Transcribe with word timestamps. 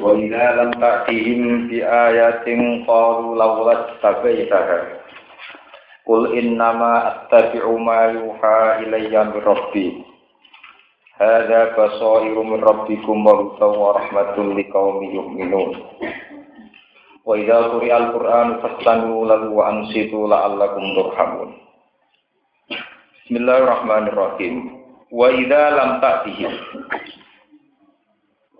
وإذا 0.00 0.44
لم 0.62 0.70
تأتهم 0.70 1.68
بآية 1.68 2.46
قالوا 2.86 3.30
لولا 3.36 3.74
استبيتها 3.90 4.78
قل 6.06 6.38
إنما 6.38 6.92
أتبع 7.08 7.64
ما 7.70 8.00
يوحى 8.04 8.58
إلي 8.82 9.24
من 9.24 9.40
ربي 9.46 9.88
هذا 11.20 11.60
بصائر 11.78 12.42
من 12.42 12.64
ربكم 12.64 13.26
وهدى 13.26 13.64
ورحمة 13.64 14.36
لقوم 14.58 15.02
يؤمنون 15.04 15.70
وإذا 17.24 17.56
قرئ 17.62 17.96
القرآن 17.96 18.48
فاستمعوا 18.62 19.26
له 19.26 19.42
وأنصتوا 19.50 20.28
لعلكم 20.28 20.82
ترحمون 20.96 21.50
بسم 23.24 23.36
الله 23.36 23.58
الرحمن 23.58 24.04
الرحيم 24.08 24.54
وإذا 25.12 25.62
لم 25.70 25.90
تأتهم 26.00 26.52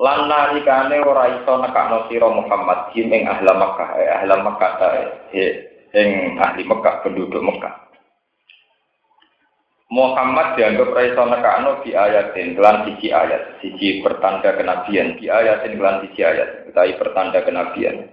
lan 0.02 0.26
nalikane 0.26 0.98
ora 1.06 1.30
iso 1.30 1.62
nekakno 1.62 2.10
sira 2.10 2.26
Muhammad 2.26 2.90
him 2.98 3.14
ing 3.14 3.30
ahli 3.30 3.46
Makkah 3.46 3.90
eh, 4.02 4.10
ahli 4.10 4.34
Makkah 4.34 4.72
ta 4.82 4.88
ing 5.94 6.42
ahli 6.42 6.66
Makkah 6.66 7.06
penduduk 7.06 7.46
Makkah. 7.46 7.94
Muhammad 9.94 10.58
dianggap 10.58 10.90
ora 10.90 11.04
iso 11.06 11.22
nekakno 11.22 11.72
di 11.86 11.94
ayatin 11.94 12.58
kelan 12.58 12.90
siji 12.90 13.14
ayat 13.14 13.62
siji 13.62 14.02
pertanda 14.02 14.58
kenabian 14.58 15.22
di 15.22 15.30
ayatin 15.30 15.78
kelan 15.78 16.02
siji 16.02 16.22
ayat 16.26 16.66
utawi 16.66 16.98
pertanda 16.98 17.46
kenabian. 17.46 18.10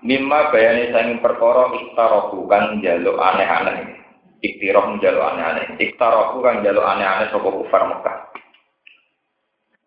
Mimma 0.00 0.48
bayani 0.48 0.96
sanging 0.96 1.20
perkara 1.20 1.76
iktarohu 1.76 2.48
kan 2.48 2.80
jaluk 2.80 3.20
aneh-aneh. 3.20 4.00
Iktiroh 4.40 4.96
jaluk 4.96 5.28
aneh-aneh. 5.28 5.76
Iktarohu 5.76 6.40
kan 6.40 6.64
jaluk 6.64 6.88
aneh-aneh 6.88 7.28
saka 7.28 7.48
kufar 7.52 7.84
Mekah 7.84 8.29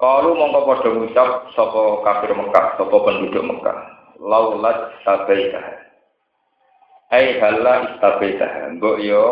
kalau 0.04 0.36
mongko 0.36 0.68
padha 0.68 0.90
ngucap 0.92 1.30
sapa 1.56 1.82
kafir 2.04 2.36
Mekah, 2.36 2.76
sapa 2.76 2.96
penduduk 3.08 3.40
Mekah, 3.40 3.78
laulat 4.20 5.00
tabaita. 5.08 5.84
Ai 7.08 7.40
halla 7.40 7.94
istabaita. 7.94 8.74
Mbok 8.76 8.98
yo 9.00 9.24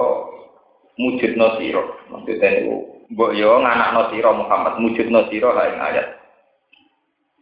mujudno 1.01 1.57
sira. 1.57 1.83
Maksudnya 2.13 2.61
niku 2.61 2.75
mbok 3.11 3.33
yo 3.33 3.57
nganakno 3.57 4.13
sira 4.13 4.31
Muhammad 4.31 4.77
mujudno 4.77 5.27
sira 5.33 5.49
ha 5.57 5.63
ing 5.65 5.79
ayat. 5.81 6.07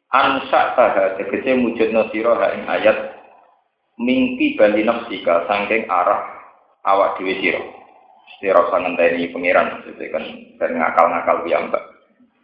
Ansa 0.10 0.80
taha 0.80 1.20
tegese 1.20 1.60
mujudno 1.60 2.08
sira 2.10 2.34
ha 2.40 2.56
ing 2.56 2.66
ayat 2.66 2.98
mingki 4.00 4.56
bali 4.56 4.82
nafsika 4.88 5.44
saking 5.46 5.86
arah 5.92 6.24
awak 6.88 7.20
dhewe 7.20 7.36
sira. 7.44 7.62
Sira 8.40 8.64
sangenteni 8.72 9.30
pangeran 9.36 9.76
maksudnya 9.76 10.08
kan 10.08 10.24
ben 10.56 10.72
ngakal-ngakal 10.80 11.38
piyambak. 11.44 11.99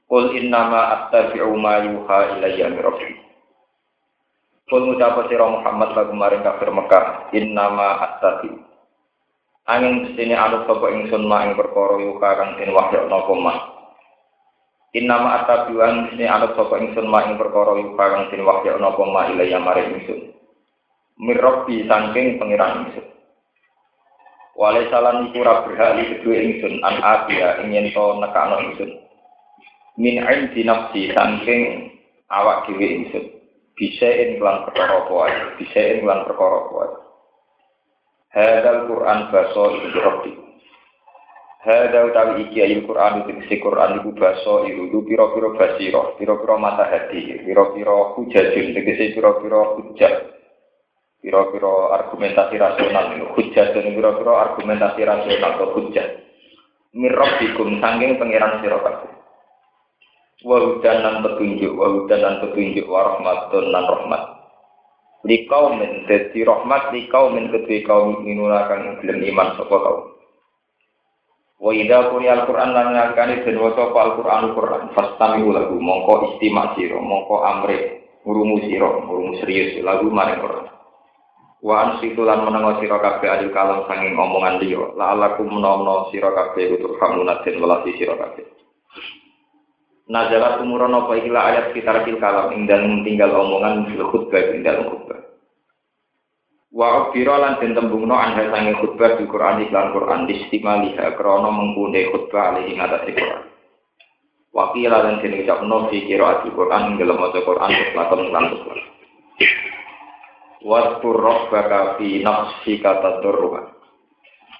Qul 0.05 0.37
innama 0.37 0.93
attabi'u 0.93 1.49
ma 1.57 1.81
yuha 1.81 2.37
ilayya 2.37 2.69
min 2.69 2.77
rabbi. 2.77 3.09
Qul 4.69 4.85
ngucap 4.85 5.25
sira 5.25 5.49
Muhammad 5.49 5.97
lagu 5.97 6.13
maring 6.13 6.45
kafir 6.45 6.69
Mekah, 6.69 7.33
innama 7.33 7.97
attabi'u. 8.05 8.53
Angin 9.65 10.13
sini 10.13 10.37
anut 10.37 10.69
sapa 10.69 10.93
ingsun 10.93 11.25
ma 11.25 11.41
ing 11.41 11.57
perkara 11.57 11.97
yuha 11.97 12.29
kang 12.37 12.53
den 12.61 12.69
wahyu 12.69 13.09
napa 13.09 13.33
ma. 13.33 13.53
Innama 14.93 15.41
attabi'u 15.41 15.81
angin 15.81 16.13
sini 16.13 16.29
anut 16.29 16.53
sapa 16.53 16.77
ingsun 16.77 17.09
ma 17.09 17.25
ing 17.25 17.33
perkara 17.41 17.73
yuha 17.73 17.97
kang 17.97 18.29
den 18.29 18.45
wahyu 18.45 18.77
napa 18.77 19.01
ma 19.09 19.25
ilayya 19.25 19.57
maring 19.57 19.89
ingsun. 19.97 20.21
Min 21.17 21.37
rabbi 21.41 21.81
saking 21.89 22.37
pangeran 22.37 22.85
ingsun. 22.85 23.05
Wale 24.53 24.85
salan 24.93 25.33
iku 25.33 25.41
ora 25.41 25.65
berhak 25.65 25.97
kedue 26.13 26.37
ingsun 26.45 26.85
an 26.85 27.01
abiya 27.01 27.65
ing 27.65 27.73
yen 27.73 27.89
to 27.89 28.05
nekakno 28.21 28.69
ingsun 28.69 29.04
min 29.95 30.19
indi 30.19 30.61
nafsi 30.67 31.11
saking 31.15 31.91
awak 32.27 32.67
dhewe 32.67 32.83
ingsun. 32.83 33.25
Bisa 33.75 34.07
in 34.07 34.39
kelan 34.39 34.67
perkara 34.67 35.03
apa 35.03 35.59
bisa 35.59 35.79
in 35.79 36.03
kelan 36.03 36.23
perkara 36.27 36.57
apa 36.63 36.83
Hadal 38.35 38.91
Quran 38.91 39.19
baso 39.31 39.63
ibu 39.79 39.99
rabbi. 39.99 40.31
Hadal 41.63 42.11
utawi 42.11 42.45
iki 42.45 42.59
ayat 42.59 42.83
Quran 42.83 43.23
si 43.47 43.55
Quran 43.63 44.03
itu 44.03 44.11
baso 44.19 44.67
piro 44.67 45.55
basiro 45.55 46.19
piro 46.19 46.33
piro 46.43 46.55
mata 46.59 46.83
hati 46.83 47.41
piro 47.47 47.73
hujajun 48.19 48.75
tegese 48.75 49.15
hujat 49.15 50.13
piro 51.23 51.41
piro 51.49 51.73
argumentasi 51.95 52.55
rasional 52.59 53.17
hujat 53.33 53.73
dan 53.73 53.87
piro 53.95 54.33
argumentasi 54.35 55.01
rasional 55.07 55.51
atau 55.55 55.73
hujat 55.73 56.21
mirrobikum 56.93 57.81
sangking 57.81 58.21
pangeran 58.21 58.61
sirokaku 58.61 59.14
wahudan 60.43 60.97
dan 60.99 61.15
petunjuk 61.23 61.71
wahudan 61.79 62.19
dan 62.19 62.35
petunjuk 62.43 62.83
warahmatun 62.91 63.71
dan 63.71 63.85
rahmat. 63.87 64.23
Li 65.23 65.47
kaumin 65.47 66.03
dadi 66.05 66.43
rahmat 66.43 66.91
li 66.91 67.07
kaumin 67.07 67.47
kedue 67.53 67.87
kaum 67.87 68.25
minuna 68.27 68.67
kang 68.67 68.99
gelem 68.99 69.23
iman 69.31 69.55
sapa 69.55 69.77
kaum. 69.79 70.01
Wa 71.55 71.71
idza 71.71 72.11
quriya 72.11 72.43
al-qur'an 72.43 72.75
lan 72.75 72.91
ngakani 72.91 73.47
den 73.47 73.57
waca 73.63 73.89
al-qur'an 73.89 74.51
al-qur'an. 74.51 74.91
Fastami 74.91 75.47
lagu 75.47 75.79
mongko 75.79 76.35
istimak 76.35 76.75
sira 76.75 76.99
mongko 76.99 77.35
amre 77.47 78.03
ngurungu 78.27 78.67
sira 78.67 78.89
ngurungu 79.01 79.39
serius 79.39 79.79
lagu 79.81 80.11
maring 80.11 80.43
Qur'an 80.43 80.67
wa 81.65 81.75
ansitu 81.81 82.21
lan 82.21 82.45
menengo 82.45 82.77
sira 82.77 83.01
kabeh 83.01 83.25
adil 83.25 83.49
kalam 83.49 83.89
sanging 83.89 84.13
omongan 84.13 84.61
liya. 84.61 84.93
La 84.93 85.17
alakum 85.17 85.49
menawa 85.49 86.13
sira 86.13 86.29
kabeh 86.29 86.77
utur 86.77 87.01
hamuna 87.01 87.41
den 87.41 87.57
welasi 87.57 87.97
sira 87.97 88.13
kabeh 88.13 88.45
Nazalat 90.05 90.61
umuran 90.61 90.93
apa 90.93 91.17
ikilah 91.17 91.43
ayat 91.49 91.65
sekitar 91.73 92.05
fil 92.05 92.21
kalam 92.21 92.53
ing 92.53 92.69
dalam 92.69 93.01
tinggal 93.01 93.33
omongan 93.33 93.89
fil 93.89 94.05
khutbah 94.13 94.53
ing 94.53 94.61
dalam 94.61 94.85
khutbah. 94.85 95.17
Wa 96.69 97.09
ubira 97.09 97.41
lan 97.41 97.57
den 97.57 97.73
tembungno 97.73 98.13
anha 98.13 98.45
sange 98.53 98.77
khutbah 98.77 99.17
di 99.17 99.25
Quran 99.25 99.65
iklan 99.65 99.97
Quran 99.97 100.29
istimaliha 100.29 101.17
krana 101.17 101.49
mengkune 101.49 102.05
khutbah 102.13 102.53
ali 102.53 102.69
ing 102.69 102.85
atas 102.85 103.01
Quran. 103.09 103.43
Wa 104.53 104.71
qila 104.77 104.97
lan 105.09 105.25
den 105.25 105.41
ucapno 105.41 105.89
fi 105.89 105.97
qiraat 106.05 106.45
Quran 106.53 106.83
ing 106.85 106.95
dalam 107.01 107.17
maca 107.17 107.39
Quran 107.41 107.71
lakon 107.97 108.21
lan. 108.29 108.45
Wa 110.61 111.01
rabbaka 111.01 111.97
fi 111.97 112.21
nafsika 112.21 113.01
tadurruha. 113.01 113.74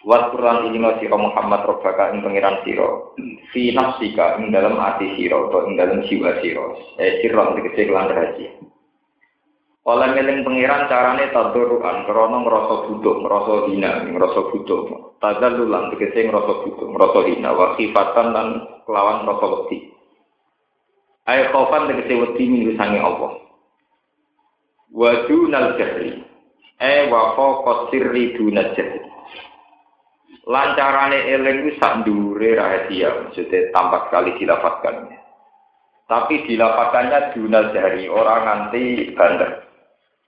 Wat 0.05 0.37
ini 0.37 0.77
siro 1.01 1.17
Muhammad 1.17 1.65
Robbaka 1.65 2.13
ing 2.13 2.21
pengiran 2.21 2.61
siro 2.61 3.17
fi 3.49 3.73
nafsika 3.73 4.37
ing 4.37 4.53
dalam 4.53 4.77
hati 4.77 5.17
siro 5.17 5.49
atau 5.49 5.65
ing 5.65 5.81
dalam 5.81 6.05
jiwa 6.05 6.45
siro 6.45 6.77
eh 7.01 7.25
siro 7.25 7.57
tegese 7.57 7.89
kelan 7.89 8.13
rahasia. 8.13 8.53
Oleh 9.89 10.13
meling 10.13 10.45
pengiran 10.45 10.85
carane 10.85 11.25
tadurukan 11.33 12.05
krono 12.05 12.37
ngerasa 12.45 12.75
butuh 12.85 13.15
ngerasa 13.17 13.53
hina 13.65 13.91
ngerasa 14.05 14.39
butuh 14.53 14.79
tazalulan 15.17 15.89
tegese 15.97 16.29
ngerasa 16.29 16.53
butuh 16.53 16.85
ngerasa 16.85 17.19
hina. 17.25 17.49
Wa 17.57 17.67
khifatan 17.73 18.27
dan 18.29 18.47
kelawan 18.85 19.25
ngerasa 19.25 19.45
wedi. 19.57 19.89
Ayo 21.25 21.49
khaufan 21.49 21.89
tegese 21.89 22.13
wedi 22.13 22.43
minggu 22.45 22.77
sange 22.77 23.01
Allah. 23.01 23.41
Wa 24.93 25.25
dunal 25.25 25.81
jahri. 25.81 26.21
Eh 26.77 27.09
wa 27.09 27.33
faqat 27.33 27.89
sirri 27.89 28.37
dunal 28.37 28.69
jahri 28.77 29.14
lancarane 30.45 31.25
eling 31.25 31.65
itu 31.65 31.71
sak 31.81 32.05
ndure 32.05 32.53
rahasia 32.53 33.25
maksudnya 33.25 33.69
tampak 33.73 34.09
sekali 34.09 34.31
dilafatkan. 34.37 34.95
Tapi 36.05 36.45
dilafatkannya 36.45 37.33
dunal 37.33 37.73
dari 37.73 38.05
orang 38.05 38.41
nanti 38.45 39.09
bandar 39.17 39.65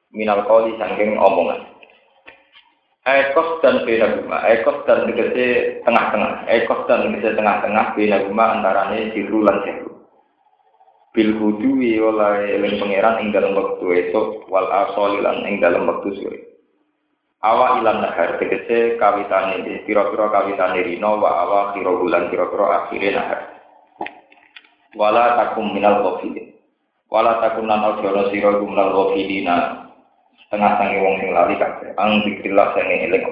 minal 0.09 0.41
koli 0.49 0.73
sangking 0.81 1.21
omongan. 1.21 1.77
Ekos 3.07 3.63
dan 3.63 3.87
bina 3.87 4.19
guma 4.19 4.43
ekos 4.51 4.83
dan 4.83 5.07
tegese 5.07 5.79
tengah-tengah 5.87 6.43
ekos 6.51 6.83
dan 6.91 7.07
tegese 7.07 7.39
tengah-tengah 7.39 7.95
bina 7.95 8.19
guma 8.27 8.59
antarane 8.59 9.15
siru 9.15 9.47
lan 9.47 9.63
siru 9.63 10.03
bil 11.15 11.31
hudui 11.39 12.03
oleh 12.03 12.59
eling 12.59 12.83
pangeran 12.83 13.23
ing 13.23 13.31
dalam 13.31 13.55
waktu 13.55 14.11
esok 14.11 14.51
wal 14.51 14.67
asoli 14.67 15.23
lan 15.23 15.39
ing 15.47 15.63
dalam 15.63 15.87
waktu 15.87 16.19
sore 16.19 16.56
awa 17.45 17.77
ilan 17.77 18.01
nahar 18.01 18.41
tegese 18.41 18.97
kawitane 18.97 19.85
pira-pira 19.85 20.25
kawitane 20.33 20.79
rino 20.81 21.21
wa 21.21 21.31
awa 21.45 21.61
kira 21.77 21.91
bulan 21.93 22.33
pira-pira 22.33 22.65
akhire 22.85 23.09
nahar. 23.13 23.41
Wala 24.97 25.37
takum 25.37 25.77
minal 25.77 26.01
ghafilin. 26.01 26.57
Wala 27.13 27.37
takum 27.39 27.69
lan 27.69 27.85
ojo 27.85 28.33
sira 28.33 28.49
minal 28.57 28.89
ghafilina. 28.91 29.87
Setengah 30.47 30.71
sangi 30.79 30.97
wong 31.03 31.15
sing 31.21 31.29
lali 31.35 31.55
kabeh. 31.59 31.93
Ang 31.99 32.23
zikrillah 32.25 32.73
sing 32.73 32.87
eling. 32.87 33.25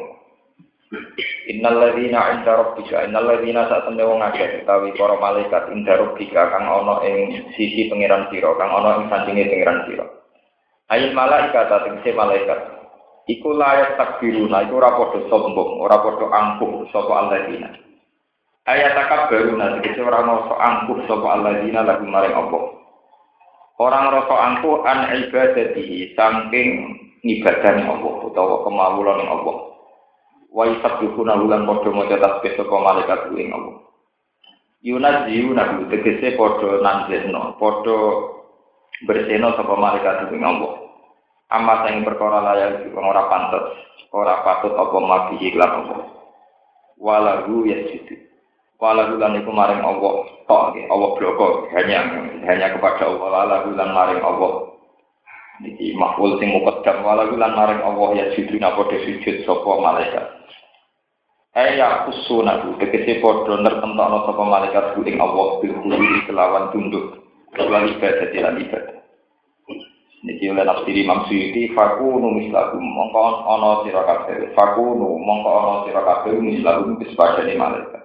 Innal 1.49 1.81
ladzina 1.81 2.37
'inda 2.37 2.53
rabbika 2.55 3.09
innal 3.09 3.25
ladzina 3.25 3.65
sak 3.65 3.89
temne 3.89 4.05
wong 4.05 4.21
akeh 4.21 4.61
utawi 4.63 4.93
para 4.93 5.17
malaikat 5.17 5.73
inda 5.73 5.97
rabbika 5.97 6.53
kang 6.53 6.65
ana 6.69 7.01
ing 7.03 7.49
sisi 7.57 7.89
pangeran 7.89 8.29
sira 8.29 8.53
kang 8.55 8.69
ana 8.69 9.01
ing 9.01 9.09
sandinge 9.09 9.49
pangeran 9.49 9.79
sira. 9.89 10.05
Ayat 10.93 11.11
malaikat 11.17 11.65
tegese 11.73 12.13
malaikat 12.13 12.59
iku 13.25 13.49
layak 13.57 13.97
takbiruna 13.97 14.65
iku 14.69 14.77
ora 14.77 14.93
padha 14.93 15.19
sombong 15.29 15.81
ora 15.81 15.97
padha 16.01 16.25
angkuh 16.29 16.85
sapa 16.93 17.13
alladzina. 17.25 17.69
Ayat 18.65 18.97
takabbaruna 18.97 19.77
tegese 19.81 20.01
ora 20.01 20.25
ngoso 20.25 20.53
angkuh 20.57 20.99
sapa 21.05 21.27
alladzina 21.37 21.85
lagu 21.85 22.05
maring 22.05 22.33
Allah 22.33 22.63
Orang 23.75 24.07
rasa 24.07 24.35
angkuh 24.39 24.87
an 24.87 25.11
ibadatihi 25.11 26.15
saking 26.15 26.69
ngibadani 27.27 27.83
Allah 27.83 28.13
utawa 28.23 28.63
kemawulan 28.63 29.27
Allah 29.27 29.57
wa 30.55 30.63
yusabbihuna 30.63 31.35
ulan 31.43 31.67
padha 31.67 31.89
maca 31.91 32.15
tasbih 32.15 32.55
saka 32.55 32.75
malaikat 32.79 33.21
ing 33.35 33.51
Allah 33.51 33.75
yunazziuna 34.79 35.83
tegese 35.91 36.39
padha 36.39 36.79
nanjeno 36.79 37.59
padha 37.59 37.97
berseno 39.03 39.51
sapa 39.59 39.73
malaikat 39.75 40.31
ing 40.31 40.45
Allah 40.45 40.84
amma 41.53 41.85
sing 41.85 42.01
perkara 42.01 42.41
layak 42.41 42.89
ora 42.95 43.23
pantes 43.29 43.65
ora 44.15 44.41
patut 44.41 44.73
apa 44.73 44.97
mati 45.01 45.35
iklan 45.45 45.71
Allah 45.85 46.01
walahu 46.97 47.67
yasjudu 47.67 48.25
walahu 48.79 49.15
lan 49.17 49.39
iku 49.39 49.51
maring 49.51 49.81
Allah. 49.81 50.15
Tok 50.45 50.77
Allah 50.77 51.09
bloko. 51.17 51.65
Hanya 51.73 52.05
hanya 52.45 52.67
kepada 52.75 53.09
Allah. 53.09 53.29
Walahu 53.33 53.73
lan 53.73 53.89
maring 53.95 54.21
Allah. 54.21 54.75
Niki 55.63 55.95
makhluk 55.95 56.43
sing 56.43 56.51
mukaddam 56.51 56.99
wala 56.99 57.31
lan 57.31 57.51
maring 57.55 57.79
Allah 57.79 58.09
ya 58.19 58.25
sujud 58.35 58.59
padha 58.59 58.97
sujud 59.07 59.35
sapa 59.47 59.71
malaikat. 59.79 60.25
Aya 61.55 62.03
kusuna 62.03 62.59
ku 62.59 62.75
tegese 62.75 63.23
padha 63.23 63.63
nertentokno 63.63 64.27
sapa 64.27 64.43
malaikat 64.43 64.85
ku 64.99 65.07
ing 65.07 65.15
Allah. 65.23 65.63
Bil 65.63 65.73
kelawan 66.27 66.75
tunduk. 66.75 67.23
Wal 67.55 67.87
ibadah 67.87 68.27
lan 68.35 68.55
ibadah. 68.67 68.95
Niki 70.25 70.49
oleh 70.49 70.65
nafsiri 70.65 71.05
Imam 71.05 71.29
Suyuti 71.29 71.69
fakunu 71.77 72.33
mislakum 72.33 72.81
mongko 72.81 73.45
ana 73.45 73.85
sira 73.85 74.01
kabeh 74.09 74.57
fakunu 74.57 75.21
mongko 75.21 75.49
ana 75.53 75.73
sira 75.85 76.01
kabeh 76.01 76.33
mislakum 76.41 76.97
wis 76.97 77.13
padane 77.13 77.53
malaikat. 77.53 78.01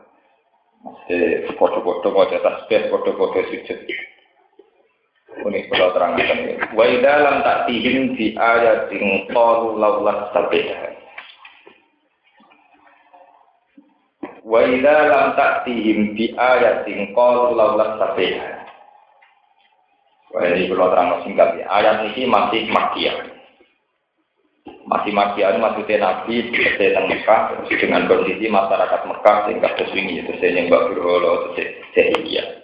Mesti 0.84 1.48
foto-foto 1.56 2.12
maca 2.12 2.36
tasbih, 2.44 2.92
foto-foto 2.92 3.40
sujud. 3.48 3.80
Ini 5.40 5.72
kalau 5.72 5.96
terangkan 5.96 6.28
ini. 6.44 6.52
Wa 6.76 6.84
idza 6.84 7.14
lam 7.24 7.36
ta'tihim 7.40 8.16
fi 8.16 8.36
ayatin 8.36 9.32
qalu 9.32 9.80
laulat 9.80 10.28
sabihah. 10.36 10.92
Wa 14.44 14.60
idza 14.68 14.96
lam 15.08 15.26
ta'tihim 15.40 16.12
bi 16.12 16.36
ayatin 16.36 17.16
qalu 17.16 17.56
laulat 17.56 17.96
sabihah. 17.96 18.59
Wah 20.30 20.46
ini 20.46 20.70
kalau 20.70 20.94
terang 20.94 21.26
singkat 21.26 21.58
ya. 21.58 21.66
Ayat 21.66 22.06
ini 22.14 22.22
masih 22.30 22.70
makian. 22.70 23.18
Masih 24.86 25.10
makian 25.10 25.58
maksudnya 25.58 26.02
Nabi 26.02 26.50
tentang 26.54 27.10
Mekah 27.10 27.66
dengan 27.66 28.06
kondisi 28.06 28.46
masyarakat 28.46 29.00
Mekah 29.06 29.36
sehingga 29.46 29.68
ini 29.94 30.22
itu 30.22 30.32
saya 30.38 30.54
yang 30.54 30.70
berholo 30.70 31.54
sehingga 31.54 32.62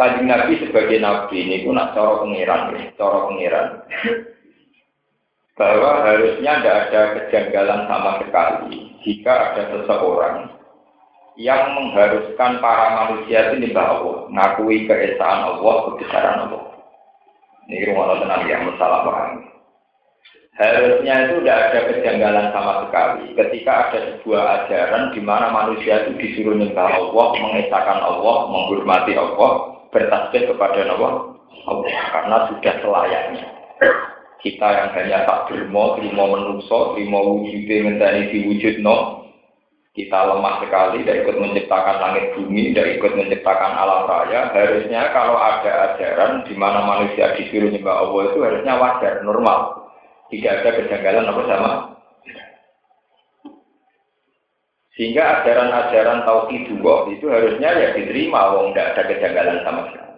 Kajian 0.00 0.32
Nabi 0.32 0.56
sebagai 0.64 0.96
Nabi 0.96 1.36
ini 1.44 1.60
pun 1.60 1.76
nak 1.76 1.92
cara 1.92 2.24
pengiran, 2.24 2.72
cara 2.96 3.18
pengiran. 3.28 3.66
Bahwa 5.60 6.08
harusnya 6.08 6.52
tidak 6.56 6.76
ada 6.88 7.00
kejanggalan 7.20 7.80
sama 7.84 8.10
sekali 8.24 8.96
jika 9.04 9.52
ada 9.52 9.62
seseorang 9.68 10.59
yang 11.40 11.72
mengharuskan 11.72 12.60
para 12.60 12.86
manusia 13.00 13.48
itu 13.48 13.64
nyembah 13.64 13.96
Allah, 13.96 14.16
ngakui 14.28 14.84
keesaan 14.84 15.40
Allah, 15.56 15.74
kebesaran 15.88 16.38
Allah. 16.44 16.62
Ini 17.64 17.88
rumah 17.88 18.20
tenang 18.20 18.44
yang 18.44 18.68
masalah 18.68 19.08
paham. 19.08 19.48
Harusnya 20.60 21.14
itu 21.24 21.40
tidak 21.40 21.58
ada 21.72 21.80
kejanggalan 21.88 22.46
sama 22.52 22.72
sekali 22.84 23.32
ketika 23.32 23.72
ada 23.88 23.98
sebuah 24.20 24.42
ajaran 24.68 25.16
di 25.16 25.20
mana 25.24 25.48
manusia 25.48 26.04
itu 26.04 26.20
disuruh 26.20 26.60
nyembah 26.60 27.00
Allah, 27.00 27.26
mengesahkan 27.40 27.98
Allah, 28.04 28.36
menghormati 28.52 29.16
Allah, 29.16 29.52
bertasbih 29.88 30.52
kepada 30.52 30.84
Allah 30.92 31.40
karena 32.12 32.36
sudah 32.52 32.74
selayaknya 32.84 33.44
kita 34.40 34.68
yang 34.72 34.90
hanya 34.96 35.18
tak 35.28 35.52
terima, 35.52 36.00
terima 36.00 36.24
menungso, 36.24 36.96
terima 36.96 37.20
wujudnya 37.20 37.76
mentari 37.84 38.32
diwujud 38.32 38.80
no, 38.80 39.28
kita 39.90 40.18
lemah 40.22 40.62
sekali, 40.62 41.02
tidak 41.02 41.26
ikut 41.26 41.36
menciptakan 41.42 41.96
langit 41.98 42.24
bumi, 42.38 42.70
tidak 42.70 43.02
ikut 43.02 43.12
menciptakan 43.18 43.72
alam 43.74 44.06
raya. 44.06 44.54
Harusnya 44.54 45.10
kalau 45.10 45.34
ada 45.34 45.94
ajaran 45.94 46.46
di 46.46 46.54
mana 46.54 46.86
manusia 46.86 47.34
disuruh 47.34 47.74
nyembah 47.74 48.06
Allah 48.06 48.22
itu 48.30 48.38
harusnya 48.38 48.74
wajar, 48.78 49.14
normal. 49.26 49.90
Tidak 50.30 50.52
ada 50.62 50.70
kejanggalan 50.78 51.26
apa 51.26 51.42
sama. 51.50 51.72
Sehingga 54.94 55.42
ajaran-ajaran 55.42 56.22
tauhid 56.22 56.70
itu 56.70 57.26
harusnya 57.26 57.70
ya 57.74 57.88
diterima, 57.96 58.54
wong 58.54 58.70
tidak 58.70 58.94
ada 58.94 59.02
kejanggalan 59.10 59.58
sama 59.66 59.82
sekali. 59.90 60.09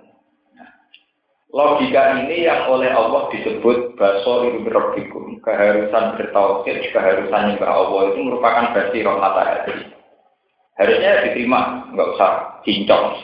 Logika 1.52 2.16
ini 2.16 2.48
yang 2.48 2.64
oleh 2.72 2.88
Allah 2.88 3.28
disebut 3.28 3.92
basor 4.00 4.48
rabbikum, 4.56 5.36
keharusan 5.44 6.16
bertauhid, 6.16 6.80
keharusan 6.96 7.42
nyembah 7.52 7.68
Allah 7.68 8.00
itu 8.08 8.18
merupakan 8.24 8.72
roh 8.72 9.16
mata 9.20 9.42
hati. 9.44 9.92
Harusnya 10.80 11.20
ya 11.20 11.22
diterima, 11.28 11.92
nggak 11.92 12.10
usah 12.16 12.32
cincong. 12.64 13.20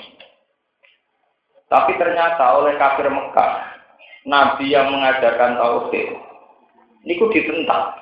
Tapi 1.72 1.96
ternyata 1.96 2.60
oleh 2.60 2.76
kafir 2.76 3.08
Mekah, 3.08 3.52
Nabi 4.28 4.76
yang 4.76 4.92
mengajarkan 4.92 5.56
tauhid, 5.56 6.08
ini 7.08 7.16
ditentang. 7.16 7.96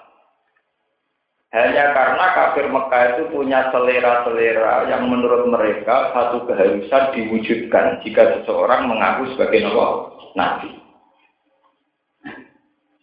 Hanya 1.54 1.94
karena 1.94 2.26
kafir 2.34 2.66
Mekah 2.66 3.02
itu 3.14 3.22
punya 3.30 3.70
selera-selera 3.70 4.90
yang 4.90 5.06
menurut 5.06 5.46
mereka 5.46 6.10
satu 6.10 6.42
keharusan 6.50 7.14
diwujudkan 7.14 8.02
jika 8.02 8.42
seseorang 8.42 8.90
mengaku 8.90 9.30
sebagai 9.38 9.70
nabi. 9.70 10.15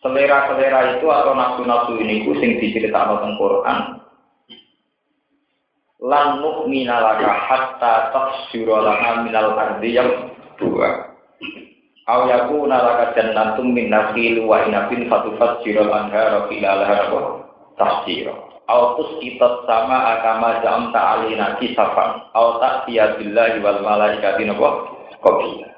Selera-selera 0.04 1.00
itu 1.00 1.08
atau 1.08 1.32
nafsu-nafsu 1.32 1.96
ini 2.04 2.28
sing 2.28 2.60
diceritakan 2.60 3.24
dalam 3.24 3.34
Quran. 3.40 3.80
Lan 6.04 6.44
nu'mina 6.44 7.00
laka 7.00 7.32
hatta 7.32 8.12
tafsira 8.12 8.84
lana 8.84 9.24
minal 9.24 9.56
ardi 9.56 9.96
yang 9.96 10.36
dua. 10.60 11.16
Aw 12.12 12.20
yakuna 12.28 12.84
laka 12.84 13.16
jannatum 13.16 13.72
min 13.72 13.88
nakhil 13.88 14.44
wa 14.44 14.68
inabin 14.68 15.08
fatufajjira 15.08 15.88
al-anhara 15.88 16.52
khilalaha 16.52 17.08
tafsir. 17.80 18.28
Autus 18.68 19.24
kita 19.24 19.64
sama 19.64 20.20
agama 20.20 20.60
jam 20.60 20.92
ta'alina 20.92 21.60
kisafan. 21.64 22.28
Au 22.36 22.60
ta'tiya 22.60 23.16
billahi 23.20 23.64
wal 23.64 23.80
malaikati 23.80 24.44
napa? 24.48 24.88
Qabila. 25.24 25.73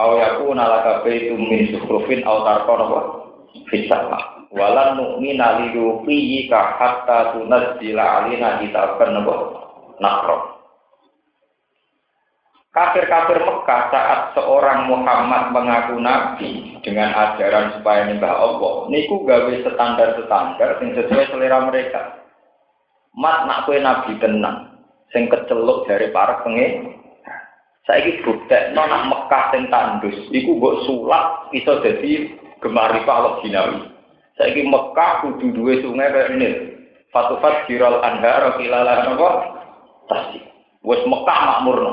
Au 0.00 0.16
yakuna 0.16 0.64
laka 0.64 1.04
baitum 1.04 1.36
min 1.36 1.68
sukhrufin 1.68 2.24
au 2.24 2.44
tarqa 2.48 2.72
napa? 2.80 3.00
Fisama. 3.68 4.48
Walan 4.52 5.00
nu'mina 5.00 5.64
liyuqiyika 5.64 6.80
hatta 6.80 7.36
tunazzila 7.36 8.24
alina 8.24 8.60
kitaban 8.60 9.20
napa? 9.20 9.34
Nakro. 10.00 10.52
Kafir-kafir 12.72 13.44
Mekah 13.44 13.92
saat 13.92 14.20
seorang 14.32 14.88
Muhammad 14.88 15.52
mengaku 15.52 16.00
nabi 16.00 16.80
dengan 16.80 17.12
ajaran 17.12 17.76
supaya 17.76 18.08
nyembah 18.08 18.32
Allah, 18.32 18.88
niku 18.88 19.28
gawe 19.28 19.52
standar-standar 19.60 20.80
yang 20.80 20.96
sesuai 20.96 21.28
selera 21.28 21.68
mereka. 21.68 22.24
Mat 23.12 23.44
nak 23.44 23.68
kue 23.68 23.76
nabi 23.76 24.16
tenang, 24.24 24.72
sing 25.12 25.28
keceluk 25.28 25.84
dari 25.84 26.08
para 26.16 26.40
pengen. 26.40 27.01
Saya 27.82 27.98
ini 28.06 28.22
bukti, 28.22 28.58
nak 28.78 29.10
Mekah 29.10 29.44
sing 29.50 29.66
tandus, 29.66 30.14
iku 30.30 30.54
buat 30.62 30.86
sulap 30.86 31.50
bisa 31.50 31.82
jadi 31.82 32.30
gemari 32.62 33.02
Allah 33.10 33.42
jinawi. 33.42 33.90
Saya 34.38 34.54
ini 34.54 34.70
Mekah 34.70 35.26
kudu 35.26 35.50
dua 35.50 35.82
sungai 35.82 36.14
kayak 36.14 36.30
ini. 36.38 36.50
Fatufat 37.10 37.66
jiral 37.66 37.98
anhar, 38.00 38.54
kilalah 38.54 39.02
apa? 39.04 39.30
Tasik. 40.06 40.46
Wes 40.86 41.02
Mekah 41.10 41.38
makmur 41.42 41.76
no. 41.82 41.90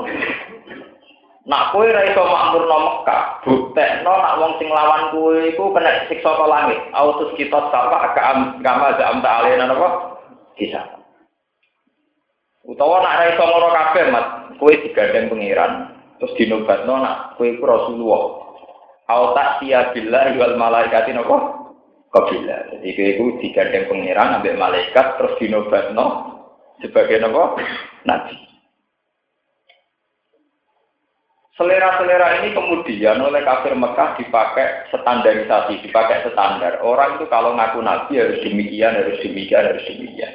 Nak 1.50 1.74
kowe 1.74 1.82
ra 1.82 2.06
iso 2.06 2.22
makmurno 2.22 2.76
Mekah, 2.86 3.22
buktekno 3.42 4.12
nak 4.12 4.36
wong 4.38 4.52
sing 4.62 4.70
lawan 4.70 5.10
kowe 5.10 5.34
iku 5.42 5.74
kena 5.74 6.06
siksa 6.06 6.30
ke 6.36 6.46
langit. 6.46 6.78
Autus 6.94 7.34
kita 7.34 7.58
sapa 7.74 8.14
kama 8.62 8.94
zam 8.94 9.18
ta'alena 9.24 9.66
napa? 9.66 10.20
Bisa. 10.54 10.99
Utawa 12.70 13.02
nak 13.02 13.16
ra 13.18 13.24
iso 13.34 13.42
ngono 13.42 13.68
kabeh, 13.74 14.04
Mat, 14.14 14.26
kowe 14.62 14.70
digandeng 14.70 15.26
pangeran, 15.26 15.90
terus 16.22 16.36
dinobatno 16.38 17.02
nak 17.02 17.34
kowe 17.34 17.50
iku 17.50 17.64
Rasulullah. 17.66 18.24
au 19.10 19.34
ta'tiya 19.34 19.90
billahi 19.90 20.38
wal 20.38 20.54
malaikati 20.54 21.10
napa 21.10 21.66
qabila. 22.14 22.78
Jadi 22.78 22.94
itu 22.94 23.42
digandeng 23.42 23.90
pangeran 23.90 24.38
ambek 24.38 24.54
malaikat 24.54 25.18
terus 25.18 25.34
dinobatno 25.42 26.06
sebagai 26.78 27.18
napa 27.18 27.58
nabi. 28.06 28.38
Selera-selera 31.58 32.40
ini 32.40 32.56
kemudian 32.56 33.20
oleh 33.20 33.44
kafir 33.44 33.76
Mekah 33.76 34.16
dipakai 34.16 34.94
standarisasi, 34.94 35.84
dipakai 35.84 36.24
standar. 36.32 36.80
Orang 36.80 37.20
itu 37.20 37.28
kalau 37.28 37.52
ngaku 37.52 37.82
nabi 37.82 38.16
harus 38.16 38.40
demikian, 38.40 38.96
harus 38.96 39.20
demikian, 39.20 39.68
harus 39.68 39.84
demikian. 39.84 40.32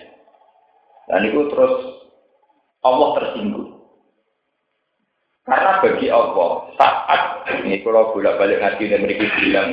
Dan 1.09 1.25
itu 1.25 1.49
terus 1.49 2.04
Allah 2.85 3.09
tersinggung. 3.17 3.73
Karena 5.45 5.81
bagi 5.81 6.07
Allah 6.09 6.69
saat 6.77 7.21
ini 7.61 7.81
kalau 7.85 8.13
bolak 8.13 8.37
balik 8.41 8.61
ngaji 8.61 8.83
dan 8.89 9.01
mereka 9.05 9.25
bilang 9.41 9.69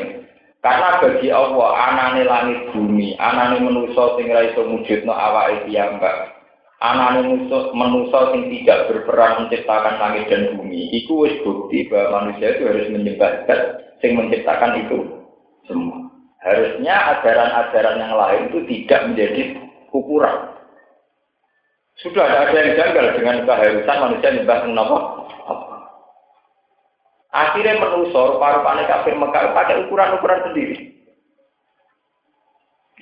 karena 0.62 1.02
bagi 1.02 1.26
Allah 1.32 1.68
anane 1.74 2.22
langit 2.22 2.70
bumi, 2.70 3.18
anane 3.18 3.58
manusa 3.66 4.14
sing 4.14 4.30
ra 4.30 4.46
iso 4.46 4.62
mujudno 4.62 5.10
awake 5.10 5.66
piyambak. 5.66 6.38
Anane 6.78 7.50
manusa 7.74 8.30
sing 8.30 8.46
tidak 8.46 8.86
berperan 8.86 9.42
menciptakan 9.42 9.98
langit 9.98 10.30
dan 10.30 10.54
bumi, 10.54 10.86
itu 10.94 11.10
wis 11.26 11.34
bukti 11.42 11.90
bahwa 11.90 12.30
manusia 12.30 12.54
itu 12.54 12.62
harus 12.70 12.86
menyembah 12.94 13.42
zat 13.50 13.60
sing 13.98 14.14
menciptakan 14.14 14.86
itu 14.86 14.98
semua. 15.66 16.06
Harusnya 16.46 16.94
ajaran-ajaran 17.18 17.98
yang 17.98 18.14
lain 18.14 18.42
itu 18.54 18.58
tidak 18.70 19.00
menjadi 19.10 19.40
ukuran. 19.90 20.51
Sudah 22.00 22.24
ada 22.24 22.56
yang 22.56 22.72
janggal 22.72 23.06
dengan 23.20 23.44
keharusan 23.44 23.98
manusia 24.00 24.32
menyembah 24.32 24.58
apa? 25.44 25.76
Akhirnya 27.32 27.80
menusor 27.80 28.40
paru-paru 28.40 28.84
kafir 28.88 29.14
Mekah 29.16 29.52
pakai 29.52 29.88
ukuran-ukuran 29.88 30.40
sendiri. 30.48 30.76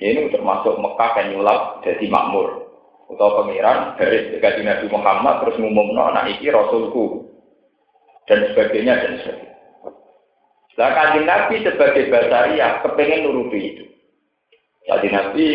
Ini 0.01 0.33
termasuk 0.33 0.75
Mekah 0.81 1.11
yang 1.19 1.27
nyulap 1.39 1.83
jadi 1.87 2.05
makmur. 2.11 2.67
Atau 3.11 3.43
pengiran 3.43 3.99
dari 3.99 4.39
gaji 4.39 4.63
Nabi 4.63 4.87
Muhammad 4.87 5.43
terus 5.43 5.59
ngumumno 5.59 6.15
nah 6.15 6.23
iki 6.27 6.47
Rasulku. 6.47 7.27
Dan 8.23 8.47
sebagainya 8.51 9.03
dan 9.03 9.13
sebagainya. 9.19 9.51
Nah 10.79 11.19
Nabi 11.19 11.55
sebagai 11.61 12.07
basaria 12.07 12.79
kepengen 12.81 13.27
nuruti 13.27 13.59
itu. 13.59 13.85
Jadi 14.87 15.07
Nabi 15.11 15.47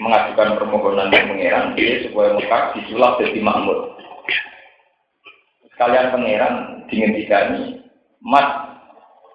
mengajukan 0.00 0.58
permohonan 0.58 1.10
yang 1.10 1.26
pengiran 1.30 1.66
dia 1.74 2.06
supaya 2.06 2.38
Mekah 2.38 2.62
disulap 2.78 3.18
jadi 3.18 3.40
makmur. 3.42 3.98
Sekalian 5.74 6.12
pangeran 6.14 6.54
dihentikan 6.86 7.48
Mas 8.22 8.46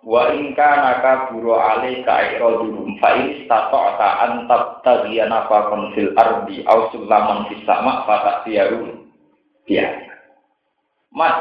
wa 0.07 0.31
inka 0.31 0.69
naka 0.79 1.27
buru 1.27 1.51
ali 1.59 1.99
ka 2.07 2.39
irodulum 2.39 2.95
fa 3.03 3.19
in 3.19 3.43
stata'ta 3.43 4.09
an 4.23 4.31
tabtaghiya 4.47 5.27
nafaqan 5.27 5.91
fil 5.91 6.15
ardi 6.15 6.63
aw 6.63 6.87
sulaman 6.95 7.51
fis 7.51 7.59
sama 7.67 8.07
fa 8.07 8.23
ta'tiyaru 8.23 9.03
ya 9.67 9.91
Mas 11.11 11.35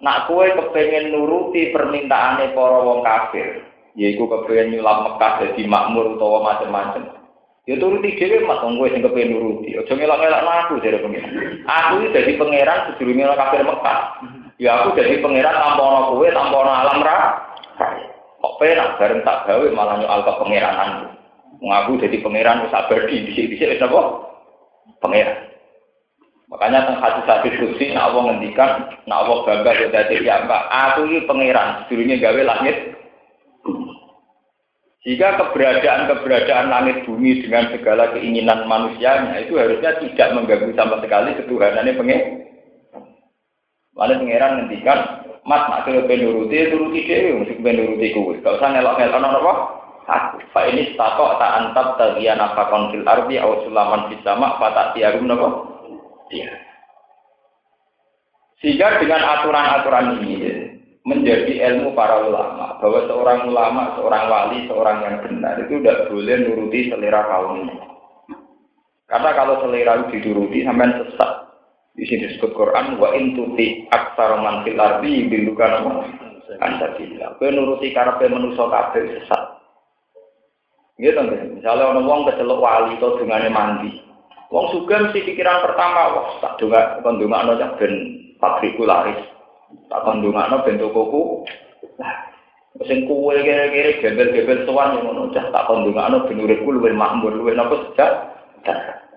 nak 0.00 0.30
kue 0.30 0.48
kepengen 0.48 1.12
nuruti 1.12 1.68
permintaane 1.74 2.56
para 2.56 2.78
wong 2.80 3.04
kafir 3.04 3.68
yaiku 3.98 4.24
kepengen 4.30 4.78
nyulam 4.78 5.12
Mekah 5.12 5.32
dadi 5.44 5.68
makmur 5.68 6.16
utawa 6.16 6.54
macam-macam 6.54 7.17
ya 7.68 7.76
turuti 7.76 8.16
dhewe 8.16 8.48
mas 8.48 8.64
wong 8.64 8.80
kowe 8.80 8.88
sing 8.88 9.04
kepengen 9.04 9.36
nuruti 9.36 9.76
aja 9.76 9.92
ngelak-ngelak 9.92 10.42
aku 10.64 10.80
jare 10.80 10.98
pengen 11.04 11.24
aku 11.68 11.92
iki 12.00 12.14
dadi 12.16 12.32
pangeran 12.40 12.96
sedurunge 12.96 13.36
kafir 13.36 13.60
Mekah 13.60 14.00
Ya 14.58 14.82
aku 14.82 14.98
jadi 14.98 15.22
pangeran 15.22 15.54
tanpa 15.54 15.78
ono 15.78 16.00
kowe, 16.10 16.26
tanpa 16.34 16.56
ono 16.58 16.72
alam 16.74 16.98
ra. 17.06 17.18
Kok 18.42 18.56
penak 18.58 18.98
bareng 18.98 19.22
tak 19.22 19.46
gawe 19.46 19.66
malah 19.70 20.02
nyoal 20.02 20.26
ke 20.26 20.32
pangeranan. 20.34 20.90
Ngaku 21.62 22.02
jadi 22.02 22.18
pangeran 22.18 22.66
wis 22.66 22.74
abadi 22.74 23.22
dhisik-dhisik 23.22 23.78
wis 23.78 23.86
apa? 23.86 24.00
Pangeran. 24.98 25.38
Makanya 26.50 26.90
teng 26.90 26.98
hati-hati 26.98 27.54
kursi 27.54 27.94
nak 27.94 28.10
Allah 28.10 28.22
ngendikan, 28.34 28.70
nak 29.06 29.18
Allah 29.26 29.36
bangga 29.46 29.78
ya 29.78 29.86
dadi 29.94 30.26
mbak. 30.26 30.62
Aku 30.74 31.06
ini 31.06 31.22
pangeran, 31.22 31.86
sedurunge 31.86 32.18
gawe 32.18 32.40
langit. 32.42 32.76
Jika 35.06 35.38
keberadaan-keberadaan 35.38 36.74
langit 36.74 37.06
bumi 37.06 37.38
dengan 37.46 37.70
segala 37.70 38.10
keinginan 38.10 38.66
manusianya 38.66 39.46
itu 39.46 39.54
harusnya 39.54 39.94
tidak 40.02 40.34
mengganggu 40.34 40.74
sama 40.74 40.98
sekali 40.98 41.38
ketuhanannya 41.38 41.94
pengen 41.94 42.22
Lalu 43.98 44.14
pangeran 44.22 44.52
ngendikan, 44.62 44.98
Mas 45.42 45.66
nak 45.66 45.82
kira 45.82 46.06
penuruti, 46.06 46.70
turuti 46.70 47.02
dewi, 47.02 47.34
mesti 47.34 47.58
penuruti 47.58 48.14
kuwi. 48.14 48.38
Gak 48.46 48.62
usah 48.62 48.70
ngelok-ngelok 48.70 49.18
nono 49.18 49.38
apa? 49.42 49.54
Aku. 50.08 50.36
Pak 50.54 50.64
ini 50.72 50.94
stato 50.94 51.36
tak 51.36 51.54
antap 51.56 51.98
tagian 51.98 52.40
apa 52.40 52.70
konfil 52.72 53.02
arbi 53.04 53.36
aw 53.42 53.60
sulaman 53.66 54.08
bisama 54.08 54.56
tak 54.60 54.94
tiarum 54.94 55.26
nopo. 55.26 55.48
Iya. 56.30 56.48
Sehingga 58.62 59.02
dengan 59.02 59.20
aturan-aturan 59.20 60.20
ini 60.22 60.57
menjadi 61.08 61.52
ilmu 61.72 61.96
para 61.96 62.20
ulama 62.20 62.76
bahwa 62.76 63.00
seorang 63.08 63.48
ulama, 63.48 63.96
seorang 63.96 64.24
wali, 64.28 64.58
seorang 64.68 64.98
yang 65.00 65.16
benar 65.24 65.56
itu 65.64 65.80
tidak 65.80 66.12
boleh 66.12 66.36
nuruti 66.44 66.92
selera 66.92 67.24
kaum 67.24 67.64
ini. 67.64 67.76
Karena 69.08 69.30
kalau 69.32 69.64
selera 69.64 70.04
itu 70.04 70.20
dituruti 70.20 70.68
sampai 70.68 70.92
sesat. 71.00 71.32
Di 71.96 72.04
sini 72.06 72.30
disebut 72.30 72.54
Quran 72.54 73.00
wa 73.00 73.10
in 73.16 73.34
tuti 73.34 73.88
aksar 73.88 74.38
man 74.38 74.62
fil 74.62 74.76
ardi 74.78 75.26
bilukan 75.32 76.04
ansabilillah. 76.60 77.40
Kowe 77.40 77.48
nuruti 77.48 77.90
karepe 77.96 78.28
manusa 78.28 78.68
kabeh 78.68 79.02
sesat. 79.16 79.42
Gitu 81.00 81.16
kan? 81.16 81.30
Misalnya 81.56 81.88
orang 81.88 82.04
wong 82.04 82.20
kecelok 82.28 82.60
wali 82.60 83.00
atau 83.00 83.16
dungane 83.16 83.48
mandi. 83.48 83.96
Wong 84.52 84.76
suka 84.76 85.08
mesti 85.08 85.24
pikiran 85.24 85.64
pertama, 85.64 86.16
wah 86.16 86.28
tak 86.40 86.56
dunga 86.60 87.00
kon 87.00 87.16
dungakno 87.16 87.56
cak 87.56 87.80
ben 87.80 87.92
pabrikku 88.40 88.84
laris. 88.84 89.37
Tak 89.88 90.00
kon 90.04 90.24
dungakno 90.24 90.64
ben 90.64 90.80
tokoku. 90.80 91.44
Nah, 92.00 92.14
sing 92.84 93.04
kuwe 93.04 93.40
kere-kere 93.44 94.00
gembel-gembel 94.00 94.64
sowan 94.64 95.00
ngono 95.00 95.32
cah 95.32 95.48
tak 95.52 95.66
kon 95.68 95.84
dungakno 95.84 96.24
ben 96.24 96.40
uripku 96.40 96.72
luwih 96.72 96.92
makmur, 96.92 97.32
luwih 97.32 97.56
napa 97.56 97.76
sejak. 97.92 98.12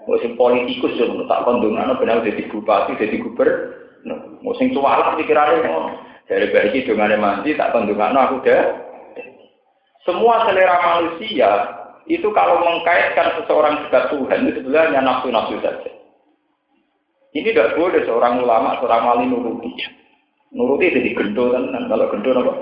Musim 0.10 0.34
politikus 0.34 0.98
yo 0.98 1.30
tak 1.30 1.46
kondongan 1.46 1.94
benar 2.02 2.26
jadi 2.26 2.50
bupati, 2.50 2.98
jadi 2.98 3.22
gubernur. 3.22 4.42
Musim 4.42 4.74
cualah 4.74 5.14
pikirannya 5.14 5.62
ngono. 5.62 5.92
Dari 6.26 6.50
bayi 6.50 6.88
dongane 6.88 7.16
mandi 7.22 7.54
tak 7.54 7.70
kondongan 7.70 8.18
aku 8.18 8.42
deh. 8.42 8.62
Semua 10.02 10.50
selera 10.50 10.82
manusia 10.82 11.50
itu 12.10 12.26
kalau 12.34 12.66
mengkaitkan 12.66 13.38
seseorang 13.38 13.86
dengan 13.86 14.04
Tuhan 14.10 14.40
itu 14.50 14.60
sebenarnya 14.66 15.00
nafsu-nafsu 15.06 15.62
saja. 15.62 15.92
Ini 17.32 17.54
tidak 17.54 17.78
boleh 17.78 18.02
seorang 18.04 18.42
ulama, 18.42 18.82
seorang 18.82 19.02
wali 19.06 19.26
nuruti. 19.30 19.72
Nuruti 20.52 20.92
jadi 20.92 21.16
gendo 21.16 21.56
kan, 21.56 21.72
kalau 21.88 22.12
gendo 22.12 22.30
apa? 22.36 22.54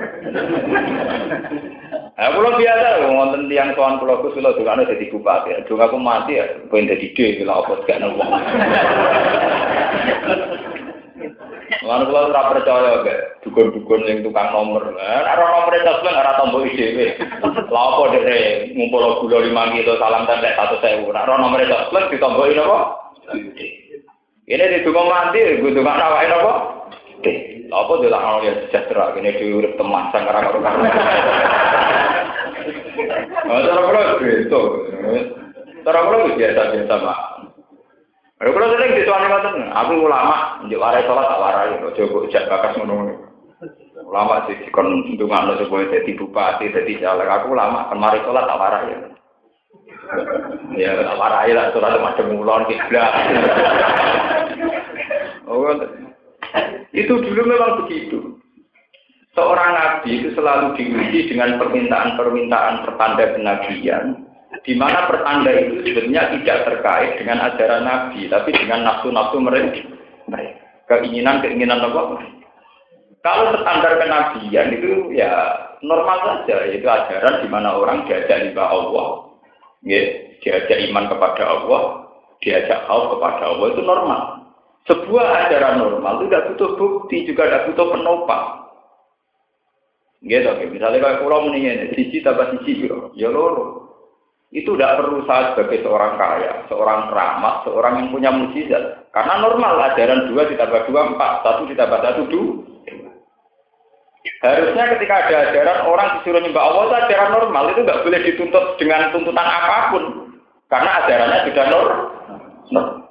Nah, 2.19 2.29
kalau 2.37 2.51
biasa, 2.53 2.87
ngonten 3.09 3.49
tiang 3.49 3.73
soan 3.73 3.97
pulau 3.97 4.21
kus, 4.21 4.37
kalau 4.37 4.53
juga 4.53 4.77
ada 4.77 4.85
jadi 4.85 5.09
bupati, 5.09 5.65
juga 5.65 5.89
aku 5.89 5.97
mati 5.97 6.37
ya, 6.37 6.45
pengen 6.69 6.93
jadi 6.93 7.07
D, 7.17 7.17
kalau 7.41 7.65
apa 7.65 7.81
gak 7.89 7.97
nopo. 8.05 8.21
Lalu 11.79 12.03
kalau 12.13 12.27
tidak 12.29 12.49
percaya, 12.53 12.91
gak 13.01 13.19
dukun-dukun 13.41 14.05
yang 14.05 14.21
tukang 14.21 14.53
nomor, 14.53 14.93
ada 14.93 15.33
nomor 15.41 15.73
itu 15.73 15.89
sebenarnya 15.89 16.21
ada 16.21 16.37
tombol 16.37 16.69
IDW. 16.69 16.97
Lalu 17.73 18.21
deh, 18.21 18.69
ngumpul 18.77 19.25
gula 19.25 19.41
lima 19.41 19.73
kilo 19.73 19.97
salam 19.97 20.29
tanda 20.29 20.53
satu 20.53 20.77
sewu, 20.85 21.09
ada 21.09 21.41
nomor 21.41 21.57
itu 21.57 21.73
sebenarnya 21.73 22.13
ditombolin 22.13 22.61
apa? 22.61 22.79
Ini 24.45 24.65
di 24.77 24.85
tukang 24.85 25.09
mati, 25.09 25.57
gue 25.57 25.73
tukang 25.73 25.97
rawain 25.97 26.37
apa? 26.37 26.53
Apa 27.69 27.91
dia 28.01 28.09
lah 28.09 28.41
yang 28.41 28.57
sejahtera, 28.65 29.13
ini 29.19 29.37
diurut 29.37 29.77
teman, 29.77 30.09
sangkara 30.09 30.49
karo 30.49 30.59
karo. 30.65 30.81
Cara 33.45 33.81
kalau 33.85 34.03
itu, 34.25 34.63
cara 35.85 35.99
kalau 36.01 36.33
biasa 36.33 36.61
biasa 36.73 36.95
mak. 37.05 37.19
Kalau 38.39 38.55
kalau 38.55 38.71
sering 38.71 38.95
disuani 38.95 39.27
ngoten, 39.27 39.55
aku 39.67 39.93
ulama, 39.99 40.63
njuk 40.63 40.79
warai 40.79 41.03
sholat 41.03 41.27
tak 41.27 41.41
warai, 41.43 41.75
kok 41.91 42.31
jak 42.31 42.47
bakas 42.47 42.71
ngono. 42.79 43.27
Ulama 43.99 44.47
sih 44.47 44.55
dikon 44.63 45.11
ndongakno 45.19 45.59
supaya 45.59 45.91
dadi 45.91 46.15
bupati, 46.15 46.71
dadi 46.71 47.03
caleg. 47.03 47.27
Aku 47.27 47.51
ulama, 47.51 47.91
kemarin 47.91 48.23
sholat 48.23 48.47
tak 48.47 48.59
warai. 48.63 48.95
Ya, 50.79 50.95
tak 51.03 51.19
warai 51.19 51.51
lah, 51.51 51.67
sholat 51.75 51.99
macam 51.99 52.31
mulon 52.31 52.63
kiblat. 52.71 53.11
Oh, 55.49 55.65
itu 56.91 57.13
dulu 57.13 57.41
memang 57.45 57.85
begitu. 57.85 58.39
Seorang 59.37 59.71
nabi 59.77 60.19
itu 60.19 60.33
selalu 60.33 60.75
diuji 60.75 61.29
dengan 61.29 61.61
permintaan-permintaan 61.61 62.83
pertanda 62.83 63.23
kenabian, 63.37 64.25
di 64.65 64.73
mana 64.73 65.05
pertanda 65.05 65.53
itu 65.53 65.85
sebenarnya 65.85 66.33
tidak 66.41 66.57
terkait 66.65 67.11
dengan 67.21 67.47
ajaran 67.47 67.85
nabi, 67.85 68.25
tapi 68.27 68.49
dengan 68.57 68.89
nafsu-nafsu 68.89 69.37
mereka. 69.39 69.85
Keinginan-keinginan 70.89 71.85
apa? 71.85 72.17
Kalau 73.21 73.53
standar 73.61 73.99
kenabian 74.01 74.73
itu 74.73 75.13
ya 75.13 75.29
normal 75.85 76.43
saja, 76.43 76.65
itu 76.71 76.87
ajaran 76.87 77.45
di 77.45 77.47
mana 77.51 77.77
orang 77.77 78.07
diajak 78.09 78.49
lima 78.49 78.65
Allah, 78.65 79.07
ya, 79.85 80.01
diajak 80.41 80.79
iman 80.89 81.05
kepada 81.11 81.43
Allah, 81.45 81.83
diajak 82.41 82.87
khauf 82.87 83.15
kepada 83.15 83.43
Allah 83.43 83.67
itu 83.75 83.81
normal. 83.83 84.38
Sebuah 84.87 85.25
ajaran 85.47 85.81
normal 85.81 86.23
itu 86.23 86.25
tidak 86.31 86.45
butuh 86.53 86.69
bukti, 86.79 87.27
juga 87.27 87.43
tidak 87.49 87.65
butuh 87.71 87.87
penopang. 87.91 88.45
Gitu, 90.19 90.51
misalnya 90.75 90.99
kalau 90.99 91.19
pulau 91.23 91.39
mendingin, 91.47 91.95
sisi 91.95 92.19
tambah 92.19 92.51
sisi, 92.59 92.87
ya 93.15 93.31
loro. 93.31 93.87
Itu 94.49 94.73
tidak 94.73 94.99
perlu 94.99 95.23
saya 95.29 95.53
sebagai 95.53 95.85
seorang 95.85 96.17
kaya, 96.17 96.65
seorang 96.67 97.13
ramah, 97.13 97.61
seorang 97.63 98.01
yang 98.01 98.09
punya 98.09 98.29
mujizat. 98.33 99.13
Karena 99.13 99.45
normal 99.45 99.77
ajaran 99.93 100.25
dua 100.27 100.49
ditambah 100.49 100.89
dua 100.89 101.01
empat, 101.13 101.31
satu 101.45 101.69
ditambah 101.69 101.99
satu 102.01 102.21
dua. 102.27 102.51
Harusnya 104.39 104.83
ketika 104.95 105.15
ada 105.27 105.51
ajaran 105.51 105.79
orang 105.87 106.19
disuruh 106.19 106.39
nyembah 106.43 106.63
Allah 106.63 106.83
itu 106.87 106.95
ajaran 107.07 107.29
normal 107.35 107.63
itu 107.71 107.79
nggak 107.87 108.01
boleh 108.03 108.19
dituntut 108.23 108.65
dengan 108.75 109.11
tuntutan 109.15 109.47
apa 109.47 109.77
pun 109.95 110.03
karena 110.67 110.89
ajarannya 111.03 111.39
sudah 111.47 111.65
normal. 111.71 113.08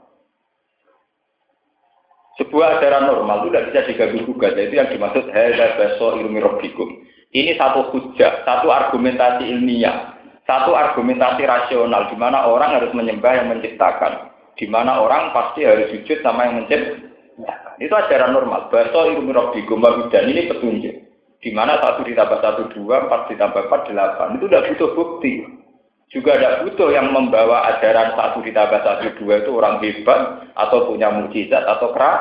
Sebuah 2.39 2.79
ajaran 2.79 3.11
normal 3.11 3.43
itu 3.43 3.49
tidak 3.51 3.67
bisa 3.71 3.81
diganggu 3.91 4.19
gugat, 4.31 4.55
itu 4.55 4.79
yang 4.79 4.87
dimaksud 4.95 5.27
hada 5.35 5.75
baso 5.75 6.23
ilmi 6.23 6.39
robbikum. 6.39 7.03
Ini 7.35 7.59
satu 7.59 7.91
hujah, 7.91 8.47
satu 8.47 8.71
argumentasi 8.71 9.51
ilmiah, 9.51 10.15
satu 10.47 10.71
argumentasi 10.73 11.43
rasional 11.45 12.07
di 12.07 12.17
mana 12.17 12.47
orang 12.47 12.79
harus 12.79 12.95
menyembah 12.95 13.43
yang 13.43 13.51
menciptakan, 13.51 14.31
di 14.55 14.71
mana 14.71 15.03
orang 15.03 15.35
pasti 15.35 15.67
harus 15.67 15.91
sujud 15.91 16.23
sama 16.23 16.47
yang 16.47 16.63
menciptakan. 16.63 17.11
Itu 17.83 17.95
ajaran 17.95 18.35
normal. 18.35 18.71
Baso 18.71 19.11
ilmi 19.11 19.35
robbikum 19.35 19.83
dan 20.11 20.25
ini 20.31 20.51
petunjuk. 20.51 20.95
Di 21.39 21.51
mana 21.55 21.79
satu 21.79 22.03
ditambah 22.03 22.43
satu 22.43 22.63
dua, 22.75 23.07
empat 23.07 23.31
ditambah 23.31 23.71
empat 23.71 23.83
delapan. 23.87 24.39
Itu 24.39 24.51
tidak 24.51 24.75
butuh 24.75 24.91
bukti. 24.99 25.33
Juga 26.09 26.41
tidak 26.41 26.65
butuh 26.65 26.89
yang 26.89 27.13
membawa 27.13 27.69
ajaran 27.77 28.17
satu 28.17 28.41
ditambah 28.41 28.81
satu 28.81 29.13
dua 29.21 29.45
itu 29.45 29.51
orang 29.53 29.77
hebat 29.85 30.49
atau 30.57 30.89
punya 30.89 31.13
mujizat 31.13 31.61
atau 31.69 31.93
kerak. 31.93 32.21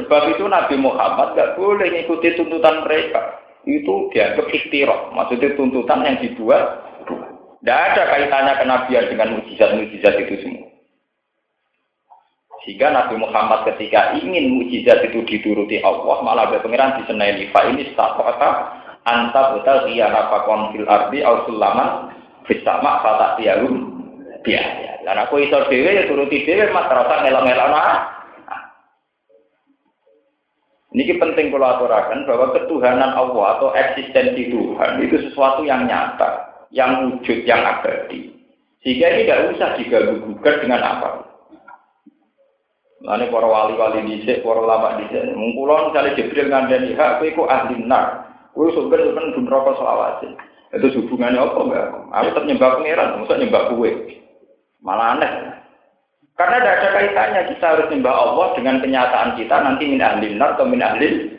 Sebab 0.00 0.22
itu 0.32 0.44
Nabi 0.48 0.76
Muhammad 0.80 1.36
nggak 1.36 1.52
boleh 1.60 1.88
mengikuti 1.92 2.32
tuntutan 2.36 2.84
mereka. 2.84 3.44
Itu 3.68 4.08
dianggap 4.12 4.48
ikhtirah. 4.48 5.12
Maksudnya 5.12 5.56
tuntutan 5.56 6.00
yang 6.04 6.16
dibuat. 6.20 6.64
Tidak 7.60 7.80
ada 7.92 8.02
kaitannya 8.12 8.54
kenabian 8.62 9.04
dengan 9.10 9.28
mujizat-mujizat 9.40 10.14
itu 10.22 10.34
semua. 10.44 10.68
Sehingga 12.62 12.94
Nabi 12.94 13.20
Muhammad 13.20 13.68
ketika 13.74 14.16
ingin 14.16 14.54
mujizat 14.54 15.02
itu 15.06 15.24
dituruti 15.28 15.82
Allah, 15.82 16.18
malah 16.24 16.46
berpengiran 16.50 17.00
di 17.00 17.02
senai 17.10 17.46
Fa 17.50 17.66
ini 17.68 17.90
kata 17.96 18.50
anta 19.06 19.54
buta 19.54 19.86
khiyana 19.86 20.28
fakon 20.28 20.74
fil 20.74 20.86
ardi 20.90 21.22
au 21.22 21.46
sulaman 21.46 22.10
fisama 22.44 23.00
fata 23.00 23.38
tialum 23.38 24.02
biaya. 24.42 24.98
Dan 25.06 25.22
aku 25.22 25.46
iso 25.46 25.62
dhewe 25.70 25.94
ya 25.94 26.04
turuti 26.10 26.42
dhewe 26.42 26.74
mas 26.74 26.90
rasa 26.90 27.22
ngelak-ngelak 27.22 28.16
Ini 30.96 31.20
penting 31.20 31.52
kalau 31.52 31.76
aturakan 31.76 32.24
bahwa 32.24 32.56
ketuhanan 32.56 33.12
Allah 33.12 33.60
atau 33.60 33.68
eksistensi 33.76 34.48
Tuhan 34.48 35.04
itu 35.04 35.28
sesuatu 35.28 35.60
yang 35.60 35.84
nyata, 35.84 36.64
yang 36.72 37.12
wujud, 37.12 37.44
yang 37.44 37.60
abadi. 37.60 38.32
Sehingga 38.80 39.12
ini 39.12 39.28
tidak 39.28 39.52
usah 39.52 39.76
diganggu-gugat 39.76 40.64
dengan 40.64 40.80
apa. 40.80 41.26
Lalu 43.04 43.28
para 43.28 43.44
wali-wali 43.44 44.08
dhisik, 44.08 44.40
para 44.40 44.62
lama 44.64 44.96
dhisik, 44.96 45.36
mungkulon 45.36 45.92
misalnya 45.92 46.16
Jibril 46.16 46.48
ngandani 46.48 46.96
hak 46.96 47.20
kowe 47.20 47.44
ahli 47.44 47.76
nar. 47.84 48.32
Gue 48.56 48.72
suka 48.72 48.96
kan 48.96 49.36
belum 49.36 49.44
rokok 49.44 49.76
selawasi. 49.76 50.32
Itu 50.72 50.88
hubungannya 50.96 51.44
apa 51.44 51.60
enggak? 51.60 51.86
Aku 52.08 52.26
tetap 52.32 52.44
nyembah 52.48 52.70
pangeran, 52.80 53.08
masa 53.20 53.34
nyembah 53.36 53.62
kue. 53.76 53.90
Malah 54.80 55.20
aneh. 55.20 55.32
Karena 56.36 56.56
tidak 56.60 56.76
ada 56.80 56.88
kaitannya 56.96 57.40
kita 57.52 57.64
harus 57.64 57.88
nyembah 57.92 58.16
Allah 58.16 58.46
dengan 58.56 58.76
kenyataan 58.80 59.36
kita 59.36 59.56
nanti 59.60 59.84
min 59.88 60.00
ahli 60.00 60.36
nar 60.36 60.56
atau 60.56 60.68
min 60.68 60.84
ahli 60.84 61.36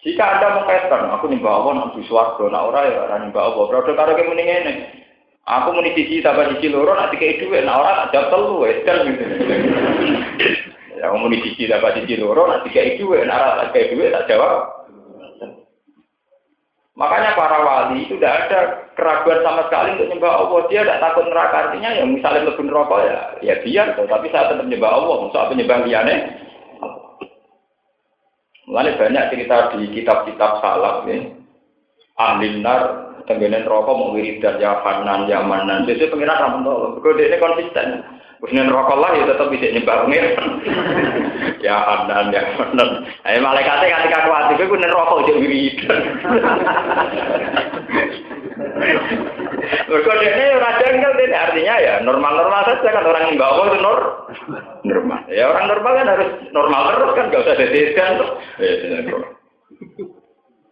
jika 0.00 0.24
Anda 0.24 0.56
mengkaitkan, 0.56 1.12
aku 1.12 1.28
nyembah 1.28 1.52
Allah, 1.60 1.72
nak 1.76 1.92
di 1.92 2.00
suarga, 2.08 2.48
nak 2.48 2.72
ora 2.72 2.88
ya, 2.88 3.04
ora 3.04 3.20
nyembah 3.20 3.52
Allah. 3.52 3.64
Berarti 3.68 3.92
karo 3.92 4.16
ke 4.16 4.24
mending 4.24 4.48
ini. 4.48 4.72
Aku 5.44 5.76
muni 5.76 5.92
siji 5.92 6.24
tambah 6.24 6.48
siji 6.56 6.72
loro, 6.72 6.96
nanti 6.96 7.20
kayak 7.20 7.44
duit, 7.44 7.68
nak 7.68 7.84
ora 7.84 8.08
tak 8.08 8.32
jawab 8.32 8.64
dan 8.88 9.04
gitu. 9.12 9.24
Ya 11.00 11.08
ngomong 11.08 11.32
di 11.32 11.40
sisi 11.40 11.64
dapat 11.64 11.96
sisi 11.96 12.20
loro, 12.20 12.44
nanti 12.44 12.68
kayak 12.68 13.00
itu, 13.00 13.08
nara 13.24 13.72
kayak 13.72 13.96
itu 13.96 14.12
tak 14.12 14.28
jawab. 14.28 14.84
Makanya 17.00 17.32
para 17.32 17.58
wali 17.64 18.04
itu 18.04 18.20
tidak 18.20 18.52
ada 18.52 18.60
keraguan 18.92 19.40
sama 19.40 19.64
sekali 19.64 19.96
untuk 19.96 20.12
nyembah 20.12 20.44
Allah. 20.44 20.60
Dia 20.68 20.84
tidak 20.84 21.00
takut 21.00 21.24
neraka. 21.24 21.56
Artinya 21.56 21.90
ya 21.96 22.04
misalnya 22.04 22.52
lebih 22.52 22.68
neraka 22.68 22.96
ya, 23.00 23.18
ya 23.40 23.54
biar. 23.64 23.96
Tapi 23.96 24.26
saya 24.28 24.52
tetap 24.52 24.68
nyembah 24.68 24.92
Allah. 24.92 25.16
Maksud 25.24 25.40
apa 25.40 25.52
nyembah 25.56 25.78
liane? 25.88 26.16
Mulai 28.68 29.00
banyak 29.00 29.24
cerita 29.32 29.56
di 29.80 29.88
kitab-kitab 29.96 30.60
salaf 30.60 31.08
ya. 31.08 31.16
Ahli 32.20 32.60
nar, 32.60 33.16
rokok 33.24 33.96
mau 33.96 34.12
wiridan 34.12 34.60
ya 34.60 34.84
Hanan, 34.84 35.24
ya 35.24 35.40
Manan. 35.40 35.88
Jadi 35.88 36.04
pengiran 36.12 36.36
ramen. 36.36 37.00
Kalau 37.00 37.16
ini 37.16 37.36
konsisten. 37.40 38.19
Kemudian 38.40 38.72
rokok 38.72 38.96
lah 39.04 39.12
ya 39.12 39.28
tetap 39.28 39.52
bisa 39.52 39.68
nyembah 39.68 40.08
pengiran. 40.08 40.48
ya 41.66 41.76
Hanan, 41.76 42.32
ya 42.32 42.40
Manan. 42.56 43.04
Ayo 43.28 43.38
malaikatnya 43.44 44.00
ketika 44.00 44.24
kuatir, 44.24 44.56
gue 44.56 44.70
kunen 44.72 44.96
rokok 44.96 45.28
jadi 45.28 45.40
wiridan. 45.44 46.02
Mereka 49.60 50.12
ini 50.24 50.44
raja 50.56 50.84
enggak 50.88 51.20
ini 51.20 51.36
artinya 51.36 51.74
ya 51.84 51.94
normal-normal 52.00 52.64
saja 52.64 52.88
kan 52.88 53.04
orang 53.04 53.28
yang 53.28 53.36
bawa 53.36 53.62
itu 53.68 53.78
nor 53.84 53.98
normal. 54.88 55.20
Ya 55.28 55.44
orang 55.52 55.64
normal 55.68 55.92
kan 56.00 56.08
harus 56.08 56.30
normal 56.56 56.82
terus 56.96 57.12
kan 57.12 57.28
gak 57.28 57.42
usah 57.44 57.56
dedeskan 57.60 58.10
tuh. 58.24 58.30
Ya, 58.56 58.72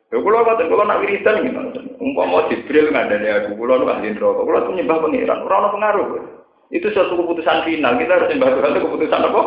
Ya 0.09 0.17
kula 0.25 0.41
boten 0.41 0.73
kula 0.73 0.89
nak 0.89 1.05
wiridan 1.05 1.45
gimana? 1.45 1.85
Umpama 2.01 2.49
Jibril 2.49 2.89
ngandani 2.89 3.29
aku, 3.29 3.61
kula 3.61 3.77
nu 3.77 3.93
ahli 3.93 4.17
neraka, 4.17 4.41
kula 4.41 4.65
tuh 4.65 4.73
nyembah 4.73 5.05
pangeran, 5.05 5.45
ora 5.45 5.55
ono 5.61 5.69
pengaruh. 5.77 6.38
Itu 6.69 6.93
suatu 6.93 7.17
keputusan 7.17 7.65
final. 7.65 7.97
Kita 7.97 8.13
harus 8.19 8.29
nyembah 8.29 8.51
Tuhan 8.53 8.73
itu 8.77 8.85
keputusan 8.85 9.21
apa? 9.25 9.43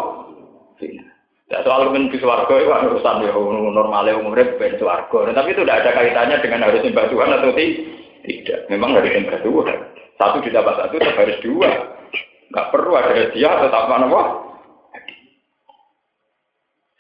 Final. 0.82 1.08
Ya, 1.52 1.60
soal 1.68 1.92
menuju 1.92 2.16
swarga 2.24 2.54
itu 2.64 2.72
kan 2.72 2.88
urusan 2.88 3.28
ya 3.28 3.36
normalnya 3.36 4.16
umurnya 4.16 4.56
bukan 4.56 4.80
swarga. 4.80 5.18
Nah, 5.28 5.36
tapi 5.36 5.52
itu 5.52 5.62
tidak 5.68 5.84
ada 5.84 5.92
kaitannya 6.00 6.38
dengan 6.40 6.64
harus 6.64 6.80
nyembah 6.80 7.06
Tuhan 7.12 7.30
atau 7.36 7.52
tidak. 7.52 8.60
Memang 8.72 8.96
harus 8.96 9.12
nyembah 9.12 9.40
Tuhan. 9.44 9.80
Satu 10.16 10.38
ditambah 10.40 10.76
satu 10.80 10.96
tetap 10.96 11.20
harus 11.20 11.38
dua. 11.44 11.70
Enggak 12.52 12.70
perlu 12.72 12.92
ada 12.96 13.32
dia 13.36 13.52
atau 13.52 13.68
apa 13.68 13.96
apa. 14.00 14.22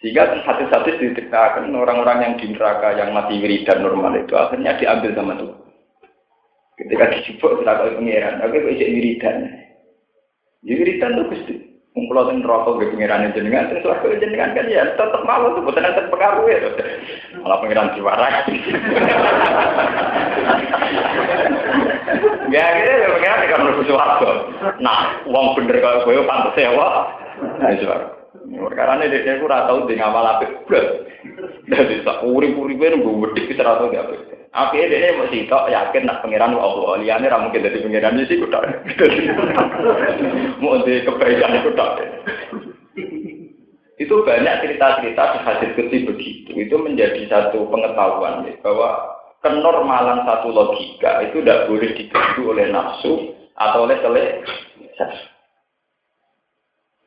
Sehingga 0.01 0.33
satu-satu 0.41 0.97
diceritakan 0.97 1.69
orang-orang 1.77 2.17
yang 2.25 2.33
di 2.41 2.49
neraka 2.49 2.97
yang 2.97 3.13
masih 3.13 3.37
wiridan 3.37 3.85
normal 3.85 4.17
itu 4.17 4.33
akhirnya 4.33 4.73
diambil 4.81 5.11
sama 5.13 5.33
Tuhan. 5.37 5.59
Ketika 6.81 7.05
dijubuk 7.13 7.51
kita 7.61 7.71
kalau 7.77 7.93
pengiran, 8.01 8.41
oke 8.41 8.57
kok 8.57 8.73
isi 8.73 8.85
wiridan. 8.89 9.37
Ya 10.61 10.77
wiridan 10.77 11.17
tuh 11.17 11.25
gusti. 11.33 11.57
Mengkulo 11.91 12.31
ten 12.31 12.39
rokok 12.39 12.79
ke 12.79 12.95
pengiran 12.95 13.35
jenengan, 13.35 13.67
terus 13.67 13.83
suaraku 13.83 14.15
jenengan 14.15 14.55
kan 14.55 14.63
ya 14.71 14.95
tetap 14.95 15.27
malu 15.27 15.51
tuh, 15.59 15.67
bukan 15.67 15.83
tetap 15.83 16.07
pengaruh 16.07 16.47
ya. 16.47 16.71
Malah 17.43 17.59
pengiran 17.59 17.91
diwarai. 17.97 18.31
ya 22.55 22.63
gitu 22.79 22.91
ya 22.95 23.09
pengiran 23.11 23.43
kan 23.43 23.59
harus 23.67 23.83
suaraku. 23.89 24.23
Nah, 24.79 25.19
uang 25.27 25.47
bener 25.59 25.83
kalau 25.83 26.07
gue 26.07 26.23
pantas 26.23 26.55
sewa. 26.55 27.11
Nah, 27.59 27.75
suaraku. 27.75 28.21
Perkara 28.41 28.97
ini 29.03 29.21
dia 29.21 29.37
aku 29.37 29.45
tahu 29.51 29.77
di 29.91 29.99
ngamal 29.99 30.25
apa 30.25 30.47
belas. 30.69 30.87
Dari 31.67 32.01
tak 32.07 32.23
urip-uripe 32.23 32.85
nunggu 32.89 33.21
wedik 33.21 33.51
bisa 33.51 33.67
rata 33.67 33.91
di 33.91 33.99
apa. 33.99 34.40
Apa 34.51 34.75
dia 34.75 35.15
mau 35.15 35.31
sih 35.31 35.47
tok 35.47 35.71
yakin 35.71 36.11
nak 36.11 36.19
pangeran 36.19 36.59
Allah. 36.59 36.99
Liane 36.99 37.31
ra 37.31 37.39
mungkin 37.39 37.63
dari 37.63 37.79
pangeran 37.79 38.19
sih 38.27 38.35
kuda. 38.35 38.59
Mau 40.61 40.83
di 40.83 41.07
kebaikan 41.07 41.63
itu 41.63 41.71
tak. 41.71 42.03
Itu 43.95 44.27
banyak 44.27 44.59
cerita-cerita 44.59 45.23
di 45.31 45.39
hadis 45.47 45.71
kecil 45.79 46.03
begitu. 46.03 46.51
Itu 46.67 46.75
menjadi 46.83 47.31
satu 47.31 47.63
pengetahuan 47.71 48.43
ya, 48.43 48.59
bahwa 48.59 49.15
kenormalan 49.39 50.27
satu 50.27 50.51
logika 50.51 51.31
itu 51.31 51.39
tidak 51.39 51.71
boleh 51.71 51.95
diganggu 51.95 52.43
oleh 52.51 52.67
nafsu 52.75 53.31
atau 53.55 53.87
oleh 53.87 54.03
selesai. 54.03 55.31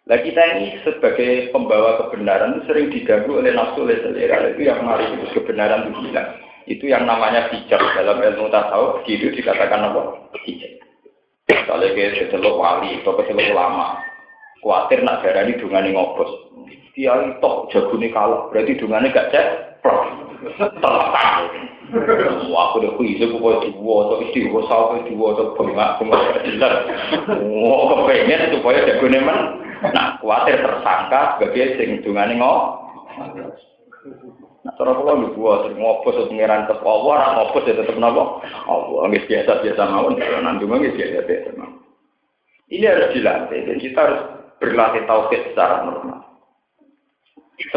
Nah 0.05 0.21
kita 0.21 0.43
ini 0.57 0.81
sebagai 0.81 1.53
pembawa 1.53 2.09
kebenaran 2.09 2.65
sering 2.65 2.89
diganggu 2.89 3.37
oleh 3.37 3.53
nafsu 3.53 3.85
oleh 3.85 4.01
selera 4.01 4.49
itu 4.49 4.65
yang 4.65 4.81
mari 4.81 5.13
kebenaran 5.37 5.93
itu 5.93 6.09
hilang. 6.09 6.44
Itu 6.65 6.89
yang 6.89 7.05
namanya 7.05 7.53
bijak 7.53 7.81
dalam 7.95 8.25
ilmu 8.25 8.49
tasawuf 8.49 9.05
gitu 9.05 9.29
dikatakan 9.33 9.93
apa? 9.93 10.33
Bijak. 10.45 10.81
Kalau 11.45 11.85
kita 11.93 12.25
seteluk 12.25 12.57
wali 12.57 13.01
atau 13.05 13.21
seteluk 13.21 13.53
ulama, 13.53 14.01
Kuatir 14.65 15.05
nak 15.05 15.21
darani 15.21 15.61
dungane 15.61 15.93
ngobos. 15.93 16.57
Kiai 16.97 17.37
tok 17.45 17.69
jagone 17.69 18.09
kalah, 18.09 18.49
berarti 18.49 18.81
dungane 18.81 19.13
gak 19.13 19.29
cek. 19.29 19.47
Terletak. 20.57 21.53
Wah, 22.49 22.73
aku 22.73 22.81
udah 22.81 22.93
kuis, 22.97 23.21
aku 23.21 23.37
mau 23.37 23.61
dua 23.61 23.97
atau 24.09 24.17
istiwa, 24.25 24.65
sampai 24.65 25.05
dua 25.13 25.37
atau 25.37 25.53
bengak, 25.53 26.01
bengak 26.01 26.49
jelas. 26.49 26.75
Wah, 27.45 27.81
kepengen 27.93 28.57
supaya 28.57 28.89
jagone 28.89 29.21
men. 29.21 29.39
Nah, 29.93 30.17
kuatir 30.25 30.57
tersangka 30.57 31.37
sebagai 31.37 31.77
sing 31.77 32.01
dungane 32.01 32.41
ngobos. 32.41 33.61
Nah, 34.65 34.73
cara 34.81 34.97
kula 34.97 35.13
lho 35.21 35.37
buat 35.37 35.69
sing 35.69 35.77
ngopo 35.77 36.09
pengiran 36.09 36.65
tetep 36.65 36.81
Allah, 36.89 37.13
ora 37.21 37.27
ngopo 37.37 37.61
ya 37.69 37.77
tetep 37.77 38.01
napa? 38.01 38.41
Allah 38.65 39.13
nggih 39.13 39.29
biasa-biasa 39.29 39.83
mawon, 39.93 40.17
nanti 40.17 40.65
nggih 40.65 40.97
biasa-biasa 40.97 41.49
mawon. 41.61 41.85
Ini 42.73 42.85
harus 42.89 43.13
dilatih, 43.13 43.61
dan 43.69 43.77
kita 43.77 43.99
harus 44.01 44.21
berlatih 44.57 45.05
tauhid 45.05 45.41
secara 45.53 45.85
normal. 45.85 46.25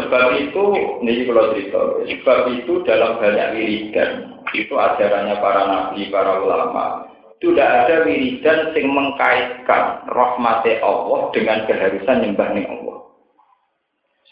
Sebab 0.00 0.24
itu, 0.40 0.64
ini 1.04 1.28
kalau 1.28 1.52
cerita, 1.52 1.80
sebab 2.08 2.38
itu 2.56 2.72
dalam 2.88 3.20
banyak 3.20 3.48
wiridan, 3.52 4.40
itu 4.56 4.72
ajarannya 4.72 5.36
para 5.44 5.62
nabi, 5.68 6.08
para 6.08 6.40
ulama, 6.40 7.04
tidak 7.38 7.68
ada 7.68 7.96
wiridan 8.08 8.72
yang 8.72 8.96
mengkaitkan 8.96 10.08
rahmati 10.08 10.80
Allah 10.80 11.30
dengan 11.36 11.68
keharusan 11.68 12.24
nyembah 12.24 12.48
Allah. 12.48 12.98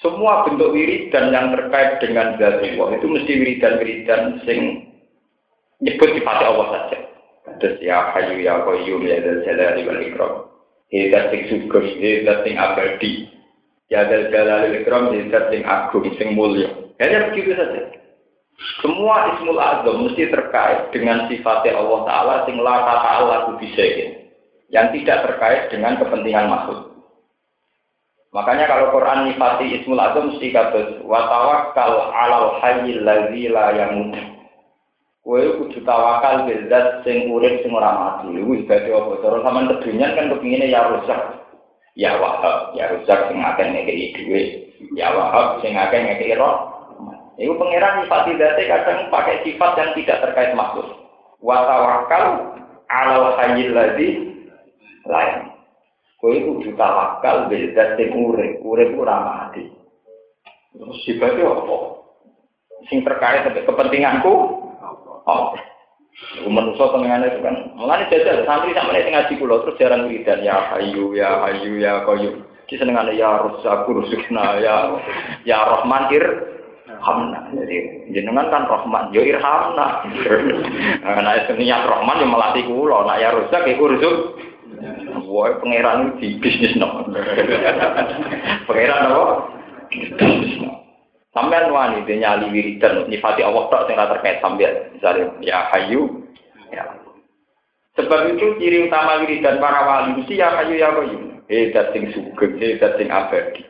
Semua 0.05 0.45
bentuk 0.45 0.77
wiridan 0.77 1.33
yang 1.33 1.57
terkait 1.57 2.05
dengan 2.05 2.37
zat 2.37 2.61
Allah 2.61 2.89
itu 3.01 3.07
mesti 3.09 3.33
wiridan-wiridan 3.33 4.45
sing 4.45 4.93
nyebut 5.81 6.11
sifat 6.13 6.39
Allah 6.45 6.67
saja. 6.73 6.99
Terus 7.57 7.81
ya 7.81 8.13
hayu 8.13 8.45
ya 8.45 8.61
qayyum 8.61 9.09
ya 9.09 9.25
dzal 9.25 9.41
jalali 9.49 9.83
wal 9.89 10.03
ikram. 10.05 10.33
Hidat 10.93 11.33
sing 11.33 11.43
syukur, 11.49 11.83
hidat 11.83 12.45
sing 12.45 12.61
abadi. 12.61 13.33
Ya 13.89 14.05
dzal 14.05 14.29
jalali 14.29 14.77
wal 14.77 14.79
ikram, 14.85 15.05
hidat 15.17 15.49
sing 15.49 15.65
agung, 15.65 16.05
sing 16.21 16.37
mulia. 16.37 16.69
Hanya 17.01 17.33
begitu 17.33 17.57
saja. 17.57 17.97
Semua 18.81 19.37
ismul 19.37 19.61
azam 19.61 20.09
mesti 20.09 20.33
terkait 20.33 20.89
dengan 20.89 21.29
sifat 21.29 21.69
Allah 21.69 22.01
Ta'ala 22.09 22.35
sing 22.49 22.57
la 22.57 22.77
ta'ala 22.89 23.53
bisa 23.61 23.85
yang 24.73 24.89
tidak 24.97 25.29
terkait 25.29 25.69
dengan 25.69 26.01
kepentingan 26.01 26.49
makhluk. 26.49 26.96
Makanya 28.37 28.69
kalau 28.69 28.93
Quran 28.93 29.33
nifati 29.33 29.81
Ismul 29.81 29.97
Azam 29.97 30.29
mesti 30.29 30.53
kata 30.53 31.01
wa 31.09 31.25
tawakkal 31.25 32.13
'alal 32.13 32.61
hayyil 32.61 33.01
ladzi 33.01 33.49
la 33.49 33.73
yamut. 33.73 34.13
Kowe 35.25 35.41
kudu 35.41 35.81
tawakal 35.89 36.45
bil 36.45 36.69
zat 36.69 37.01
sing 37.09 37.33
urip 37.33 37.65
sing 37.65 37.73
ora 37.73 37.97
mati. 37.97 38.37
Wis 38.37 38.69
dadi 38.69 38.93
apa 38.93 39.25
cara 39.25 39.41
sampean 39.41 39.73
kedunyan 39.73 40.13
kan 40.13 40.29
kepingine 40.29 40.69
ya 40.69 40.85
rusak. 40.85 41.17
Ya 41.97 42.21
wahab, 42.21 42.77
ya 42.77 42.93
rusak 42.93 43.33
sing 43.33 43.41
akeh 43.41 43.73
ngekeki 43.73 44.07
dhuwit. 44.21 44.49
Ya 44.93 45.17
wahab 45.17 45.65
sing 45.65 45.73
akeh 45.73 45.97
ngekeki 45.97 46.37
roh. 46.37 46.77
Iku 47.41 47.57
pangeran 47.57 48.05
nifati 48.05 48.37
zate 48.37 48.69
kadang 48.69 49.09
pakai 49.09 49.41
sifat 49.49 49.81
yang 49.81 49.91
tidak 49.97 50.21
terkait 50.29 50.53
makhluk. 50.53 50.93
Wa 51.41 51.65
tawakkal 51.65 52.53
'alal 52.93 53.33
hayyil 53.41 53.73
ladzi 53.73 54.09
la. 55.09 55.46
Kowe 56.27 56.35
kudu 56.43 56.75
tawakal 56.75 57.47
beda 57.47 57.95
sing 57.95 58.11
urip, 58.11 58.59
urip 58.67 58.99
ora 58.99 59.15
mati. 59.23 59.63
Terus 60.75 60.99
sifatnya 61.07 61.55
apa? 61.55 62.03
Sing 62.91 63.07
terkait 63.07 63.47
dengan 63.47 63.63
kepentinganku? 63.63 64.35
Oh. 65.23 65.55
Aku 66.43 66.51
manusia 66.51 66.91
pengenannya 66.91 67.31
itu 67.31 67.47
kan. 67.47 67.55
Mengenai 67.79 68.11
jajal, 68.11 68.43
santri 68.43 68.75
sama 68.75 68.99
ini 68.99 69.15
ngaji 69.15 69.39
kulo 69.39 69.63
terus 69.63 69.79
jarang 69.79 70.11
wiridan. 70.11 70.43
Ya 70.43 70.67
hayu, 70.75 71.15
ya 71.15 71.47
hayu, 71.47 71.79
ya 71.79 72.03
koyu. 72.03 72.43
Di 72.67 72.75
senengannya 72.75 73.15
ya 73.15 73.47
rusak, 73.47 73.87
rusukna, 73.87 74.59
ya 74.59 74.99
ya 75.47 75.63
rahman 75.63 76.11
ir 76.11 76.27
hamna. 77.07 77.55
Jadi 77.55 78.11
jenengan 78.11 78.51
kan 78.51 78.67
rahman, 78.67 79.15
yo 79.15 79.23
ya 79.23 79.39
irhamna. 79.39 80.03
Nah, 81.07 81.23
niat 81.23 81.87
rahman 81.87 82.19
yang 82.19 82.35
melatih 82.35 82.67
kulo, 82.67 83.07
nak 83.07 83.23
ya 83.23 83.31
rusak, 83.31 83.63
ya 83.63 83.79
rusuk. 83.79 84.43
Wah, 85.37 85.53
pangeran 85.61 86.17
di 86.17 86.41
bisnis 86.41 86.81
no. 86.81 87.05
pangeran 88.65 89.13
apa? 89.13 89.53
Bisnis 89.93 90.65
no. 90.65 90.81
Sampai 91.37 91.69
wani 91.69 92.09
dia 92.09 92.17
nyali 92.17 92.49
wiridan 92.49 93.05
nyifati 93.05 93.45
Allah 93.45 93.69
tak 93.69 93.85
sing 93.85 94.01
terkait 94.01 94.41
sampean. 94.41 94.97
Misalnya 94.97 95.29
ya 95.45 95.69
hayu 95.77 96.25
ya. 96.73 96.89
Sebab 98.01 98.33
itu 98.33 98.57
ciri 98.57 98.89
utama 98.89 99.21
wiridan 99.21 99.61
para 99.61 99.85
wali 99.85 100.17
mesti 100.17 100.41
ya 100.41 100.57
hayu 100.57 100.81
ya 100.81 100.89
qayyum. 100.97 101.45
Hedat 101.53 101.93
sing 101.93 102.09
sugeng, 102.17 102.57
hedat 102.57 102.97
sing 102.97 103.13
abadi. 103.13 103.61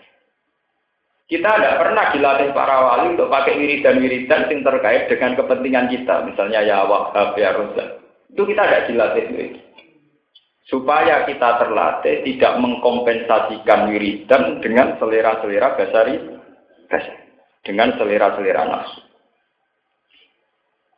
Kita 1.27 1.51
tidak 1.51 1.83
pernah 1.83 2.15
dilatih 2.15 2.55
para 2.55 2.77
wali 2.79 3.19
untuk 3.19 3.27
pakai 3.27 3.59
wiridan-wiridan 3.59 4.47
yang 4.47 4.63
terkait 4.63 5.11
dengan 5.11 5.35
kepentingan 5.35 5.91
kita. 5.91 6.23
Misalnya 6.31 6.63
ya 6.63 6.87
wahab, 6.87 7.35
ya 7.35 7.51
rozak. 7.59 7.99
Itu 8.31 8.47
kita 8.47 8.63
tidak 8.63 8.87
dilatih 8.87 9.66
supaya 10.67 11.23
kita 11.27 11.63
terlatih 11.63 12.27
tidak 12.27 12.59
mengkompensasikan 12.59 13.91
wiridan 13.91 14.59
dengan 14.59 14.99
selera-selera 14.99 15.79
basari 15.79 16.19
dengan 17.63 17.95
selera-selera 17.99 18.63
nafsu. 18.67 19.07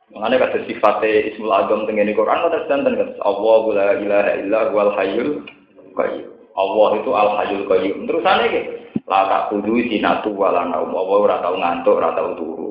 Mengenai 0.08 0.40
kata 0.40 0.64
sifatnya 0.64 1.28
Ismul 1.32 1.52
Azam 1.52 1.84
dengan 1.84 2.08
Quran 2.16 2.40
kata 2.48 2.64
sedanten 2.64 2.96
kan 2.96 3.10
Allah 3.20 3.62
la 3.76 3.88
ilaha 4.00 4.30
illa 4.40 4.60
wal 4.72 4.92
hayyul 4.96 5.44
qayyum. 5.92 6.32
Allah 6.56 6.90
itu 6.96 7.10
al 7.12 7.30
hayyul 7.36 7.64
qayyum. 7.68 8.08
Terusannya 8.08 8.46
gitu. 8.48 8.70
La 9.04 9.28
tak 9.28 9.42
kudu 9.52 9.84
sinatu 9.88 10.32
wala 10.32 10.64
naum. 10.64 10.96
Allah 10.96 11.16
ora 11.20 11.36
tau 11.44 11.56
ngantuk, 11.60 11.96
ora 11.96 12.16
tau 12.16 12.36
turu. 12.40 12.70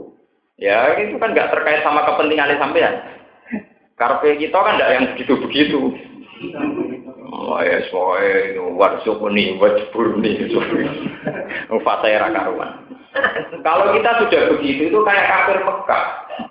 Ya 0.58 0.98
itu 0.98 1.22
kan 1.22 1.34
nggak 1.34 1.54
terkait 1.54 1.86
sama 1.86 2.10
kepentingan 2.10 2.58
sampean. 2.58 2.94
Karpe 3.98 4.38
kita 4.42 4.58
kan 4.58 4.78
tidak 4.78 4.94
yang 4.98 5.06
begitu-begitu. 5.14 5.82
Oh 7.28 7.60
ya, 7.60 7.84
soalnya 7.92 8.56
itu 8.56 8.63
warsuk 8.80 9.20
ini, 9.28 9.60
wajbur 9.60 10.16
ini, 10.24 10.48
fase 11.84 12.08
era 12.08 12.32
karuan. 12.32 12.88
Kalau 13.68 13.92
kita 13.92 14.24
sudah 14.24 14.42
begitu, 14.56 14.88
itu 14.88 15.00
kayak 15.04 15.28
kafir 15.28 15.60
Mekah, 15.60 16.06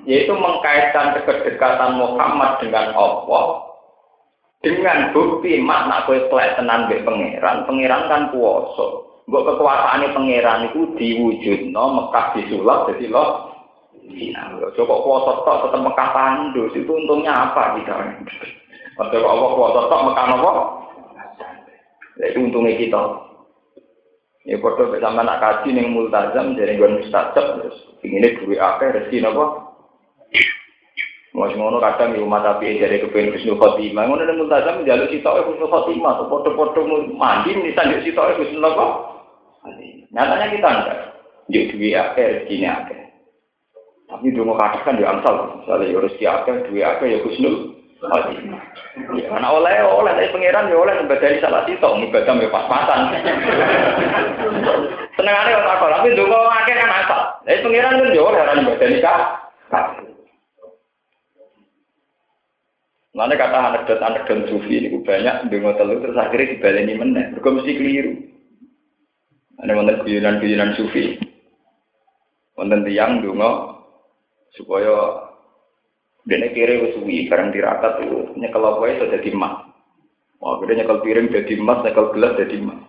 yaitu 0.05 0.35
mengkaitkan 0.37 1.17
kedekatan 1.25 1.97
Muhammad 1.97 2.61
dengan 2.61 2.93
Allah 2.93 3.67
dengan 4.67 5.15
bukti 5.15 5.62
makna 5.62 6.03
kue 6.11 6.19
tenan 6.27 6.91
be 6.91 6.99
pangeran, 7.07 7.69
pangeran 7.71 8.03
kan 8.11 8.23
kuoso. 8.35 9.07
Mbok 9.27 9.43
kekuasaan 9.43 10.07
pangeran 10.11 10.71
itu 10.71 10.81
diwujud 10.99 11.71
no 11.71 11.85
Mekah 11.99 12.35
disulap 12.35 12.91
jadi 12.91 13.11
loh. 13.11 13.55
Iya, 14.07 14.55
coba 14.79 14.95
kuasa 15.03 15.33
tok 15.43 15.59
tetap 15.67 15.81
Mekah 15.83 16.09
tandus 16.15 16.75
itu 16.79 16.87
untungnya 16.87 17.51
apa 17.51 17.75
kita? 17.75 17.95
Padahal 18.97 19.21
kok 19.21 19.33
Allah 19.37 19.51
kuasa 19.53 19.81
tok 19.93 20.05
mekan 20.09 20.35
apa? 20.41 20.53
Ya 22.17 22.25
itu 22.33 22.39
untungnya 22.49 22.81
kita. 22.81 23.03
Ya 24.49 24.57
padha 24.57 24.89
mek 24.89 25.03
sampean 25.05 25.29
nak 25.29 25.41
kaji 25.43 25.69
ning 25.77 25.93
multazam 25.93 26.57
dari 26.57 26.81
nggon 26.81 27.05
mustajab 27.05 27.61
terus 27.61 27.77
ingine 28.01 28.41
duwe 28.41 28.57
akeh 28.57 28.89
rezeki 28.89 29.21
napa? 29.21 29.77
Mas 31.37 31.53
ngono 31.53 31.77
kadang 31.77 32.17
yo 32.17 32.25
mata 32.25 32.57
piye 32.57 32.81
dari 32.81 33.05
kepen 33.05 33.37
Husnul 33.37 33.61
Khotimah. 33.61 34.09
Ngono 34.09 34.25
ning 34.25 34.39
multazam 34.41 34.81
njaluk 34.81 35.13
sitoke 35.13 35.45
Husnul 35.45 35.69
Khotimah, 35.69 36.25
padha-padha 36.33 36.81
mandi 37.13 37.53
nisan 37.53 38.01
sitoke 38.01 38.41
Husnul 38.41 38.65
apa? 38.65 38.87
Nyatanya 40.17 40.47
kita 40.57 40.69
enggak. 40.73 40.99
Yo 41.53 41.61
duwe 41.69 41.89
akeh 41.93 42.25
rezeki 42.25 42.65
akeh. 42.65 43.01
Tapi 44.09 44.33
dulu 44.33 44.57
kadang 44.57 44.83
kan 44.89 44.97
yo 44.97 45.05
angsal, 45.11 45.37
misalnya 45.61 45.93
yo 45.93 45.99
rezeki 46.01 46.25
akeh, 46.25 46.55
duwe 46.65 46.81
akeh 46.81 47.07
yo 47.13 47.19
Husnul 47.29 47.76
Ya, 49.16 49.29
anak 49.29 49.53
oleh 49.53 49.75
oleh 49.85 50.12
dari 50.16 50.33
pangeran 50.33 50.73
ya 50.73 50.77
oleh 50.81 50.95
dari 51.05 51.37
salah 51.42 51.66
sitok 51.69 52.01
ngibadah 52.01 52.35
ya 52.38 52.49
pas-pasan. 52.49 53.01
Senengane 55.16 55.53
ora 55.53 55.81
kok, 55.81 55.90
tapi 55.92 56.09
ndonga 56.14 56.38
akeh 56.62 56.75
kan 56.77 56.97
asal. 57.05 57.21
Dari 57.45 57.62
pangeran 57.64 57.99
kan 58.01 58.14
ya 58.14 58.23
oleh 58.23 58.38
ora 58.40 58.53
nibadani 58.57 58.99
kah? 59.05 59.19
Mana 63.16 63.33
kata 63.33 63.59
anekdot-anekdot 63.73 64.49
sufi 64.53 64.77
ini 64.77 65.01
banyak 65.01 65.49
ndonga 65.49 65.81
telu 65.81 66.05
terus 66.05 66.21
akhirnya 66.21 66.53
dibaleni 66.53 66.95
meneh. 66.95 67.25
Mergo 67.33 67.49
mesti 67.57 67.73
keliru. 67.75 68.12
Ada 69.61 69.73
wonten 69.73 70.05
guyonan-guyonan 70.05 70.77
sufi. 70.77 71.16
Wonten 72.61 72.85
tiyang 72.85 73.25
ndonga 73.25 73.81
supaya 74.57 75.26
Dene 76.27 76.51
kiri 76.51 76.83
wis 76.83 76.93
suwi, 76.99 77.31
bareng 77.31 77.55
tirakat 77.55 78.03
itu 78.03 78.35
nyekel 78.35 78.67
apa 78.67 78.83
itu 78.91 79.07
jadi 79.15 79.29
emas. 79.31 79.62
Wah, 80.43 80.59
gede 80.59 80.83
nyekel 80.83 80.99
piring 81.07 81.31
jadi 81.31 81.55
emas, 81.55 81.87
nyekel 81.87 82.11
gelas 82.11 82.35
jadi 82.35 82.57
emas. 82.59 82.83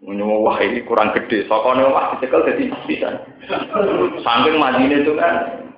Menyowo 0.00 0.48
wah 0.48 0.56
ini 0.64 0.80
kurang 0.88 1.12
gede, 1.12 1.44
sokone 1.44 1.84
wah 1.92 2.16
dicekel 2.16 2.48
jadi 2.48 2.72
emas 2.72 2.82
bisa. 2.88 3.10
Saking 4.24 4.56
majine 4.56 5.04
itu 5.04 5.12
kan. 5.12 5.68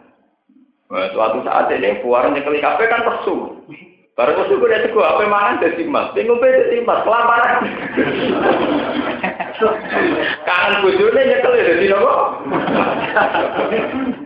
Nah, 0.91 1.07
suatu 1.11 1.43
saat 1.43 1.75
ini 1.75 1.99
puar 2.07 2.31
nyekel 2.31 2.63
kafe 2.63 2.87
kan 2.87 3.03
persu. 3.03 3.67
Barang 4.15 4.37
itu 4.37 4.61
gue 4.61 4.79
sego 4.85 5.01
apa 5.01 5.25
mangan 5.25 5.65
jadi 5.65 5.81
mas, 5.89 6.13
dia 6.13 6.29
ngombe 6.29 6.45
jadi 6.45 6.85
mas, 6.85 7.01
kelaparan. 7.09 7.65
Kangen 10.49 10.81
bujurnya 10.81 11.23
nyekel 11.29 11.53
ya 11.53 11.65
jadi 11.75 11.87
nopo. 11.93 12.15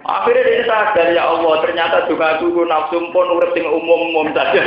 Akhirnya 0.04 0.42
dia 0.46 0.64
sadar 0.68 1.08
ya 1.10 1.22
Allah, 1.26 1.54
ternyata 1.64 2.06
juga 2.06 2.38
aku 2.38 2.62
nafsu 2.68 3.00
pun 3.10 3.26
urip 3.34 3.50
sing 3.56 3.66
umum-umum 3.66 4.30
saja. 4.36 4.60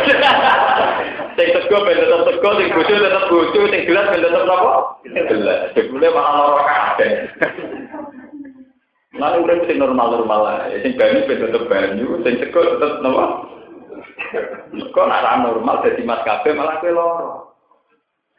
Sing 1.38 1.48
sego 1.54 1.78
ben 1.86 2.02
tetep 2.02 2.22
sego, 2.28 2.50
sing 2.58 2.68
bojo 2.74 2.94
tetep 2.98 3.24
bojo, 3.30 3.62
sing 3.70 3.82
gelas 3.86 4.10
ben 4.12 4.24
tetep 4.26 4.44
nopo? 4.44 4.74
Gelas. 5.06 5.60
Jebule 5.78 6.08
malah 6.12 6.34
lara 6.36 6.64
kabeh. 6.66 7.12
Lalu 9.18 9.38
urip 9.46 9.60
sing 9.70 9.78
normal-normal 9.80 10.42
ae, 10.68 10.82
sing 10.84 10.98
banyu 10.98 11.30
ben 11.30 11.40
tetep 11.48 11.64
banyu, 11.70 12.08
sing 12.26 12.34
sego 12.44 12.60
tetep 12.76 12.92
nopo? 13.06 13.54
Kok 14.92 15.08
nak 15.08 15.46
normal 15.46 15.80
jadi 15.86 16.02
mas 16.04 16.26
kafe 16.28 16.52
malah 16.52 16.82
kue 16.84 16.92
loro. 16.92 17.57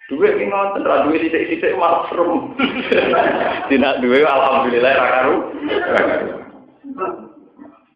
Duit 0.08 0.40
ini 0.40 0.48
ngonten, 0.48 0.88
ra 0.88 1.04
duit 1.04 1.20
titik-titik 1.20 1.76
malah. 1.76 2.08
Tidak 3.70 3.94
duit, 4.00 4.24
alhamdulillah 4.24 4.92
rakaru. 4.96 5.36